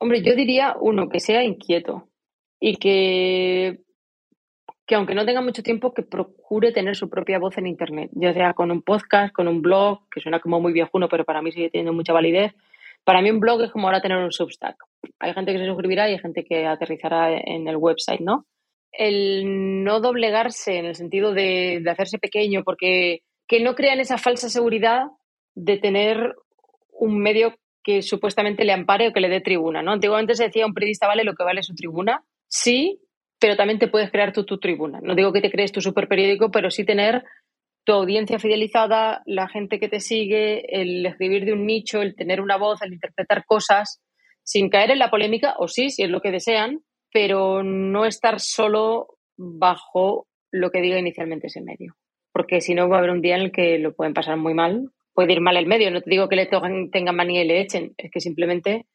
Hombre, 0.00 0.22
yo 0.24 0.34
diría, 0.34 0.74
uno, 0.80 1.08
que 1.08 1.20
sea 1.20 1.44
inquieto 1.44 2.08
y 2.58 2.76
que 2.78 3.82
que 4.92 4.96
aunque 4.96 5.14
no 5.14 5.24
tenga 5.24 5.40
mucho 5.40 5.62
tiempo, 5.62 5.94
que 5.94 6.02
procure 6.02 6.70
tener 6.70 6.96
su 6.96 7.08
propia 7.08 7.38
voz 7.38 7.56
en 7.56 7.66
Internet, 7.66 8.10
ya 8.12 8.34
sea 8.34 8.52
con 8.52 8.70
un 8.70 8.82
podcast, 8.82 9.32
con 9.32 9.48
un 9.48 9.62
blog, 9.62 10.06
que 10.10 10.20
suena 10.20 10.38
como 10.38 10.60
muy 10.60 10.74
viejuno, 10.74 11.08
pero 11.08 11.24
para 11.24 11.40
mí 11.40 11.50
sigue 11.50 11.70
teniendo 11.70 11.94
mucha 11.94 12.12
validez. 12.12 12.52
Para 13.02 13.22
mí 13.22 13.30
un 13.30 13.40
blog 13.40 13.62
es 13.62 13.70
como 13.70 13.86
ahora 13.86 14.02
tener 14.02 14.18
un 14.18 14.30
Substack. 14.30 14.76
Hay 15.18 15.32
gente 15.32 15.50
que 15.50 15.60
se 15.60 15.64
suscribirá 15.64 16.10
y 16.10 16.12
hay 16.12 16.18
gente 16.18 16.44
que 16.44 16.66
aterrizará 16.66 17.32
en 17.32 17.66
el 17.68 17.78
website, 17.78 18.20
¿no? 18.20 18.44
El 18.92 19.82
no 19.82 20.00
doblegarse 20.00 20.76
en 20.76 20.84
el 20.84 20.94
sentido 20.94 21.32
de, 21.32 21.80
de 21.82 21.90
hacerse 21.90 22.18
pequeño, 22.18 22.62
porque 22.62 23.22
que 23.48 23.60
no 23.60 23.74
crean 23.74 23.98
esa 23.98 24.18
falsa 24.18 24.50
seguridad 24.50 25.04
de 25.54 25.78
tener 25.78 26.34
un 26.92 27.18
medio 27.18 27.54
que 27.82 28.02
supuestamente 28.02 28.66
le 28.66 28.74
ampare 28.74 29.08
o 29.08 29.12
que 29.14 29.20
le 29.20 29.30
dé 29.30 29.40
tribuna, 29.40 29.80
¿no? 29.80 29.92
Antiguamente 29.92 30.34
se 30.34 30.44
decía 30.44 30.66
un 30.66 30.74
periodista 30.74 31.06
vale 31.06 31.24
lo 31.24 31.32
que 31.32 31.44
vale 31.44 31.62
su 31.62 31.74
tribuna 31.74 32.22
sí, 32.52 33.00
pero 33.42 33.56
también 33.56 33.80
te 33.80 33.88
puedes 33.88 34.12
crear 34.12 34.32
tu, 34.32 34.44
tu 34.44 34.60
tribuna. 34.60 35.00
No 35.02 35.16
digo 35.16 35.32
que 35.32 35.40
te 35.40 35.50
crees 35.50 35.72
tu 35.72 35.80
super 35.80 36.06
periódico, 36.06 36.52
pero 36.52 36.70
sí 36.70 36.84
tener 36.84 37.24
tu 37.84 37.92
audiencia 37.92 38.38
fidelizada, 38.38 39.20
la 39.26 39.48
gente 39.48 39.80
que 39.80 39.88
te 39.88 39.98
sigue, 39.98 40.80
el 40.80 41.04
escribir 41.04 41.44
de 41.44 41.52
un 41.52 41.66
nicho, 41.66 42.02
el 42.02 42.14
tener 42.14 42.40
una 42.40 42.56
voz, 42.56 42.80
el 42.82 42.92
interpretar 42.92 43.44
cosas, 43.44 44.00
sin 44.44 44.70
caer 44.70 44.92
en 44.92 45.00
la 45.00 45.10
polémica, 45.10 45.56
o 45.58 45.66
sí, 45.66 45.90
si 45.90 46.04
es 46.04 46.08
lo 46.08 46.20
que 46.20 46.30
desean, 46.30 46.84
pero 47.12 47.64
no 47.64 48.06
estar 48.06 48.38
solo 48.38 49.18
bajo 49.36 50.28
lo 50.52 50.70
que 50.70 50.80
diga 50.80 51.00
inicialmente 51.00 51.48
ese 51.48 51.62
medio. 51.62 51.96
Porque 52.32 52.60
si 52.60 52.76
no, 52.76 52.88
va 52.88 52.96
a 52.96 52.98
haber 53.00 53.10
un 53.10 53.22
día 53.22 53.34
en 53.34 53.42
el 53.42 53.50
que 53.50 53.76
lo 53.80 53.92
pueden 53.92 54.14
pasar 54.14 54.36
muy 54.36 54.54
mal. 54.54 54.88
Puede 55.14 55.32
ir 55.32 55.40
mal 55.40 55.56
el 55.56 55.66
medio. 55.66 55.90
No 55.90 56.00
te 56.00 56.10
digo 56.10 56.28
que 56.28 56.36
le 56.36 56.46
tengan 56.46 57.16
manía 57.16 57.42
y 57.42 57.48
le 57.48 57.60
echen. 57.60 57.92
Es 57.98 58.08
que 58.12 58.20
simplemente 58.20 58.86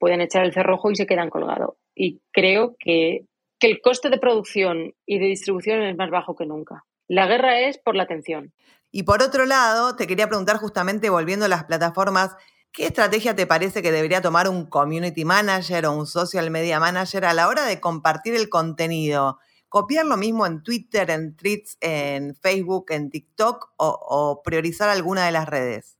pueden 0.00 0.20
echar 0.20 0.44
el 0.44 0.52
cerrojo 0.52 0.90
y 0.90 0.96
se 0.96 1.06
quedan 1.06 1.30
colgados. 1.30 1.76
Y 1.94 2.20
creo 2.32 2.74
que, 2.80 3.26
que 3.62 3.68
el 3.68 3.80
coste 3.80 4.10
de 4.10 4.18
producción 4.18 4.92
y 5.06 5.20
de 5.20 5.26
distribución 5.26 5.82
es 5.82 5.96
más 5.96 6.10
bajo 6.10 6.34
que 6.34 6.46
nunca. 6.46 6.84
La 7.06 7.28
guerra 7.28 7.60
es 7.60 7.78
por 7.78 7.94
la 7.94 8.02
atención. 8.02 8.52
Y 8.90 9.04
por 9.04 9.22
otro 9.22 9.46
lado, 9.46 9.94
te 9.94 10.08
quería 10.08 10.26
preguntar 10.26 10.56
justamente, 10.56 11.10
volviendo 11.10 11.44
a 11.44 11.48
las 11.48 11.62
plataformas, 11.62 12.34
¿qué 12.72 12.86
estrategia 12.86 13.36
te 13.36 13.46
parece 13.46 13.80
que 13.80 13.92
debería 13.92 14.20
tomar 14.20 14.48
un 14.48 14.66
community 14.66 15.24
manager 15.24 15.86
o 15.86 15.92
un 15.92 16.08
social 16.08 16.50
media 16.50 16.80
manager 16.80 17.24
a 17.24 17.34
la 17.34 17.46
hora 17.46 17.64
de 17.64 17.78
compartir 17.78 18.34
el 18.34 18.48
contenido? 18.48 19.38
¿Copiar 19.68 20.06
lo 20.06 20.16
mismo 20.16 20.44
en 20.44 20.64
Twitter, 20.64 21.08
en 21.10 21.36
tweets, 21.36 21.78
en 21.80 22.34
Facebook, 22.34 22.86
en 22.88 23.10
TikTok 23.10 23.74
o, 23.76 24.42
priorizar 24.44 24.88
alguna 24.88 25.24
de 25.24 25.30
las 25.30 25.48
redes? 25.48 25.98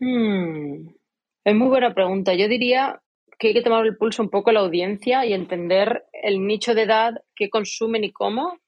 Hmm. 0.00 0.88
Es 1.44 1.54
muy 1.54 1.68
buena 1.68 1.94
pregunta. 1.94 2.34
Yo 2.34 2.48
diría 2.48 3.00
que 3.38 3.48
hay 3.48 3.54
que 3.54 3.62
tomar 3.62 3.84
el 3.84 3.96
pulso 3.96 4.22
un 4.22 4.30
poco 4.30 4.50
a 4.50 4.52
la 4.52 4.60
audiencia 4.60 5.24
y 5.26 5.32
entender 5.32 6.04
el 6.12 6.46
nicho 6.46 6.74
de 6.74 6.82
edad, 6.82 7.14
qué 7.34 7.50
consumen 7.50 8.04
y 8.04 8.12
cómo, 8.12 8.58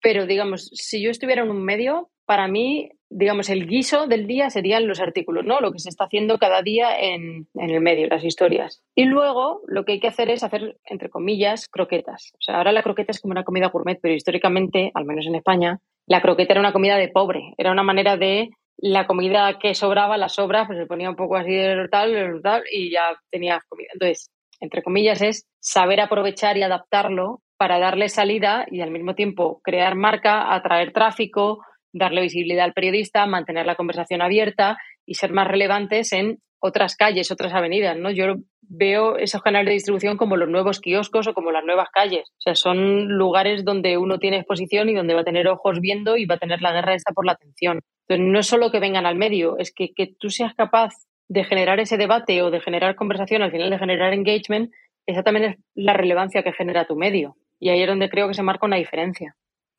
pero 0.00 0.26
digamos, 0.26 0.70
si 0.74 1.02
yo 1.02 1.10
estuviera 1.10 1.42
en 1.42 1.50
un 1.50 1.64
medio, 1.64 2.10
para 2.24 2.46
mí, 2.46 2.90
digamos, 3.08 3.48
el 3.48 3.66
guiso 3.66 4.06
del 4.06 4.26
día 4.26 4.50
serían 4.50 4.86
los 4.86 5.00
artículos, 5.00 5.46
¿no? 5.46 5.60
Lo 5.60 5.72
que 5.72 5.78
se 5.78 5.88
está 5.88 6.04
haciendo 6.04 6.38
cada 6.38 6.60
día 6.60 6.98
en, 7.00 7.48
en, 7.54 7.70
el 7.70 7.80
medio, 7.80 8.06
las 8.06 8.22
historias. 8.22 8.82
Y 8.94 9.06
luego 9.06 9.62
lo 9.66 9.84
que 9.84 9.92
hay 9.92 10.00
que 10.00 10.08
hacer 10.08 10.28
es 10.28 10.44
hacer, 10.44 10.76
entre 10.84 11.08
comillas, 11.08 11.68
croquetas. 11.68 12.32
O 12.34 12.42
sea, 12.42 12.58
ahora 12.58 12.72
la 12.72 12.82
croqueta 12.82 13.12
es 13.12 13.20
como 13.20 13.32
una 13.32 13.44
comida 13.44 13.68
gourmet, 13.68 13.98
pero 14.00 14.14
históricamente, 14.14 14.90
al 14.94 15.06
menos 15.06 15.26
en 15.26 15.36
España, 15.36 15.80
la 16.06 16.20
croqueta 16.20 16.52
era 16.52 16.60
una 16.60 16.74
comida 16.74 16.98
de 16.98 17.08
pobre. 17.08 17.54
Era 17.56 17.72
una 17.72 17.82
manera 17.82 18.18
de 18.18 18.50
la 18.78 19.06
comida 19.06 19.58
que 19.58 19.74
sobraba, 19.74 20.16
la 20.16 20.28
sobra, 20.28 20.66
pues 20.66 20.78
se 20.78 20.86
ponía 20.86 21.10
un 21.10 21.16
poco 21.16 21.36
así 21.36 21.52
de 21.52 21.88
tal, 21.90 22.40
tal, 22.42 22.62
y 22.72 22.90
ya 22.92 23.18
tenía 23.30 23.60
comida. 23.68 23.88
Entonces, 23.92 24.30
entre 24.60 24.82
comillas, 24.82 25.20
es 25.20 25.46
saber 25.60 26.00
aprovechar 26.00 26.56
y 26.56 26.62
adaptarlo 26.62 27.42
para 27.56 27.78
darle 27.78 28.08
salida 28.08 28.66
y 28.70 28.80
al 28.80 28.90
mismo 28.90 29.14
tiempo 29.14 29.60
crear 29.62 29.96
marca, 29.96 30.54
atraer 30.54 30.92
tráfico, 30.92 31.64
darle 31.92 32.22
visibilidad 32.22 32.64
al 32.64 32.72
periodista, 32.72 33.26
mantener 33.26 33.66
la 33.66 33.74
conversación 33.74 34.22
abierta 34.22 34.78
y 35.08 35.14
ser 35.14 35.32
más 35.32 35.48
relevantes 35.48 36.12
en 36.12 36.38
otras 36.60 36.96
calles, 36.96 37.30
otras 37.30 37.54
avenidas, 37.54 37.96
¿no? 37.96 38.10
Yo 38.10 38.34
veo 38.60 39.16
esos 39.16 39.42
canales 39.42 39.66
de 39.68 39.74
distribución 39.74 40.16
como 40.16 40.36
los 40.36 40.48
nuevos 40.48 40.80
kioscos 40.80 41.26
o 41.26 41.34
como 41.34 41.50
las 41.50 41.64
nuevas 41.64 41.88
calles. 41.90 42.28
O 42.30 42.40
sea, 42.40 42.54
son 42.54 43.08
lugares 43.08 43.64
donde 43.64 43.96
uno 43.96 44.18
tiene 44.18 44.38
exposición 44.38 44.88
y 44.88 44.94
donde 44.94 45.14
va 45.14 45.22
a 45.22 45.24
tener 45.24 45.48
ojos 45.48 45.80
viendo 45.80 46.16
y 46.16 46.26
va 46.26 46.34
a 46.34 46.38
tener 46.38 46.60
la 46.60 46.72
guerra 46.72 46.94
esta 46.94 47.12
por 47.12 47.24
la 47.24 47.32
atención. 47.32 47.80
Entonces, 48.06 48.32
no 48.32 48.38
es 48.38 48.46
solo 48.46 48.70
que 48.70 48.80
vengan 48.80 49.06
al 49.06 49.16
medio, 49.16 49.56
es 49.58 49.72
que, 49.72 49.94
que 49.94 50.14
tú 50.18 50.30
seas 50.30 50.54
capaz 50.54 50.92
de 51.28 51.44
generar 51.44 51.80
ese 51.80 51.96
debate 51.96 52.42
o 52.42 52.50
de 52.50 52.60
generar 52.60 52.96
conversación, 52.96 53.42
al 53.42 53.50
final 53.50 53.70
de 53.70 53.78
generar 53.78 54.12
engagement, 54.12 54.70
esa 55.06 55.22
también 55.22 55.50
es 55.50 55.56
la 55.74 55.94
relevancia 55.94 56.42
que 56.42 56.52
genera 56.52 56.86
tu 56.86 56.96
medio. 56.96 57.36
Y 57.58 57.70
ahí 57.70 57.82
es 57.82 57.88
donde 57.88 58.10
creo 58.10 58.28
que 58.28 58.34
se 58.34 58.42
marca 58.42 58.66
una 58.66 58.76
diferencia. 58.76 59.34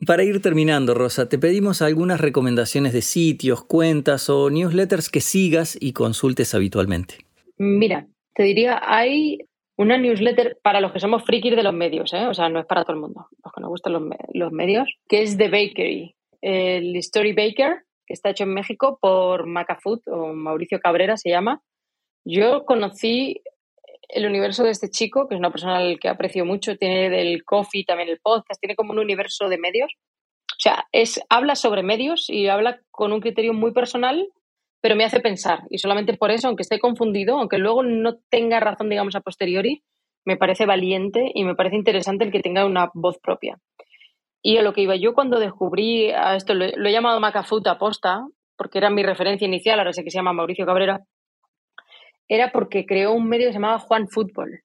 Para 0.05 0.23
ir 0.23 0.41
terminando, 0.41 0.93
Rosa, 0.93 1.27
te 1.27 1.37
pedimos 1.37 1.81
algunas 1.81 2.21
recomendaciones 2.21 2.93
de 2.93 3.01
sitios, 3.01 3.65
cuentas 3.65 4.29
o 4.29 4.49
newsletters 4.49 5.09
que 5.09 5.19
sigas 5.19 5.77
y 5.79 5.91
consultes 5.91 6.55
habitualmente. 6.55 7.15
Mira, 7.57 8.07
te 8.33 8.43
diría, 8.43 8.81
hay 8.81 9.39
una 9.75 9.97
newsletter 9.97 10.57
para 10.63 10.79
los 10.79 10.93
que 10.93 11.01
somos 11.01 11.25
frikis 11.25 11.55
de 11.55 11.63
los 11.63 11.73
medios, 11.73 12.13
¿eh? 12.13 12.27
o 12.27 12.33
sea, 12.33 12.47
no 12.47 12.59
es 12.59 12.65
para 12.65 12.83
todo 12.83 12.93
el 12.93 13.01
mundo, 13.01 13.27
los 13.43 13.53
que 13.53 13.61
nos 13.61 13.69
gustan 13.69 13.93
los, 14.33 14.51
medios, 14.53 14.87
que 15.09 15.21
es 15.21 15.37
The 15.37 15.49
Bakery, 15.49 16.15
el 16.41 16.95
Story 16.95 17.33
Baker, 17.33 17.83
que 18.07 18.13
está 18.13 18.29
hecho 18.29 18.45
en 18.45 18.53
México 18.53 18.97
por 19.01 19.47
Macafood 19.47 19.99
o 20.07 20.33
Mauricio 20.33 20.79
Cabrera 20.79 21.17
se 21.17 21.29
llama. 21.29 21.61
Yo 22.25 22.65
conocí 22.65 23.41
el 24.09 24.25
universo 24.25 24.63
de 24.63 24.71
este 24.71 24.89
chico, 24.89 25.27
que 25.27 25.35
es 25.35 25.39
una 25.39 25.51
persona 25.51 25.77
al 25.77 25.99
que 25.99 26.09
aprecio 26.09 26.45
mucho, 26.45 26.77
tiene 26.77 27.09
del 27.09 27.43
coffee, 27.43 27.85
también 27.85 28.09
el 28.09 28.19
podcast, 28.19 28.59
tiene 28.59 28.75
como 28.75 28.91
un 28.91 28.99
universo 28.99 29.47
de 29.47 29.57
medios. 29.57 29.93
O 30.51 30.59
sea, 30.59 30.85
es, 30.91 31.21
habla 31.29 31.55
sobre 31.55 31.83
medios 31.83 32.29
y 32.29 32.47
habla 32.47 32.81
con 32.91 33.13
un 33.13 33.21
criterio 33.21 33.53
muy 33.53 33.71
personal, 33.71 34.27
pero 34.81 34.95
me 34.95 35.05
hace 35.05 35.19
pensar. 35.19 35.61
Y 35.69 35.77
solamente 35.77 36.17
por 36.17 36.31
eso, 36.31 36.47
aunque 36.47 36.63
esté 36.63 36.79
confundido, 36.79 37.37
aunque 37.37 37.57
luego 37.57 37.83
no 37.83 38.17
tenga 38.29 38.59
razón, 38.59 38.89
digamos, 38.89 39.15
a 39.15 39.21
posteriori, 39.21 39.83
me 40.25 40.37
parece 40.37 40.65
valiente 40.65 41.31
y 41.33 41.43
me 41.43 41.55
parece 41.55 41.75
interesante 41.75 42.25
el 42.25 42.31
que 42.31 42.41
tenga 42.41 42.65
una 42.65 42.89
voz 42.93 43.19
propia. 43.19 43.59
Y 44.41 44.57
a 44.57 44.61
lo 44.61 44.73
que 44.73 44.81
iba 44.81 44.95
yo 44.95 45.13
cuando 45.13 45.39
descubrí 45.39 46.11
a 46.11 46.35
esto, 46.35 46.53
lo, 46.53 46.65
he 46.65 46.91
llamado 46.91 47.19
Macafoot 47.19 47.65
aposta, 47.67 48.25
porque 48.57 48.77
era 48.77 48.89
mi 48.89 49.03
referencia 49.03 49.45
inicial, 49.45 49.79
ahora 49.79 49.93
sé 49.93 50.03
que 50.03 50.11
se 50.11 50.17
llama 50.17 50.33
Mauricio 50.33 50.65
Cabrera, 50.65 51.01
era 52.29 52.51
porque 52.51 52.85
creó 52.85 53.13
un 53.13 53.27
medio 53.27 53.47
que 53.47 53.53
se 53.53 53.59
llamaba 53.59 53.79
Juan 53.79 54.07
Fútbol. 54.07 54.61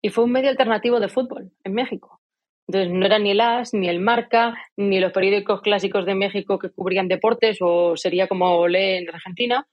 Y 0.00 0.10
fue 0.10 0.24
un 0.24 0.32
medio 0.32 0.48
alternativo 0.48 1.00
de 1.00 1.08
fútbol 1.08 1.50
en 1.64 1.74
México. 1.74 2.20
Entonces 2.68 2.92
no 2.92 3.04
era 3.04 3.18
ni 3.18 3.32
el 3.32 3.40
AS, 3.40 3.74
ni 3.74 3.88
el 3.88 4.00
Marca, 4.00 4.54
ni 4.76 5.00
los 5.00 5.12
periódicos 5.12 5.60
clásicos 5.60 6.06
de 6.06 6.14
México 6.14 6.58
que 6.58 6.70
cubrían 6.70 7.08
deportes 7.08 7.58
o 7.60 7.96
sería 7.96 8.26
como 8.28 8.56
Olé 8.56 8.98
en 8.98 9.08
Argentina, 9.08 9.66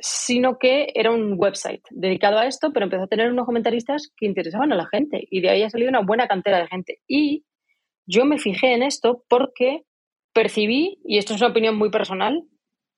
sino 0.00 0.58
que 0.58 0.92
era 0.94 1.10
un 1.10 1.34
website 1.36 1.82
dedicado 1.90 2.38
a 2.38 2.46
esto, 2.46 2.72
pero 2.72 2.84
empezó 2.84 3.04
a 3.04 3.08
tener 3.08 3.30
unos 3.30 3.46
comentaristas 3.46 4.12
que 4.16 4.26
interesaban 4.26 4.72
a 4.72 4.76
la 4.76 4.86
gente 4.86 5.26
y 5.30 5.40
de 5.40 5.50
ahí 5.50 5.62
ha 5.62 5.70
salido 5.70 5.88
una 5.88 6.02
buena 6.02 6.28
cantera 6.28 6.58
de 6.58 6.68
gente. 6.68 7.00
Y 7.08 7.44
yo 8.06 8.24
me 8.24 8.38
fijé 8.38 8.74
en 8.74 8.82
esto 8.82 9.24
porque 9.28 9.82
percibí, 10.32 11.00
y 11.04 11.18
esto 11.18 11.34
es 11.34 11.40
una 11.40 11.50
opinión 11.50 11.76
muy 11.76 11.90
personal, 11.90 12.44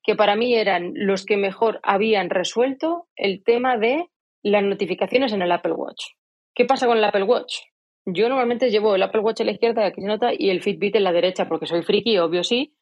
que 0.03 0.17
para 0.17 0.37
mí 0.37 0.55
eran 0.55 0.93
los 0.95 1.25
que 1.25 1.37
mejor 1.37 1.81
habían 1.83 2.31
resuelto 2.31 3.07
el 3.17 3.43
tema 3.45 3.79
de 3.79 4.09
las 4.43 4.63
notificaciones 4.63 5.33
en 5.33 5.43
el 5.43 5.53
Apple 5.53 5.73
Watch. 5.73 6.05
¿Qué 6.55 6.65
pasa 6.65 6.87
con 6.87 6.99
el 6.99 7.05
Apple 7.05 7.23
Watch? 7.23 7.59
Yo 8.05 8.29
normalmente 8.29 8.71
llevo 8.71 8.97
el 8.97 9.03
Apple 9.03 9.21
Watch 9.21 9.41
a 9.41 9.45
la 9.45 9.53
izquierda, 9.53 9.87
aquí 9.87 10.01
se 10.01 10.09
nota, 10.09 10.33
y 10.37 10.51
el 10.51 10.63
Fitbit 10.63 10.97
en 10.97 11.05
la 11.05 11.13
derecha, 11.13 11.49
porque 11.49 11.67
soy 11.67 11.83
friki, 11.83 12.19
obvio 12.19 12.43
sí, 12.43 12.75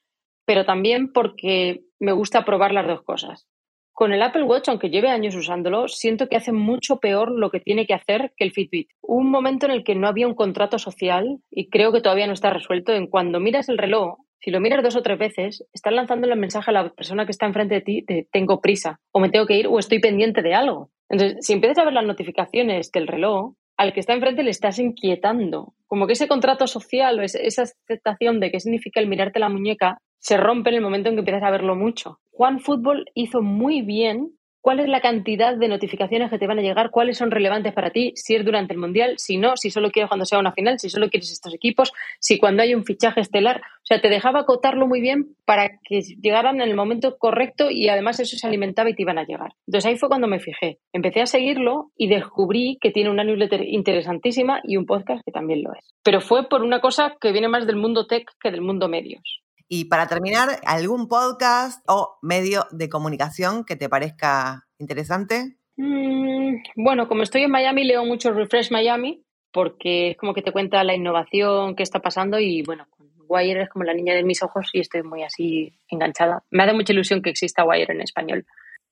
pero 0.47 0.65
también 0.65 1.13
porque 1.13 1.83
me 1.99 2.13
gusta 2.13 2.45
probar 2.45 2.73
las 2.73 2.87
dos 2.87 3.03
cosas. 3.03 3.47
Con 3.93 4.15
el 4.15 4.23
Apple 4.23 4.45
Watch, 4.45 4.71
aunque 4.71 4.89
lleve 4.89 5.11
años 5.11 5.37
usándolo, 5.37 5.87
siento 5.87 6.27
que 6.27 6.37
hace 6.37 6.53
mucho 6.53 7.01
peor 7.01 7.31
lo 7.31 7.51
que 7.51 7.61
tiene 7.61 7.87
que 7.87 7.93
hacer 7.93 8.33
que 8.35 8.45
el 8.45 8.53
Fitbit. 8.53 8.89
un 9.03 9.31
momento 9.31 9.67
en 9.67 9.73
el 9.73 9.85
que 9.85 9.95
no 9.95 10.09
había 10.09 10.27
un 10.27 10.35
contrato 10.35 10.79
social 10.79 11.39
y 11.51 11.69
creo 11.69 11.93
que 11.93 12.01
todavía 12.01 12.27
no 12.27 12.33
está 12.33 12.49
resuelto 12.49 12.95
en 12.95 13.09
cuando 13.09 13.41
miras 13.41 13.69
el 13.69 13.77
reloj 13.77 14.17
si 14.41 14.51
lo 14.51 14.61
miras 14.61 14.83
dos 14.83 14.97
o 14.97 15.03
tres 15.03 15.19
veces, 15.19 15.65
estás 15.73 15.93
lanzando 15.93 16.27
el 16.27 16.39
mensaje 16.39 16.71
a 16.71 16.75
la 16.75 16.89
persona 16.91 17.25
que 17.25 17.33
está 17.33 17.47
enfrente 17.47 17.75
de 17.75 17.81
ti 17.81 18.05
de 18.07 18.27
tengo 18.31 18.61
prisa, 18.61 19.01
o 19.13 19.21
me 19.21 19.31
tengo 19.31 19.47
que 19.47 19.57
ir, 19.57 19.67
o 19.67 19.79
estoy 19.79 20.01
pendiente 20.01 20.43
de 20.43 20.55
algo. 20.55 20.91
Entonces, 21.09 21.45
si 21.45 21.53
empiezas 21.53 21.79
a 21.79 21.85
ver 21.85 21.95
las 21.95 22.07
notificaciones 22.07 22.91
del 22.93 23.07
reloj, 23.07 23.55
al 23.77 23.93
que 23.93 24.01
está 24.01 24.13
enfrente 24.13 24.43
le 24.43 24.51
estás 24.51 24.79
inquietando. 24.79 25.75
Como 25.87 26.07
que 26.07 26.13
ese 26.13 26.29
contrato 26.29 26.67
social 26.67 27.19
o 27.19 27.23
esa 27.23 27.63
aceptación 27.63 28.39
de 28.39 28.51
qué 28.51 28.61
significa 28.61 29.01
el 29.01 29.09
mirarte 29.09 29.41
la 29.41 29.49
muñeca 29.49 29.99
se 30.19 30.37
rompe 30.37 30.69
en 30.69 30.77
el 30.77 30.83
momento 30.83 31.09
en 31.09 31.15
que 31.15 31.21
empiezas 31.21 31.43
a 31.43 31.51
verlo 31.51 31.75
mucho. 31.77 32.19
Juan 32.31 32.61
Fútbol 32.61 33.07
hizo 33.15 33.41
muy 33.41 33.81
bien 33.81 34.33
cuál 34.61 34.81
es 34.81 34.89
la 34.89 35.01
cantidad 35.01 35.57
de 35.57 35.69
notificaciones 35.69 36.31
que 36.31 36.39
te 36.39 36.47
van 36.47 36.59
a 36.59 36.63
llegar, 36.63 36.91
cuáles 36.91 37.19
son 37.19 37.31
relevantes 37.31 37.73
para 37.73 37.91
ti, 37.91 38.13
si 38.15 38.35
es 38.35 38.45
durante 38.45 38.73
el 38.73 38.79
Mundial, 38.79 39.15
si 39.19 39.37
no, 39.37 39.57
si 39.57 39.71
solo 39.71 39.91
quieres 39.91 40.09
cuando 40.09 40.25
sea 40.25 40.39
una 40.39 40.53
final, 40.53 40.79
si 40.79 40.91
solo 40.91 41.09
quieres 41.09 41.31
estos 41.31 41.55
equipos, 41.55 41.93
si 42.19 42.39
cuando 42.39 42.63
hay 42.63 42.75
un 42.75 42.85
fichaje 42.85 43.21
estelar. 43.21 43.61
O 43.61 43.85
sea, 43.85 44.01
te 44.01 44.09
dejaba 44.09 44.41
acotarlo 44.41 44.87
muy 44.87 45.01
bien 45.01 45.37
para 45.45 45.69
que 45.83 46.01
llegaran 46.01 46.61
en 46.61 46.69
el 46.69 46.77
momento 46.77 47.17
correcto 47.19 47.71
y 47.71 47.89
además 47.89 48.21
eso 48.21 48.37
se 48.37 48.47
alimentaba 48.47 48.91
y 48.91 48.95
te 48.95 49.03
iban 49.03 49.19
a 49.19 49.25
llegar. 49.25 49.55
Entonces 49.67 49.91
ahí 49.91 49.99
fue 49.99 50.09
cuando 50.09 50.29
me 50.29 50.41
fijé. 50.41 50.79
Empecé 50.93 51.23
a 51.23 51.27
seguirlo 51.27 51.91
y 51.97 52.09
descubrí 52.09 52.79
que 52.81 52.91
tiene 52.91 53.11
una 53.11 53.25
newsletter 53.25 53.63
interesantísima 53.63 54.61
y 54.65 54.77
un 54.77 54.87
podcast 54.87 55.23
que 55.25 55.33
también 55.33 55.63
lo 55.63 55.73
es. 55.73 55.95
Pero 56.03 56.21
fue 56.21 56.49
por 56.49 56.63
una 56.63 56.81
cosa 56.81 57.17
que 57.21 57.33
viene 57.33 57.49
más 57.49 57.67
del 57.67 57.77
mundo 57.77 58.07
tech 58.07 58.31
que 58.41 58.51
del 58.51 58.61
mundo 58.61 58.89
medios. 58.89 59.43
Y 59.73 59.85
para 59.85 60.09
terminar, 60.09 60.49
¿algún 60.67 61.07
podcast 61.07 61.81
o 61.87 62.19
medio 62.23 62.67
de 62.73 62.89
comunicación 62.89 63.65
que 63.65 63.77
te 63.77 63.89
parezca 63.89 64.67
interesante? 64.79 65.59
Mm, 65.77 66.57
bueno, 66.75 67.07
como 67.07 67.23
estoy 67.23 67.45
en 67.45 67.53
Miami, 67.53 67.85
leo 67.85 68.05
mucho 68.05 68.33
Refresh 68.33 68.73
Miami 68.73 69.23
porque 69.53 70.11
es 70.11 70.17
como 70.17 70.35
que 70.35 70.43
te 70.43 70.51
cuenta 70.51 70.83
la 70.83 70.97
innovación 70.97 71.77
que 71.77 71.85
está 71.85 72.01
pasando 72.01 72.41
y 72.41 72.63
bueno, 72.63 72.89
Wire 73.29 73.63
es 73.63 73.69
como 73.69 73.85
la 73.85 73.95
niña 73.95 74.13
de 74.13 74.25
mis 74.25 74.43
ojos 74.43 74.71
y 74.73 74.81
estoy 74.81 75.05
muy 75.05 75.23
así 75.23 75.73
enganchada. 75.89 76.43
Me 76.51 76.65
hace 76.65 76.73
mucha 76.73 76.93
ilusión 76.93 77.23
que 77.23 77.31
exista 77.31 77.65
Wire 77.65 77.93
en 77.93 78.01
español. 78.01 78.47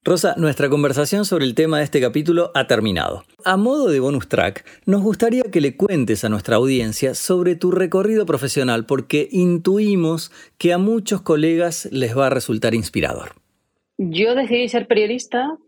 Rosa, 0.05 0.35
nuestra 0.39 0.71
conversación 0.71 1.25
sobre 1.25 1.45
el 1.45 1.55
tema 1.55 1.79
de 1.79 1.85
este 1.85 2.01
capítulo 2.01 2.51
ha 2.55 2.67
terminado. 2.67 3.25
A 3.45 3.57
modo 3.57 3.89
de 3.89 3.99
bonus 3.99 4.29
track, 4.29 4.65
nos 4.87 5.03
gustaría 5.03 5.43
que 5.53 5.61
le 5.61 5.77
cuentes 5.77 6.25
a 6.25 6.29
nuestra 6.29 6.57
audiencia 6.57 7.15
sobre 7.15 7.57
tu 7.57 7.73
recorrido 7.73 8.25
profesional 8.25 8.87
porque 8.87 9.29
intuimos 9.31 10.31
que 10.57 10.73
a 10.73 10.79
muchos 10.79 11.21
colegas 11.23 11.89
les 11.91 12.17
va 12.17 12.29
a 12.29 12.31
resultar 12.31 12.75
inspirador. 12.75 13.33
Yo 13.99 14.37
decidí 14.37 14.69
ser 14.69 14.87
periodista 14.87 15.59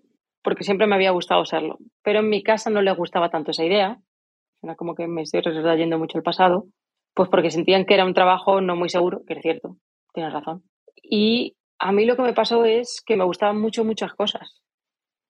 porque 0.43 0.65
siempre 0.65 0.87
me 0.87 0.95
había 0.95 1.11
gustado 1.11 1.45
serlo, 1.45 1.79
pero 2.03 2.21
en 2.21 2.31
mi 2.31 2.43
casa 2.43 2.71
no 2.71 2.83
les 2.83 2.97
gustaba 2.97 3.31
tanto 3.31 3.51
esa 3.51 3.65
idea, 3.65 3.99
era 4.63 4.77
como 4.77 4.95
que 4.95 5.09
me 5.09 5.23
estoy 5.23 5.41
retrayendo 5.41 5.99
mucho 5.99 6.17
el 6.17 6.25
pasado, 6.25 6.67
pues 7.15 7.29
porque 7.29 7.51
sentían 7.51 7.85
que 7.85 7.95
era 7.95 8.07
un 8.07 8.15
trabajo 8.15 8.61
no 8.61 8.77
muy 8.77 8.89
seguro, 8.89 9.23
que 9.27 9.35
es 9.35 9.43
cierto, 9.43 9.77
tienes 10.15 10.33
razón. 10.33 10.63
Y 11.03 11.57
a 11.81 11.93
mí 11.93 12.05
lo 12.05 12.15
que 12.15 12.23
me 12.23 12.35
pasó 12.35 12.65
es 12.65 13.03
que 13.05 13.17
me 13.17 13.25
gustaban 13.25 13.59
mucho 13.59 13.85
muchas 13.85 14.13
cosas. 14.13 14.63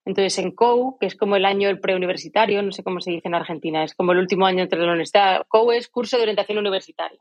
Entonces, 0.05 0.37
en 0.39 0.51
COU, 0.51 0.97
que 0.99 1.05
es 1.05 1.15
como 1.15 1.37
el 1.37 1.45
año 1.45 1.69
preuniversitario, 1.79 2.61
no 2.61 2.71
sé 2.71 2.83
cómo 2.83 2.99
se 2.99 3.11
dice 3.11 3.27
en 3.29 3.35
Argentina, 3.35 3.83
es 3.83 3.95
como 3.95 4.11
el 4.11 4.17
último 4.17 4.45
año 4.45 4.63
entre 4.63 4.79
la 4.79 4.87
universidad. 4.87 5.45
COU 5.47 5.71
es 5.71 5.87
curso 5.87 6.17
de 6.17 6.23
orientación 6.23 6.57
universitaria. 6.57 7.19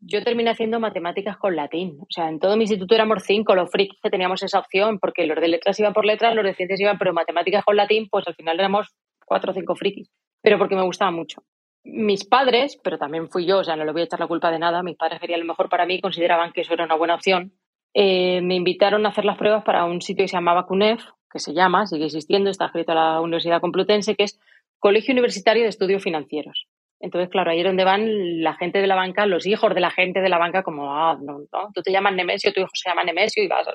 Yo 0.00 0.24
terminé 0.24 0.50
haciendo 0.50 0.80
matemáticas 0.80 1.36
con 1.36 1.54
latín. 1.54 1.98
O 2.00 2.06
sea, 2.10 2.28
en 2.28 2.40
todo 2.40 2.56
mi 2.56 2.64
instituto 2.64 2.94
éramos 2.94 3.22
cinco, 3.24 3.54
los 3.54 3.70
frikis 3.70 4.00
que 4.02 4.10
teníamos 4.10 4.42
esa 4.42 4.58
opción, 4.58 4.98
porque 4.98 5.26
los 5.26 5.40
de 5.40 5.46
letras 5.46 5.78
iban 5.78 5.92
por 5.92 6.04
letras, 6.04 6.34
los 6.34 6.44
de 6.44 6.54
ciencias 6.54 6.80
iban, 6.80 6.98
pero 6.98 7.12
matemáticas 7.12 7.64
con 7.64 7.76
latín, 7.76 8.08
pues 8.10 8.26
al 8.26 8.34
final 8.34 8.58
éramos 8.58 8.88
cuatro 9.24 9.52
o 9.52 9.54
cinco 9.54 9.76
frikis. 9.76 10.10
Pero 10.42 10.58
porque 10.58 10.74
me 10.74 10.82
gustaba 10.82 11.12
mucho. 11.12 11.44
Mis 11.84 12.24
padres, 12.24 12.80
pero 12.82 12.98
también 12.98 13.28
fui 13.28 13.46
yo, 13.46 13.58
o 13.58 13.64
sea, 13.64 13.76
no 13.76 13.84
le 13.84 13.92
voy 13.92 14.00
a 14.00 14.04
echar 14.04 14.18
la 14.18 14.26
culpa 14.26 14.50
de 14.50 14.58
nada, 14.58 14.82
mis 14.82 14.96
padres 14.96 15.20
querían 15.20 15.40
lo 15.40 15.46
mejor 15.46 15.68
para 15.68 15.86
mí, 15.86 16.00
consideraban 16.00 16.52
que 16.52 16.62
eso 16.62 16.72
era 16.72 16.84
una 16.84 16.96
buena 16.96 17.14
opción 17.14 17.52
eh, 17.94 18.40
me 18.40 18.54
invitaron 18.54 19.04
a 19.06 19.10
hacer 19.10 19.24
las 19.24 19.38
pruebas 19.38 19.64
para 19.64 19.84
un 19.84 20.00
sitio 20.00 20.24
que 20.24 20.28
se 20.28 20.36
llamaba 20.36 20.66
CUNEF, 20.66 21.04
que 21.30 21.38
se 21.38 21.54
llama, 21.54 21.86
sigue 21.86 22.06
existiendo, 22.06 22.50
está 22.50 22.66
escrito 22.66 22.92
a 22.92 22.94
la 22.94 23.20
Universidad 23.20 23.60
Complutense, 23.60 24.14
que 24.14 24.24
es 24.24 24.40
Colegio 24.78 25.12
Universitario 25.12 25.62
de 25.62 25.68
Estudios 25.68 26.02
Financieros. 26.02 26.66
Entonces, 27.02 27.30
claro, 27.30 27.50
ahí 27.50 27.58
es 27.58 27.66
donde 27.66 27.84
van 27.84 28.42
la 28.42 28.54
gente 28.54 28.80
de 28.80 28.86
la 28.86 28.94
banca, 28.94 29.26
los 29.26 29.44
hijos 29.44 29.74
de 29.74 29.80
la 29.80 29.90
gente 29.90 30.20
de 30.20 30.28
la 30.28 30.38
banca, 30.38 30.62
como, 30.62 30.94
ah, 30.94 31.18
no, 31.20 31.40
no, 31.52 31.70
tú 31.74 31.82
te 31.82 31.90
llamas 31.90 32.14
Nemesio, 32.14 32.52
tu 32.52 32.60
hijo 32.60 32.70
se 32.74 32.88
llama 32.88 33.02
Nemesio 33.02 33.42
y 33.42 33.48
vas 33.48 33.66
a... 33.66 33.74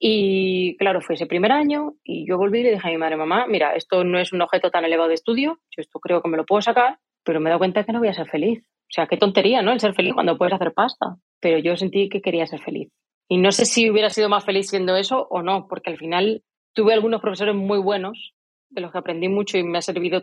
Y 0.00 0.76
claro, 0.76 1.00
fue 1.00 1.14
ese 1.14 1.26
primer 1.26 1.52
año 1.52 1.92
y 2.02 2.26
yo 2.28 2.36
volví 2.36 2.60
y 2.60 2.62
le 2.64 2.72
dije 2.72 2.88
a 2.88 2.90
mi 2.90 2.98
madre, 2.98 3.16
mamá, 3.16 3.46
mira, 3.46 3.74
esto 3.74 4.02
no 4.02 4.18
es 4.18 4.32
un 4.32 4.42
objeto 4.42 4.70
tan 4.70 4.84
elevado 4.84 5.08
de 5.08 5.14
estudio, 5.14 5.60
yo 5.70 5.80
esto 5.80 6.00
creo 6.00 6.20
que 6.22 6.28
me 6.28 6.36
lo 6.36 6.44
puedo 6.44 6.60
sacar, 6.60 6.98
pero 7.24 7.38
me 7.38 7.48
he 7.48 7.50
dado 7.50 7.60
cuenta 7.60 7.84
que 7.84 7.92
no 7.92 8.00
voy 8.00 8.08
a 8.08 8.14
ser 8.14 8.28
feliz. 8.28 8.64
O 8.88 8.92
sea, 8.92 9.06
qué 9.06 9.16
tontería, 9.16 9.62
¿no? 9.62 9.72
El 9.72 9.80
ser 9.80 9.94
feliz 9.94 10.14
cuando 10.14 10.38
puedes 10.38 10.54
hacer 10.54 10.72
pasta. 10.72 11.16
Pero 11.40 11.58
yo 11.58 11.76
sentí 11.76 12.08
que 12.08 12.20
quería 12.20 12.46
ser 12.46 12.60
feliz. 12.60 12.88
Y 13.28 13.38
no 13.38 13.52
sé 13.52 13.64
si 13.64 13.90
hubiera 13.90 14.10
sido 14.10 14.28
más 14.28 14.44
feliz 14.44 14.68
siendo 14.68 14.96
eso 14.96 15.26
o 15.30 15.42
no, 15.42 15.66
porque 15.68 15.90
al 15.90 15.98
final 15.98 16.42
tuve 16.74 16.94
algunos 16.94 17.20
profesores 17.20 17.54
muy 17.54 17.78
buenos, 17.78 18.34
de 18.70 18.80
los 18.80 18.92
que 18.92 18.98
aprendí 18.98 19.28
mucho 19.28 19.58
y 19.58 19.62
me 19.62 19.78
ha 19.78 19.82
servido, 19.82 20.22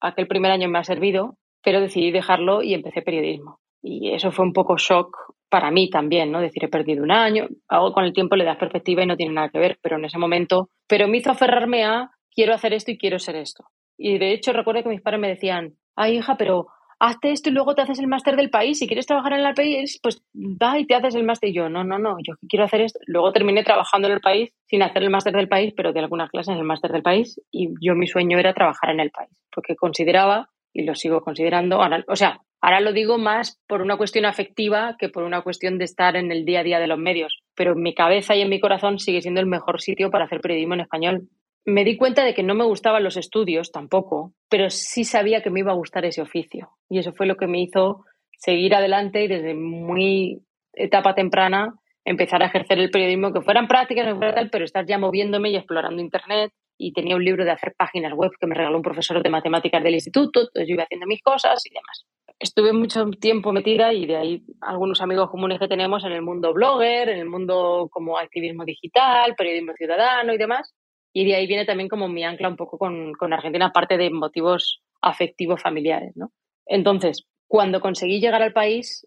aquel 0.00 0.26
primer 0.26 0.50
año 0.50 0.68
me 0.68 0.78
ha 0.78 0.84
servido, 0.84 1.36
pero 1.62 1.80
decidí 1.80 2.10
dejarlo 2.10 2.62
y 2.62 2.74
empecé 2.74 3.02
periodismo. 3.02 3.60
Y 3.82 4.12
eso 4.12 4.32
fue 4.32 4.44
un 4.44 4.52
poco 4.52 4.76
shock 4.76 5.16
para 5.48 5.70
mí 5.70 5.90
también, 5.90 6.30
¿no? 6.30 6.40
Decir, 6.40 6.64
he 6.64 6.68
perdido 6.68 7.02
un 7.02 7.10
año, 7.10 7.48
algo 7.68 7.92
con 7.92 8.04
el 8.04 8.12
tiempo 8.12 8.36
le 8.36 8.44
das 8.44 8.56
perspectiva 8.56 9.02
y 9.02 9.06
no 9.06 9.16
tiene 9.16 9.34
nada 9.34 9.48
que 9.48 9.58
ver, 9.58 9.78
pero 9.82 9.96
en 9.96 10.04
ese 10.04 10.18
momento, 10.18 10.70
pero 10.86 11.08
me 11.08 11.18
hizo 11.18 11.30
aferrarme 11.30 11.84
a, 11.84 12.10
quiero 12.30 12.54
hacer 12.54 12.72
esto 12.72 12.92
y 12.92 12.98
quiero 12.98 13.18
ser 13.18 13.36
esto. 13.36 13.64
Y 13.98 14.18
de 14.18 14.32
hecho 14.32 14.52
recuerdo 14.52 14.82
que 14.82 14.88
mis 14.90 15.02
padres 15.02 15.20
me 15.20 15.28
decían, 15.28 15.74
ay 15.96 16.18
hija, 16.18 16.36
pero 16.36 16.68
hazte 17.00 17.32
esto 17.32 17.48
y 17.48 17.52
luego 17.52 17.74
te 17.74 17.82
haces 17.82 17.98
el 17.98 18.06
máster 18.06 18.36
del 18.36 18.50
país. 18.50 18.78
Si 18.78 18.86
quieres 18.86 19.06
trabajar 19.06 19.32
en 19.32 19.44
el 19.44 19.54
país, 19.54 19.98
pues 20.02 20.22
va 20.34 20.78
y 20.78 20.86
te 20.86 20.94
haces 20.94 21.14
el 21.14 21.24
máster. 21.24 21.48
Y 21.48 21.54
yo, 21.54 21.68
no, 21.68 21.82
no, 21.82 21.98
no, 21.98 22.18
yo 22.22 22.34
quiero 22.48 22.66
hacer 22.66 22.82
esto. 22.82 23.00
Luego 23.06 23.32
terminé 23.32 23.64
trabajando 23.64 24.06
en 24.06 24.14
el 24.14 24.20
país 24.20 24.52
sin 24.66 24.82
hacer 24.82 25.02
el 25.02 25.10
máster 25.10 25.34
del 25.34 25.48
país, 25.48 25.72
pero 25.76 25.92
de 25.92 26.00
algunas 26.00 26.30
clases 26.30 26.52
en 26.52 26.58
el 26.58 26.64
máster 26.64 26.92
del 26.92 27.02
país. 27.02 27.40
Y 27.50 27.70
yo 27.80 27.94
mi 27.94 28.06
sueño 28.06 28.38
era 28.38 28.52
trabajar 28.52 28.90
en 28.90 29.00
el 29.00 29.10
país, 29.10 29.30
porque 29.52 29.74
consideraba, 29.74 30.50
y 30.72 30.84
lo 30.84 30.94
sigo 30.94 31.22
considerando, 31.22 31.80
o 32.06 32.16
sea, 32.16 32.40
ahora 32.60 32.80
lo 32.80 32.92
digo 32.92 33.18
más 33.18 33.60
por 33.66 33.80
una 33.80 33.96
cuestión 33.96 34.26
afectiva 34.26 34.96
que 34.98 35.08
por 35.08 35.24
una 35.24 35.40
cuestión 35.40 35.78
de 35.78 35.86
estar 35.86 36.16
en 36.16 36.30
el 36.30 36.44
día 36.44 36.60
a 36.60 36.64
día 36.64 36.78
de 36.78 36.86
los 36.86 36.98
medios. 36.98 37.40
Pero 37.56 37.72
en 37.72 37.82
mi 37.82 37.94
cabeza 37.94 38.36
y 38.36 38.42
en 38.42 38.50
mi 38.50 38.60
corazón 38.60 38.98
sigue 38.98 39.22
siendo 39.22 39.40
el 39.40 39.46
mejor 39.46 39.80
sitio 39.80 40.10
para 40.10 40.26
hacer 40.26 40.40
periodismo 40.40 40.74
en 40.74 40.80
español 40.80 41.28
me 41.64 41.84
di 41.84 41.96
cuenta 41.96 42.24
de 42.24 42.34
que 42.34 42.42
no 42.42 42.54
me 42.54 42.64
gustaban 42.64 43.04
los 43.04 43.16
estudios 43.16 43.70
tampoco, 43.70 44.32
pero 44.48 44.70
sí 44.70 45.04
sabía 45.04 45.42
que 45.42 45.50
me 45.50 45.60
iba 45.60 45.72
a 45.72 45.76
gustar 45.76 46.04
ese 46.04 46.22
oficio. 46.22 46.70
Y 46.88 46.98
eso 46.98 47.12
fue 47.12 47.26
lo 47.26 47.36
que 47.36 47.46
me 47.46 47.60
hizo 47.60 48.04
seguir 48.38 48.74
adelante 48.74 49.24
y 49.24 49.28
desde 49.28 49.54
muy 49.54 50.42
etapa 50.72 51.14
temprana 51.14 51.74
empezar 52.04 52.42
a 52.42 52.46
ejercer 52.46 52.78
el 52.78 52.90
periodismo, 52.90 53.32
que 53.32 53.42
fueran 53.42 53.68
prácticas, 53.68 54.06
no 54.06 54.16
fuera 54.16 54.48
pero 54.50 54.64
estar 54.64 54.86
ya 54.86 54.98
moviéndome 54.98 55.50
y 55.50 55.56
explorando 55.56 56.00
Internet. 56.00 56.52
Y 56.82 56.94
tenía 56.94 57.14
un 57.14 57.24
libro 57.24 57.44
de 57.44 57.50
hacer 57.50 57.74
páginas 57.76 58.14
web 58.14 58.30
que 58.40 58.46
me 58.46 58.54
regaló 58.54 58.78
un 58.78 58.82
profesor 58.82 59.22
de 59.22 59.28
matemáticas 59.28 59.82
del 59.82 59.94
instituto, 59.94 60.40
entonces 60.40 60.66
yo 60.66 60.74
iba 60.74 60.84
haciendo 60.84 61.06
mis 61.06 61.20
cosas 61.20 61.60
y 61.66 61.74
demás. 61.74 62.06
Estuve 62.38 62.72
mucho 62.72 63.04
tiempo 63.10 63.52
metida 63.52 63.92
y 63.92 64.06
de 64.06 64.16
ahí 64.16 64.42
algunos 64.62 65.02
amigos 65.02 65.28
comunes 65.28 65.58
que 65.58 65.68
tenemos 65.68 66.02
en 66.06 66.12
el 66.12 66.22
mundo 66.22 66.54
blogger, 66.54 67.10
en 67.10 67.18
el 67.18 67.28
mundo 67.28 67.88
como 67.90 68.16
activismo 68.16 68.64
digital, 68.64 69.34
periodismo 69.36 69.74
ciudadano 69.74 70.32
y 70.32 70.38
demás. 70.38 70.74
Y 71.12 71.24
de 71.24 71.34
ahí 71.34 71.46
viene 71.46 71.64
también 71.64 71.88
como 71.88 72.08
mi 72.08 72.24
ancla 72.24 72.48
un 72.48 72.56
poco 72.56 72.78
con, 72.78 73.12
con 73.14 73.32
Argentina, 73.32 73.66
aparte 73.66 73.96
de 73.96 74.10
motivos 74.10 74.82
afectivos 75.02 75.60
familiares, 75.60 76.16
¿no? 76.16 76.32
Entonces, 76.66 77.26
cuando 77.48 77.80
conseguí 77.80 78.20
llegar 78.20 78.42
al 78.42 78.52
país, 78.52 79.06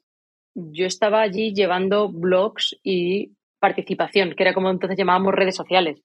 yo 0.54 0.86
estaba 0.86 1.22
allí 1.22 1.54
llevando 1.54 2.10
blogs 2.10 2.78
y 2.84 3.32
participación, 3.60 4.34
que 4.36 4.44
era 4.44 4.54
como 4.54 4.70
entonces 4.70 4.98
llamábamos 4.98 5.34
redes 5.34 5.56
sociales. 5.56 6.02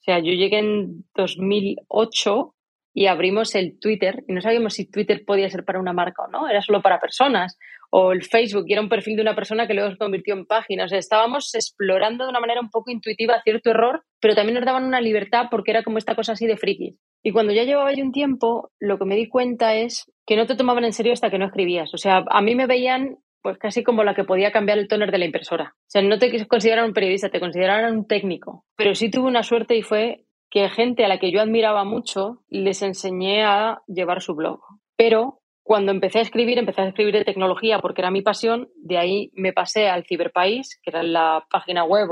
O 0.00 0.02
sea, 0.02 0.20
yo 0.20 0.32
llegué 0.32 0.58
en 0.58 1.04
2008 1.14 2.54
y 2.94 3.06
abrimos 3.06 3.54
el 3.54 3.78
Twitter 3.78 4.24
y 4.26 4.32
no 4.32 4.40
sabíamos 4.40 4.74
si 4.74 4.90
Twitter 4.90 5.24
podía 5.26 5.50
ser 5.50 5.64
para 5.64 5.80
una 5.80 5.92
marca 5.92 6.22
o 6.22 6.28
no, 6.28 6.48
era 6.48 6.62
solo 6.62 6.80
para 6.80 7.00
personas. 7.00 7.58
O 7.92 8.12
el 8.12 8.22
Facebook, 8.22 8.64
y 8.66 8.72
era 8.72 8.82
un 8.82 8.88
perfil 8.88 9.16
de 9.16 9.22
una 9.22 9.34
persona 9.34 9.66
que 9.66 9.74
luego 9.74 9.90
se 9.90 9.96
convirtió 9.96 10.34
en 10.34 10.46
página. 10.46 10.84
O 10.84 10.88
sea, 10.88 10.98
estábamos 10.98 11.54
explorando 11.54 12.24
de 12.24 12.30
una 12.30 12.40
manera 12.40 12.60
un 12.60 12.70
poco 12.70 12.90
intuitiva 12.90 13.42
cierto 13.42 13.70
error, 13.70 14.02
pero 14.20 14.34
también 14.34 14.54
nos 14.54 14.64
daban 14.64 14.84
una 14.84 15.00
libertad 15.00 15.46
porque 15.50 15.72
era 15.72 15.82
como 15.82 15.98
esta 15.98 16.14
cosa 16.14 16.32
así 16.32 16.46
de 16.46 16.56
frikis. 16.56 16.96
Y 17.22 17.32
cuando 17.32 17.52
ya 17.52 17.64
llevaba 17.64 17.92
yo 17.92 18.04
un 18.04 18.12
tiempo, 18.12 18.70
lo 18.78 18.98
que 18.98 19.04
me 19.04 19.16
di 19.16 19.28
cuenta 19.28 19.74
es 19.74 20.10
que 20.26 20.36
no 20.36 20.46
te 20.46 20.54
tomaban 20.54 20.84
en 20.84 20.92
serio 20.92 21.12
hasta 21.12 21.30
que 21.30 21.38
no 21.38 21.46
escribías. 21.46 21.92
O 21.92 21.98
sea, 21.98 22.24
a 22.30 22.40
mí 22.40 22.54
me 22.54 22.66
veían 22.66 23.18
pues 23.42 23.58
casi 23.58 23.82
como 23.82 24.04
la 24.04 24.14
que 24.14 24.24
podía 24.24 24.52
cambiar 24.52 24.78
el 24.78 24.88
toner 24.88 25.10
de 25.10 25.18
la 25.18 25.24
impresora. 25.24 25.74
O 25.74 25.90
sea, 25.90 26.02
no 26.02 26.18
te 26.18 26.46
consideraban 26.46 26.90
un 26.90 26.94
periodista, 26.94 27.30
te 27.30 27.40
consideraban 27.40 27.96
un 27.96 28.06
técnico. 28.06 28.64
Pero 28.76 28.94
sí 28.94 29.10
tuve 29.10 29.28
una 29.28 29.42
suerte 29.42 29.76
y 29.76 29.82
fue 29.82 30.24
que 30.50 30.68
gente 30.68 31.04
a 31.04 31.08
la 31.08 31.18
que 31.18 31.30
yo 31.30 31.40
admiraba 31.40 31.84
mucho 31.84 32.42
les 32.48 32.82
enseñé 32.82 33.44
a 33.44 33.82
llevar 33.86 34.20
su 34.20 34.34
blog. 34.34 34.60
Pero 34.96 35.40
cuando 35.62 35.92
empecé 35.92 36.18
a 36.18 36.22
escribir, 36.22 36.58
empecé 36.58 36.80
a 36.80 36.88
escribir 36.88 37.14
de 37.14 37.24
tecnología 37.24 37.78
porque 37.78 38.00
era 38.00 38.10
mi 38.10 38.22
pasión, 38.22 38.68
de 38.76 38.98
ahí 38.98 39.30
me 39.34 39.52
pasé 39.52 39.88
al 39.88 40.04
Ciberpaís, 40.04 40.80
que 40.82 40.90
era 40.90 41.02
la 41.02 41.46
página 41.50 41.84
web, 41.84 42.08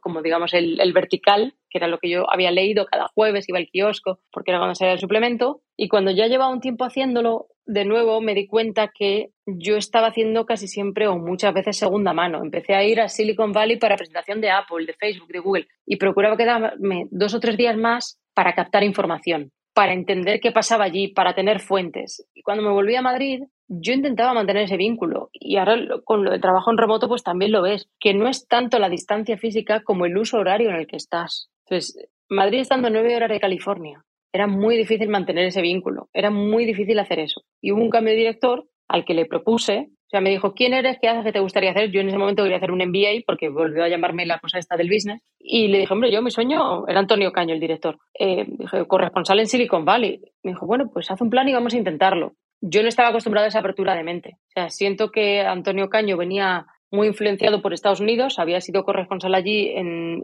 como 0.00 0.22
digamos 0.22 0.54
el, 0.54 0.92
vertical, 0.92 1.54
que 1.70 1.78
era 1.78 1.88
lo 1.88 1.98
que 1.98 2.10
yo 2.10 2.28
había 2.30 2.50
leído 2.50 2.86
cada 2.86 3.08
jueves, 3.14 3.48
iba 3.48 3.58
al 3.58 3.68
kiosco, 3.68 4.20
porque 4.32 4.50
era 4.50 4.58
cuando 4.58 4.74
salía 4.74 4.94
el 4.94 4.98
suplemento, 4.98 5.60
y 5.76 5.88
cuando 5.88 6.10
ya 6.10 6.26
llevaba 6.26 6.52
un 6.52 6.60
tiempo 6.60 6.84
haciéndolo, 6.84 7.46
de 7.66 7.84
nuevo 7.84 8.20
me 8.20 8.34
di 8.34 8.46
cuenta 8.46 8.88
que 8.88 9.30
yo 9.44 9.76
estaba 9.76 10.08
haciendo 10.08 10.46
casi 10.46 10.66
siempre 10.66 11.06
o 11.06 11.18
muchas 11.18 11.52
veces 11.52 11.76
segunda 11.76 12.12
mano. 12.12 12.42
Empecé 12.42 12.74
a 12.74 12.84
ir 12.84 13.00
a 13.00 13.08
Silicon 13.08 13.52
Valley 13.52 13.76
para 13.76 13.96
presentación 13.96 14.40
de 14.40 14.50
Apple, 14.50 14.86
de 14.86 14.94
Facebook, 14.94 15.28
de 15.28 15.40
Google, 15.40 15.68
y 15.84 15.96
procuraba 15.96 16.36
quedarme 16.36 17.06
dos 17.10 17.34
o 17.34 17.40
tres 17.40 17.56
días 17.56 17.76
más 17.76 18.20
para 18.34 18.54
captar 18.54 18.84
información 18.84 19.52
para 19.76 19.92
entender 19.92 20.40
qué 20.40 20.52
pasaba 20.52 20.84
allí, 20.84 21.08
para 21.08 21.34
tener 21.34 21.60
fuentes. 21.60 22.26
Y 22.34 22.40
cuando 22.40 22.62
me 22.62 22.70
volví 22.70 22.96
a 22.96 23.02
Madrid, 23.02 23.42
yo 23.68 23.92
intentaba 23.92 24.32
mantener 24.32 24.62
ese 24.62 24.78
vínculo. 24.78 25.28
Y 25.34 25.58
ahora 25.58 25.76
con 26.02 26.24
lo 26.24 26.40
trabajo 26.40 26.70
en 26.70 26.78
remoto, 26.78 27.08
pues 27.08 27.22
también 27.22 27.52
lo 27.52 27.60
ves, 27.60 27.86
que 28.00 28.14
no 28.14 28.26
es 28.26 28.48
tanto 28.48 28.78
la 28.78 28.88
distancia 28.88 29.36
física 29.36 29.82
como 29.82 30.06
el 30.06 30.16
uso 30.16 30.38
horario 30.38 30.70
en 30.70 30.76
el 30.76 30.86
que 30.86 30.96
estás. 30.96 31.50
Entonces, 31.66 32.08
Madrid 32.30 32.60
estando 32.60 32.88
nueve 32.88 33.14
horas 33.14 33.28
de 33.28 33.38
California, 33.38 34.02
era 34.32 34.46
muy 34.46 34.78
difícil 34.78 35.10
mantener 35.10 35.44
ese 35.44 35.60
vínculo, 35.60 36.08
era 36.14 36.30
muy 36.30 36.64
difícil 36.64 36.98
hacer 36.98 37.18
eso. 37.18 37.42
Y 37.60 37.72
hubo 37.72 37.82
un 37.82 37.90
cambio 37.90 38.14
de 38.14 38.20
director 38.20 38.66
al 38.88 39.04
que 39.04 39.12
le 39.12 39.26
propuse 39.26 39.90
sea, 40.16 40.20
me 40.20 40.30
dijo, 40.30 40.54
¿quién 40.54 40.74
eres? 40.74 40.98
¿Qué 41.00 41.08
haces? 41.08 41.24
¿Qué 41.24 41.32
te 41.32 41.40
gustaría 41.40 41.70
hacer? 41.70 41.90
Yo 41.90 42.00
en 42.00 42.08
ese 42.08 42.18
momento 42.18 42.42
quería 42.42 42.56
hacer 42.56 42.70
un 42.70 42.78
MBA 42.78 43.22
porque 43.26 43.48
volvió 43.48 43.84
a 43.84 43.88
llamarme 43.88 44.26
la 44.26 44.38
cosa 44.38 44.58
esta 44.58 44.76
del 44.76 44.88
business. 44.88 45.22
Y 45.38 45.68
le 45.68 45.78
dije, 45.78 45.92
hombre, 45.92 46.10
yo 46.10 46.22
mi 46.22 46.30
sueño 46.30 46.86
era 46.88 47.00
Antonio 47.00 47.32
Caño, 47.32 47.54
el 47.54 47.60
director. 47.60 47.98
Eh, 48.18 48.44
dije, 48.48 48.86
corresponsal 48.86 49.40
en 49.40 49.46
Silicon 49.46 49.84
Valley. 49.84 50.20
Me 50.42 50.52
dijo, 50.52 50.66
bueno, 50.66 50.90
pues 50.92 51.10
haz 51.10 51.20
un 51.20 51.30
plan 51.30 51.48
y 51.48 51.52
vamos 51.52 51.74
a 51.74 51.76
intentarlo. 51.76 52.34
Yo 52.60 52.82
no 52.82 52.88
estaba 52.88 53.10
acostumbrado 53.10 53.44
a 53.44 53.48
esa 53.48 53.58
apertura 53.58 53.94
de 53.94 54.02
mente. 54.02 54.36
O 54.48 54.52
sea, 54.54 54.70
siento 54.70 55.10
que 55.10 55.42
Antonio 55.42 55.90
Caño 55.90 56.16
venía 56.16 56.66
muy 56.96 57.06
influenciado 57.08 57.62
por 57.62 57.72
Estados 57.72 58.00
Unidos, 58.00 58.38
había 58.38 58.60
sido 58.60 58.82
corresponsal 58.84 59.34
allí 59.34 59.72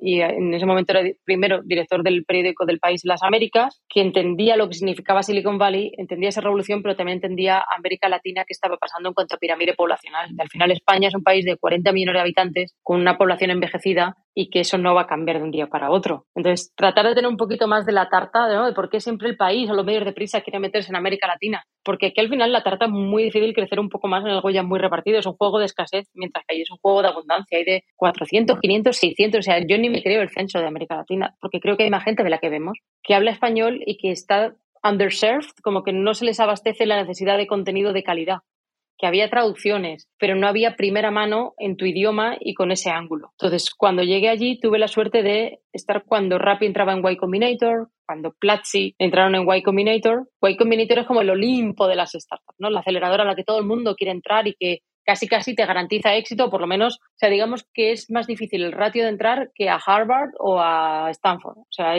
y 0.00 0.20
en 0.20 0.54
ese 0.54 0.66
momento 0.66 0.92
era 0.92 1.08
primero 1.24 1.60
director 1.64 2.02
del 2.02 2.24
periódico 2.24 2.66
del 2.66 2.80
país 2.80 3.02
Las 3.04 3.22
Américas, 3.22 3.80
que 3.88 4.00
entendía 4.00 4.56
lo 4.56 4.68
que 4.68 4.74
significaba 4.74 5.22
Silicon 5.22 5.58
Valley, 5.58 5.92
entendía 5.98 6.30
esa 6.30 6.40
revolución, 6.40 6.82
pero 6.82 6.96
también 6.96 7.16
entendía 7.18 7.62
América 7.76 8.08
Latina 8.08 8.44
que 8.44 8.52
estaba 8.52 8.78
pasando 8.78 9.10
en 9.10 9.14
cuanto 9.14 9.36
a 9.36 9.38
pirámide 9.38 9.74
poblacional. 9.74 10.30
Al 10.36 10.48
final 10.48 10.70
España 10.72 11.08
es 11.08 11.14
un 11.14 11.22
país 11.22 11.44
de 11.44 11.56
40 11.56 11.92
millones 11.92 12.14
de 12.14 12.20
habitantes 12.20 12.74
con 12.82 13.00
una 13.00 13.16
población 13.16 13.50
envejecida 13.50 14.16
y 14.34 14.50
que 14.50 14.60
eso 14.60 14.78
no 14.78 14.94
va 14.94 15.02
a 15.02 15.06
cambiar 15.06 15.38
de 15.38 15.44
un 15.44 15.50
día 15.50 15.66
para 15.66 15.90
otro. 15.90 16.26
Entonces, 16.34 16.72
tratar 16.74 17.06
de 17.06 17.14
tener 17.14 17.30
un 17.30 17.36
poquito 17.36 17.68
más 17.68 17.84
de 17.84 17.92
la 17.92 18.08
tarta, 18.08 18.48
¿no? 18.48 18.66
De 18.66 18.72
por 18.72 18.88
qué 18.88 19.00
siempre 19.00 19.28
el 19.28 19.36
país 19.36 19.68
o 19.68 19.74
los 19.74 19.84
medios 19.84 20.04
de 20.04 20.12
prisa 20.12 20.40
quieren 20.40 20.62
meterse 20.62 20.90
en 20.90 20.96
América 20.96 21.26
Latina. 21.26 21.64
Porque 21.84 22.06
aquí 22.06 22.20
al 22.20 22.28
final 22.28 22.52
la 22.52 22.62
tarta 22.62 22.86
es 22.86 22.90
muy 22.90 23.24
difícil 23.24 23.54
crecer 23.54 23.78
un 23.80 23.88
poco 23.88 24.08
más 24.08 24.24
en 24.24 24.30
algo 24.30 24.50
ya 24.50 24.62
muy 24.62 24.78
repartido. 24.78 25.18
Es 25.18 25.26
un 25.26 25.34
juego 25.34 25.58
de 25.58 25.66
escasez, 25.66 26.08
mientras 26.14 26.44
que 26.46 26.54
ahí 26.54 26.62
es 26.62 26.70
un 26.70 26.78
juego 26.78 27.02
de 27.02 27.08
abundancia. 27.08 27.58
Hay 27.58 27.64
de 27.64 27.84
400, 27.96 28.58
500, 28.58 28.96
600. 28.96 29.38
O 29.38 29.42
sea, 29.42 29.58
yo 29.66 29.78
ni 29.78 29.90
me 29.90 30.02
creo 30.02 30.22
el 30.22 30.30
censo 30.30 30.58
de 30.58 30.66
América 30.66 30.96
Latina, 30.96 31.34
porque 31.40 31.60
creo 31.60 31.76
que 31.76 31.84
hay 31.84 31.90
más 31.90 32.04
gente 32.04 32.22
de 32.22 32.30
la 32.30 32.38
que 32.38 32.48
vemos 32.48 32.78
que 33.02 33.14
habla 33.14 33.32
español 33.32 33.82
y 33.84 33.98
que 33.98 34.10
está 34.10 34.54
underserved, 34.84 35.50
como 35.62 35.82
que 35.82 35.92
no 35.92 36.14
se 36.14 36.24
les 36.24 36.40
abastece 36.40 36.86
la 36.86 37.00
necesidad 37.00 37.36
de 37.36 37.46
contenido 37.46 37.92
de 37.92 38.02
calidad 38.02 38.38
que 39.02 39.08
había 39.08 39.28
traducciones, 39.28 40.08
pero 40.16 40.36
no 40.36 40.46
había 40.46 40.76
primera 40.76 41.10
mano 41.10 41.54
en 41.58 41.76
tu 41.76 41.86
idioma 41.86 42.36
y 42.38 42.54
con 42.54 42.70
ese 42.70 42.90
ángulo. 42.90 43.30
Entonces, 43.32 43.74
cuando 43.74 44.04
llegué 44.04 44.28
allí, 44.28 44.60
tuve 44.60 44.78
la 44.78 44.86
suerte 44.86 45.24
de 45.24 45.58
estar 45.72 46.04
cuando 46.06 46.38
Rappi 46.38 46.66
entraba 46.66 46.92
en 46.92 47.04
Y 47.04 47.16
Combinator, 47.16 47.88
cuando 48.06 48.32
Platzi 48.38 48.94
entraron 49.00 49.34
en 49.34 49.52
Y 49.52 49.62
Combinator. 49.64 50.28
Y 50.42 50.56
Combinator 50.56 51.00
es 51.00 51.06
como 51.08 51.20
el 51.20 51.30
Olimpo 51.30 51.88
de 51.88 51.96
las 51.96 52.12
startups, 52.12 52.60
¿no? 52.60 52.70
La 52.70 52.78
aceleradora 52.78 53.24
a 53.24 53.26
la 53.26 53.34
que 53.34 53.42
todo 53.42 53.58
el 53.58 53.66
mundo 53.66 53.96
quiere 53.96 54.12
entrar 54.12 54.46
y 54.46 54.54
que 54.54 54.82
casi 55.04 55.26
casi 55.26 55.56
te 55.56 55.66
garantiza 55.66 56.14
éxito, 56.14 56.48
por 56.48 56.60
lo 56.60 56.68
menos, 56.68 57.00
o 57.02 57.16
sea, 57.16 57.28
digamos 57.28 57.66
que 57.74 57.90
es 57.90 58.08
más 58.08 58.28
difícil 58.28 58.62
el 58.62 58.70
ratio 58.70 59.02
de 59.02 59.10
entrar 59.10 59.50
que 59.52 59.68
a 59.68 59.80
Harvard 59.84 60.30
o 60.38 60.60
a 60.60 61.08
Stanford. 61.10 61.58
O 61.58 61.66
sea, 61.70 61.94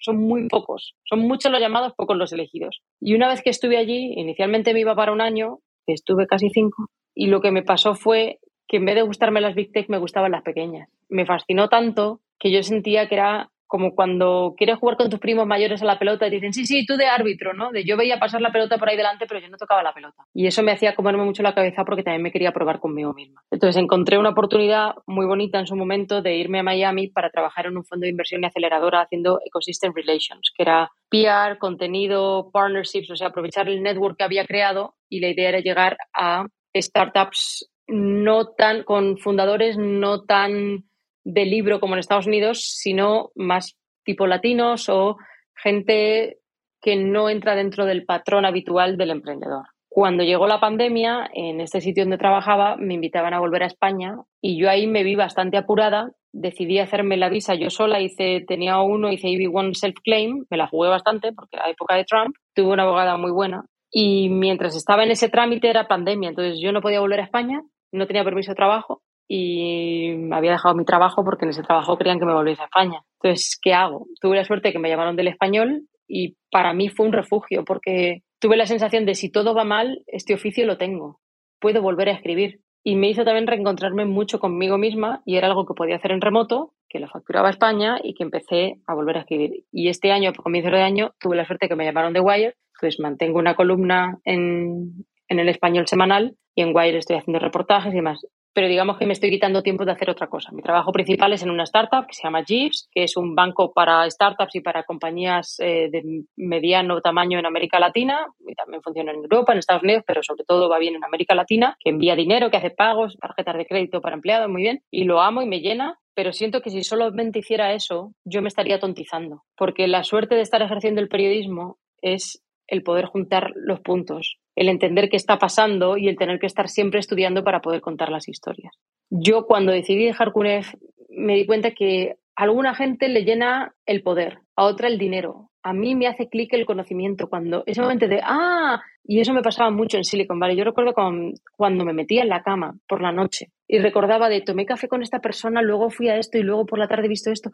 son 0.00 0.16
muy 0.16 0.48
pocos, 0.48 0.96
son 1.04 1.20
muchos 1.20 1.52
los 1.52 1.60
llamados, 1.60 1.92
pocos 1.96 2.16
los 2.16 2.32
elegidos. 2.32 2.82
Y 3.00 3.14
una 3.14 3.28
vez 3.28 3.42
que 3.42 3.50
estuve 3.50 3.76
allí, 3.76 4.12
inicialmente 4.16 4.74
me 4.74 4.80
iba 4.80 4.96
para 4.96 5.12
un 5.12 5.20
año, 5.20 5.60
estuve 5.92 6.26
casi 6.26 6.50
cinco, 6.50 6.88
y 7.14 7.26
lo 7.26 7.40
que 7.40 7.50
me 7.50 7.62
pasó 7.62 7.94
fue 7.94 8.38
que 8.68 8.76
en 8.76 8.84
vez 8.84 8.94
de 8.94 9.02
gustarme 9.02 9.40
las 9.40 9.54
Big 9.54 9.72
Tech, 9.72 9.88
me 9.88 9.98
gustaban 9.98 10.32
las 10.32 10.42
pequeñas. 10.42 10.88
Me 11.08 11.26
fascinó 11.26 11.68
tanto 11.68 12.20
que 12.38 12.52
yo 12.52 12.62
sentía 12.62 13.08
que 13.08 13.14
era 13.14 13.50
como 13.68 13.94
cuando 13.94 14.54
quieres 14.56 14.78
jugar 14.78 14.96
con 14.96 15.10
tus 15.10 15.20
primos 15.20 15.46
mayores 15.46 15.82
a 15.82 15.84
la 15.84 15.98
pelota 15.98 16.26
y 16.26 16.30
dicen, 16.30 16.54
sí, 16.54 16.64
sí, 16.64 16.86
tú 16.86 16.96
de 16.96 17.06
árbitro, 17.06 17.52
¿no? 17.52 17.70
De 17.70 17.84
yo 17.84 17.98
veía 17.98 18.18
pasar 18.18 18.40
la 18.40 18.50
pelota 18.50 18.78
por 18.78 18.88
ahí 18.88 18.96
delante, 18.96 19.26
pero 19.26 19.40
yo 19.40 19.48
no 19.48 19.58
tocaba 19.58 19.82
la 19.82 19.92
pelota. 19.92 20.24
Y 20.32 20.46
eso 20.46 20.62
me 20.62 20.72
hacía 20.72 20.94
comerme 20.94 21.24
mucho 21.24 21.42
la 21.42 21.54
cabeza 21.54 21.84
porque 21.84 22.02
también 22.02 22.22
me 22.22 22.32
quería 22.32 22.52
probar 22.52 22.80
conmigo 22.80 23.12
misma. 23.12 23.42
Entonces 23.50 23.80
encontré 23.80 24.16
una 24.18 24.30
oportunidad 24.30 24.94
muy 25.06 25.26
bonita 25.26 25.58
en 25.58 25.66
su 25.66 25.76
momento 25.76 26.22
de 26.22 26.36
irme 26.36 26.60
a 26.60 26.62
Miami 26.62 27.08
para 27.08 27.30
trabajar 27.30 27.66
en 27.66 27.76
un 27.76 27.84
fondo 27.84 28.04
de 28.04 28.10
inversión 28.10 28.42
y 28.42 28.46
aceleradora 28.46 29.02
haciendo 29.02 29.38
Ecosystem 29.44 29.92
Relations, 29.94 30.50
que 30.56 30.62
era 30.62 30.90
PR, 31.10 31.58
contenido, 31.58 32.50
partnerships, 32.50 33.10
o 33.10 33.16
sea, 33.16 33.28
aprovechar 33.28 33.68
el 33.68 33.82
network 33.82 34.16
que 34.16 34.24
había 34.24 34.46
creado 34.46 34.94
y 35.08 35.20
la 35.20 35.28
idea 35.28 35.50
era 35.50 35.60
llegar 35.60 35.96
a 36.14 36.46
startups 36.74 37.68
no 37.88 38.48
tan, 38.48 38.84
con 38.84 39.18
fundadores 39.18 39.76
no 39.78 40.24
tan 40.24 40.84
de 41.24 41.44
libro 41.44 41.80
como 41.80 41.94
en 41.94 42.00
Estados 42.00 42.26
Unidos, 42.26 42.62
sino 42.62 43.30
más 43.34 43.76
tipo 44.04 44.26
latinos 44.26 44.88
o 44.88 45.16
gente 45.54 46.38
que 46.80 46.96
no 46.96 47.28
entra 47.28 47.54
dentro 47.54 47.86
del 47.86 48.04
patrón 48.04 48.44
habitual 48.44 48.96
del 48.96 49.10
emprendedor. 49.10 49.66
Cuando 49.88 50.22
llegó 50.22 50.46
la 50.46 50.60
pandemia, 50.60 51.28
en 51.32 51.60
este 51.60 51.80
sitio 51.80 52.04
donde 52.04 52.18
trabajaba, 52.18 52.76
me 52.76 52.94
invitaban 52.94 53.34
a 53.34 53.40
volver 53.40 53.64
a 53.64 53.66
España 53.66 54.16
y 54.40 54.60
yo 54.60 54.70
ahí 54.70 54.86
me 54.86 55.02
vi 55.02 55.16
bastante 55.16 55.56
apurada. 55.56 56.12
Decidí 56.30 56.78
hacerme 56.78 57.16
la 57.16 57.30
visa 57.30 57.54
yo 57.54 57.70
sola, 57.70 58.00
hice, 58.00 58.44
tenía 58.46 58.80
uno, 58.80 59.10
hice 59.10 59.28
EB1 59.28 59.74
Self-Claim, 59.74 60.46
me 60.50 60.56
la 60.56 60.68
jugué 60.68 60.90
bastante 60.90 61.32
porque 61.32 61.56
era 61.56 61.70
época 61.70 61.96
de 61.96 62.04
Trump, 62.04 62.36
tuve 62.54 62.74
una 62.74 62.84
abogada 62.84 63.16
muy 63.16 63.32
buena 63.32 63.64
y 63.90 64.28
mientras 64.28 64.76
estaba 64.76 65.04
en 65.04 65.10
ese 65.10 65.28
trámite 65.28 65.68
era 65.68 65.88
pandemia, 65.88 66.30
entonces 66.30 66.60
yo 66.60 66.72
no 66.72 66.80
podía 66.80 67.00
volver 67.00 67.20
a 67.20 67.24
España, 67.24 67.62
no 67.92 68.06
tenía 68.06 68.24
permiso 68.24 68.52
de 68.52 68.56
trabajo 68.56 69.02
y 69.26 70.32
había 70.32 70.52
dejado 70.52 70.74
mi 70.74 70.84
trabajo 70.84 71.24
porque 71.24 71.44
en 71.44 71.50
ese 71.50 71.62
trabajo 71.62 71.96
querían 71.96 72.18
que 72.18 72.24
me 72.24 72.34
volviese 72.34 72.62
a 72.62 72.66
España. 72.66 73.02
Entonces, 73.22 73.58
¿qué 73.60 73.74
hago? 73.74 74.06
Tuve 74.20 74.36
la 74.36 74.44
suerte 74.44 74.72
que 74.72 74.78
me 74.78 74.88
llamaron 74.88 75.16
del 75.16 75.28
español 75.28 75.82
y 76.06 76.36
para 76.50 76.72
mí 76.72 76.88
fue 76.88 77.06
un 77.06 77.12
refugio 77.12 77.64
porque 77.64 78.22
tuve 78.40 78.56
la 78.56 78.66
sensación 78.66 79.04
de 79.04 79.14
si 79.14 79.30
todo 79.30 79.54
va 79.54 79.64
mal, 79.64 80.02
este 80.06 80.34
oficio 80.34 80.66
lo 80.66 80.78
tengo, 80.78 81.20
puedo 81.60 81.82
volver 81.82 82.08
a 82.08 82.12
escribir. 82.12 82.60
Y 82.84 82.96
me 82.96 83.10
hizo 83.10 83.24
también 83.24 83.46
reencontrarme 83.46 84.06
mucho 84.06 84.38
conmigo 84.38 84.78
misma 84.78 85.20
y 85.26 85.36
era 85.36 85.48
algo 85.48 85.66
que 85.66 85.74
podía 85.74 85.96
hacer 85.96 86.12
en 86.12 86.22
remoto, 86.22 86.72
que 86.88 87.00
lo 87.00 87.08
facturaba 87.08 87.50
España 87.50 87.98
y 88.02 88.14
que 88.14 88.22
empecé 88.22 88.76
a 88.86 88.94
volver 88.94 89.18
a 89.18 89.20
escribir. 89.20 89.64
Y 89.70 89.88
este 89.88 90.10
año, 90.10 90.30
a 90.30 90.32
comienzo 90.32 90.70
de 90.70 90.80
año, 90.80 91.12
tuve 91.20 91.36
la 91.36 91.44
suerte 91.44 91.68
que 91.68 91.76
me 91.76 91.84
llamaron 91.84 92.14
de 92.14 92.20
Wire, 92.20 92.54
pues 92.78 93.00
mantengo 93.00 93.38
una 93.38 93.54
columna 93.54 94.18
en, 94.24 95.04
en 95.28 95.38
el 95.38 95.48
español 95.48 95.86
semanal 95.86 96.36
y 96.54 96.62
en 96.62 96.74
Wire 96.74 96.98
estoy 96.98 97.16
haciendo 97.16 97.38
reportajes 97.38 97.92
y 97.92 97.96
demás. 97.96 98.20
Pero 98.54 98.66
digamos 98.66 98.98
que 98.98 99.06
me 99.06 99.12
estoy 99.12 99.30
quitando 99.30 99.62
tiempo 99.62 99.84
de 99.84 99.92
hacer 99.92 100.10
otra 100.10 100.26
cosa. 100.26 100.50
Mi 100.50 100.62
trabajo 100.62 100.90
principal 100.90 101.32
es 101.32 101.44
en 101.44 101.50
una 101.50 101.62
startup 101.62 102.06
que 102.06 102.14
se 102.14 102.24
llama 102.24 102.42
Jeeves, 102.42 102.88
que 102.90 103.04
es 103.04 103.16
un 103.16 103.36
banco 103.36 103.72
para 103.72 104.10
startups 104.10 104.56
y 104.56 104.60
para 104.60 104.82
compañías 104.82 105.60
eh, 105.60 105.88
de 105.92 106.24
mediano 106.36 107.00
tamaño 107.00 107.38
en 107.38 107.46
América 107.46 107.78
Latina, 107.78 108.26
y 108.40 108.54
también 108.54 108.82
funciona 108.82 109.12
en 109.12 109.18
Europa, 109.18 109.52
en 109.52 109.60
Estados 109.60 109.84
Unidos, 109.84 110.02
pero 110.04 110.24
sobre 110.24 110.42
todo 110.44 110.68
va 110.68 110.80
bien 110.80 110.96
en 110.96 111.04
América 111.04 111.36
Latina, 111.36 111.76
que 111.78 111.90
envía 111.90 112.16
dinero, 112.16 112.50
que 112.50 112.56
hace 112.56 112.70
pagos, 112.70 113.16
tarjetas 113.20 113.56
de 113.58 113.66
crédito 113.66 114.00
para 114.00 114.16
empleados, 114.16 114.48
muy 114.48 114.62
bien, 114.62 114.82
y 114.90 115.04
lo 115.04 115.20
amo 115.20 115.42
y 115.42 115.46
me 115.46 115.60
llena, 115.60 116.00
pero 116.14 116.32
siento 116.32 116.60
que 116.60 116.70
si 116.70 116.82
solamente 116.82 117.38
hiciera 117.38 117.74
eso, 117.74 118.12
yo 118.24 118.42
me 118.42 118.48
estaría 118.48 118.80
tontizando, 118.80 119.44
porque 119.56 119.86
la 119.86 120.02
suerte 120.02 120.34
de 120.34 120.40
estar 120.40 120.62
ejerciendo 120.62 121.00
el 121.00 121.08
periodismo 121.08 121.78
es 122.02 122.42
el 122.68 122.82
poder 122.82 123.06
juntar 123.06 123.50
los 123.56 123.80
puntos 123.80 124.38
el 124.58 124.68
entender 124.68 125.08
qué 125.08 125.16
está 125.16 125.38
pasando 125.38 125.96
y 125.96 126.08
el 126.08 126.16
tener 126.16 126.40
que 126.40 126.46
estar 126.46 126.68
siempre 126.68 126.98
estudiando 126.98 127.44
para 127.44 127.60
poder 127.60 127.80
contar 127.80 128.10
las 128.10 128.28
historias. 128.28 128.74
Yo 129.08 129.46
cuando 129.46 129.70
decidí 129.70 130.04
dejar 130.04 130.32
CUNEF 130.32 130.74
me 131.10 131.36
di 131.36 131.46
cuenta 131.46 131.70
que 131.70 132.16
a 132.34 132.42
alguna 132.42 132.74
gente 132.74 133.08
le 133.08 133.22
llena 133.22 133.76
el 133.86 134.02
poder, 134.02 134.40
a 134.56 134.64
otra 134.64 134.88
el 134.88 134.98
dinero. 134.98 135.50
A 135.68 135.74
mí 135.74 135.94
me 135.94 136.06
hace 136.06 136.30
clic 136.30 136.54
el 136.54 136.64
conocimiento 136.64 137.28
cuando 137.28 137.62
ese 137.66 137.82
momento 137.82 138.08
de, 138.08 138.22
ah, 138.24 138.80
y 139.04 139.20
eso 139.20 139.34
me 139.34 139.42
pasaba 139.42 139.70
mucho 139.70 139.98
en 139.98 140.04
Silicon 140.04 140.40
Valley. 140.40 140.56
Yo 140.56 140.64
recuerdo 140.64 140.94
cuando 140.94 141.84
me 141.84 141.92
metía 141.92 142.22
en 142.22 142.30
la 142.30 142.42
cama 142.42 142.78
por 142.88 143.02
la 143.02 143.12
noche 143.12 143.52
y 143.66 143.78
recordaba 143.78 144.30
de 144.30 144.40
tomé 144.40 144.64
café 144.64 144.88
con 144.88 145.02
esta 145.02 145.20
persona, 145.20 145.60
luego 145.60 145.90
fui 145.90 146.08
a 146.08 146.16
esto 146.16 146.38
y 146.38 146.42
luego 146.42 146.64
por 146.64 146.78
la 146.78 146.88
tarde 146.88 147.04
he 147.04 147.10
visto 147.10 147.30
esto. 147.30 147.50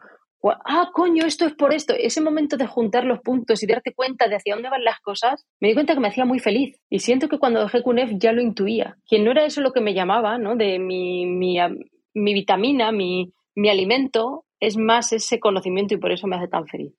Ah, 0.63 0.91
coño, 0.93 1.25
esto 1.25 1.45
es 1.45 1.55
por 1.55 1.73
esto. 1.73 1.93
Ese 1.93 2.21
momento 2.21 2.55
de 2.55 2.67
juntar 2.67 3.03
los 3.03 3.19
puntos 3.19 3.61
y 3.61 3.67
darte 3.67 3.93
cuenta 3.93 4.29
de 4.29 4.37
hacia 4.37 4.53
dónde 4.53 4.69
van 4.69 4.85
las 4.85 5.01
cosas, 5.01 5.45
me 5.59 5.67
di 5.67 5.73
cuenta 5.73 5.93
que 5.93 5.99
me 5.99 6.07
hacía 6.07 6.23
muy 6.23 6.39
feliz. 6.39 6.79
Y 6.89 6.99
siento 6.99 7.27
que 7.27 7.37
cuando 7.37 7.59
dejé 7.63 7.83
CUNEF 7.83 8.11
ya 8.17 8.31
lo 8.31 8.41
intuía. 8.41 8.95
Que 9.09 9.19
no 9.19 9.31
era 9.31 9.43
eso 9.43 9.59
lo 9.59 9.73
que 9.73 9.81
me 9.81 9.93
llamaba, 9.93 10.37
¿no? 10.37 10.55
De 10.55 10.79
mi, 10.79 11.25
mi, 11.25 11.57
mi 12.13 12.33
vitamina, 12.33 12.93
mi, 12.93 13.33
mi 13.55 13.67
alimento, 13.67 14.45
es 14.61 14.77
más 14.77 15.11
ese 15.11 15.41
conocimiento 15.41 15.95
y 15.95 15.97
por 15.97 16.13
eso 16.13 16.27
me 16.27 16.37
hace 16.37 16.47
tan 16.47 16.65
feliz. 16.65 16.93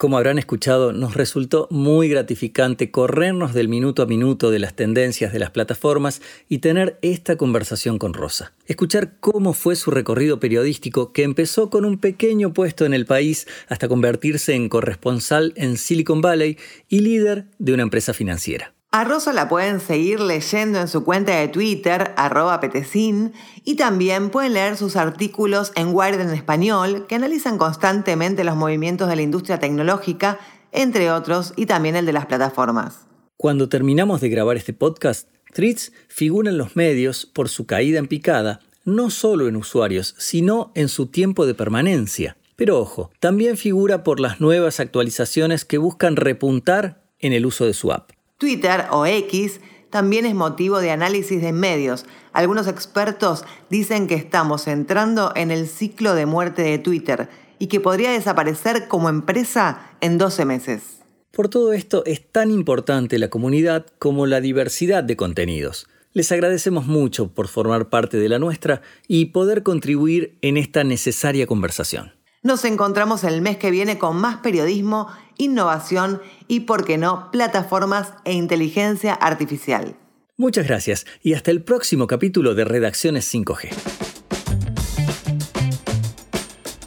Como 0.00 0.16
habrán 0.16 0.38
escuchado, 0.38 0.94
nos 0.94 1.12
resultó 1.12 1.68
muy 1.70 2.08
gratificante 2.08 2.90
corrernos 2.90 3.52
del 3.52 3.68
minuto 3.68 4.00
a 4.00 4.06
minuto 4.06 4.50
de 4.50 4.58
las 4.58 4.74
tendencias 4.74 5.30
de 5.30 5.38
las 5.38 5.50
plataformas 5.50 6.22
y 6.48 6.60
tener 6.60 6.98
esta 7.02 7.36
conversación 7.36 7.98
con 7.98 8.14
Rosa. 8.14 8.54
Escuchar 8.64 9.18
cómo 9.20 9.52
fue 9.52 9.76
su 9.76 9.90
recorrido 9.90 10.40
periodístico 10.40 11.12
que 11.12 11.22
empezó 11.22 11.68
con 11.68 11.84
un 11.84 11.98
pequeño 11.98 12.54
puesto 12.54 12.86
en 12.86 12.94
el 12.94 13.04
país 13.04 13.46
hasta 13.68 13.88
convertirse 13.88 14.54
en 14.54 14.70
corresponsal 14.70 15.52
en 15.54 15.76
Silicon 15.76 16.22
Valley 16.22 16.56
y 16.88 17.00
líder 17.00 17.44
de 17.58 17.74
una 17.74 17.82
empresa 17.82 18.14
financiera. 18.14 18.72
A 18.92 19.04
Rosa 19.04 19.32
la 19.32 19.48
pueden 19.48 19.78
seguir 19.78 20.18
leyendo 20.18 20.80
en 20.80 20.88
su 20.88 21.04
cuenta 21.04 21.36
de 21.36 21.46
Twitter, 21.46 22.12
arroba 22.16 22.58
petecin, 22.58 23.32
y 23.64 23.76
también 23.76 24.30
pueden 24.30 24.54
leer 24.54 24.76
sus 24.76 24.96
artículos 24.96 25.70
en 25.76 25.94
Wired 25.94 26.20
en 26.20 26.30
español, 26.30 27.06
que 27.06 27.14
analizan 27.14 27.56
constantemente 27.56 28.42
los 28.42 28.56
movimientos 28.56 29.08
de 29.08 29.14
la 29.14 29.22
industria 29.22 29.60
tecnológica, 29.60 30.40
entre 30.72 31.12
otros, 31.12 31.52
y 31.54 31.66
también 31.66 31.94
el 31.94 32.04
de 32.04 32.12
las 32.12 32.26
plataformas. 32.26 33.06
Cuando 33.36 33.68
terminamos 33.68 34.20
de 34.20 34.28
grabar 34.28 34.56
este 34.56 34.72
podcast, 34.72 35.28
Threads 35.54 35.92
figura 36.08 36.50
en 36.50 36.58
los 36.58 36.74
medios 36.74 37.26
por 37.26 37.48
su 37.48 37.66
caída 37.66 38.00
en 38.00 38.08
picada, 38.08 38.58
no 38.84 39.10
solo 39.10 39.46
en 39.46 39.54
usuarios, 39.54 40.16
sino 40.18 40.72
en 40.74 40.88
su 40.88 41.06
tiempo 41.06 41.46
de 41.46 41.54
permanencia. 41.54 42.36
Pero 42.56 42.80
ojo, 42.80 43.12
también 43.20 43.56
figura 43.56 44.02
por 44.02 44.18
las 44.18 44.40
nuevas 44.40 44.80
actualizaciones 44.80 45.64
que 45.64 45.78
buscan 45.78 46.16
repuntar 46.16 47.04
en 47.20 47.32
el 47.32 47.46
uso 47.46 47.66
de 47.66 47.72
su 47.72 47.92
app. 47.92 48.10
Twitter 48.40 48.86
o 48.90 49.04
X 49.04 49.60
también 49.90 50.24
es 50.24 50.34
motivo 50.34 50.80
de 50.80 50.90
análisis 50.90 51.42
de 51.42 51.52
medios. 51.52 52.06
Algunos 52.32 52.68
expertos 52.68 53.44
dicen 53.68 54.06
que 54.06 54.14
estamos 54.14 54.66
entrando 54.66 55.32
en 55.36 55.50
el 55.50 55.68
ciclo 55.68 56.14
de 56.14 56.24
muerte 56.24 56.62
de 56.62 56.78
Twitter 56.78 57.28
y 57.58 57.66
que 57.66 57.80
podría 57.80 58.12
desaparecer 58.12 58.88
como 58.88 59.10
empresa 59.10 59.90
en 60.00 60.16
12 60.16 60.46
meses. 60.46 60.82
Por 61.32 61.48
todo 61.48 61.74
esto 61.74 62.02
es 62.06 62.32
tan 62.32 62.50
importante 62.50 63.18
la 63.18 63.28
comunidad 63.28 63.84
como 63.98 64.24
la 64.24 64.40
diversidad 64.40 65.04
de 65.04 65.16
contenidos. 65.16 65.86
Les 66.14 66.32
agradecemos 66.32 66.86
mucho 66.86 67.28
por 67.28 67.46
formar 67.46 67.90
parte 67.90 68.16
de 68.16 68.30
la 68.30 68.38
nuestra 68.38 68.80
y 69.06 69.26
poder 69.26 69.62
contribuir 69.62 70.38
en 70.40 70.56
esta 70.56 70.82
necesaria 70.82 71.46
conversación. 71.46 72.14
Nos 72.42 72.64
encontramos 72.64 73.22
el 73.24 73.42
mes 73.42 73.58
que 73.58 73.70
viene 73.70 73.98
con 73.98 74.16
más 74.16 74.38
periodismo, 74.38 75.08
innovación 75.40 76.20
y, 76.46 76.60
por 76.60 76.84
qué 76.84 76.98
no, 76.98 77.30
plataformas 77.30 78.14
e 78.24 78.32
inteligencia 78.32 79.14
artificial. 79.14 79.96
Muchas 80.36 80.66
gracias 80.66 81.06
y 81.22 81.34
hasta 81.34 81.50
el 81.50 81.62
próximo 81.62 82.06
capítulo 82.06 82.54
de 82.54 82.64
Redacciones 82.64 83.32
5G. 83.32 83.68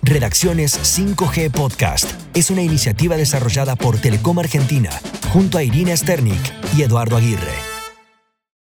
Redacciones 0.02 0.98
5G 0.98 1.52
Podcast 1.52 2.12
es 2.34 2.50
una 2.50 2.62
iniciativa 2.62 3.16
desarrollada 3.16 3.76
por 3.76 3.98
Telecom 3.98 4.40
Argentina 4.40 4.92
junto 5.32 5.58
a 5.58 5.64
Irina 5.64 5.96
Sternik 5.96 6.42
y 6.78 6.84
Eduardo 6.84 7.16
Aguirre. 7.16 7.73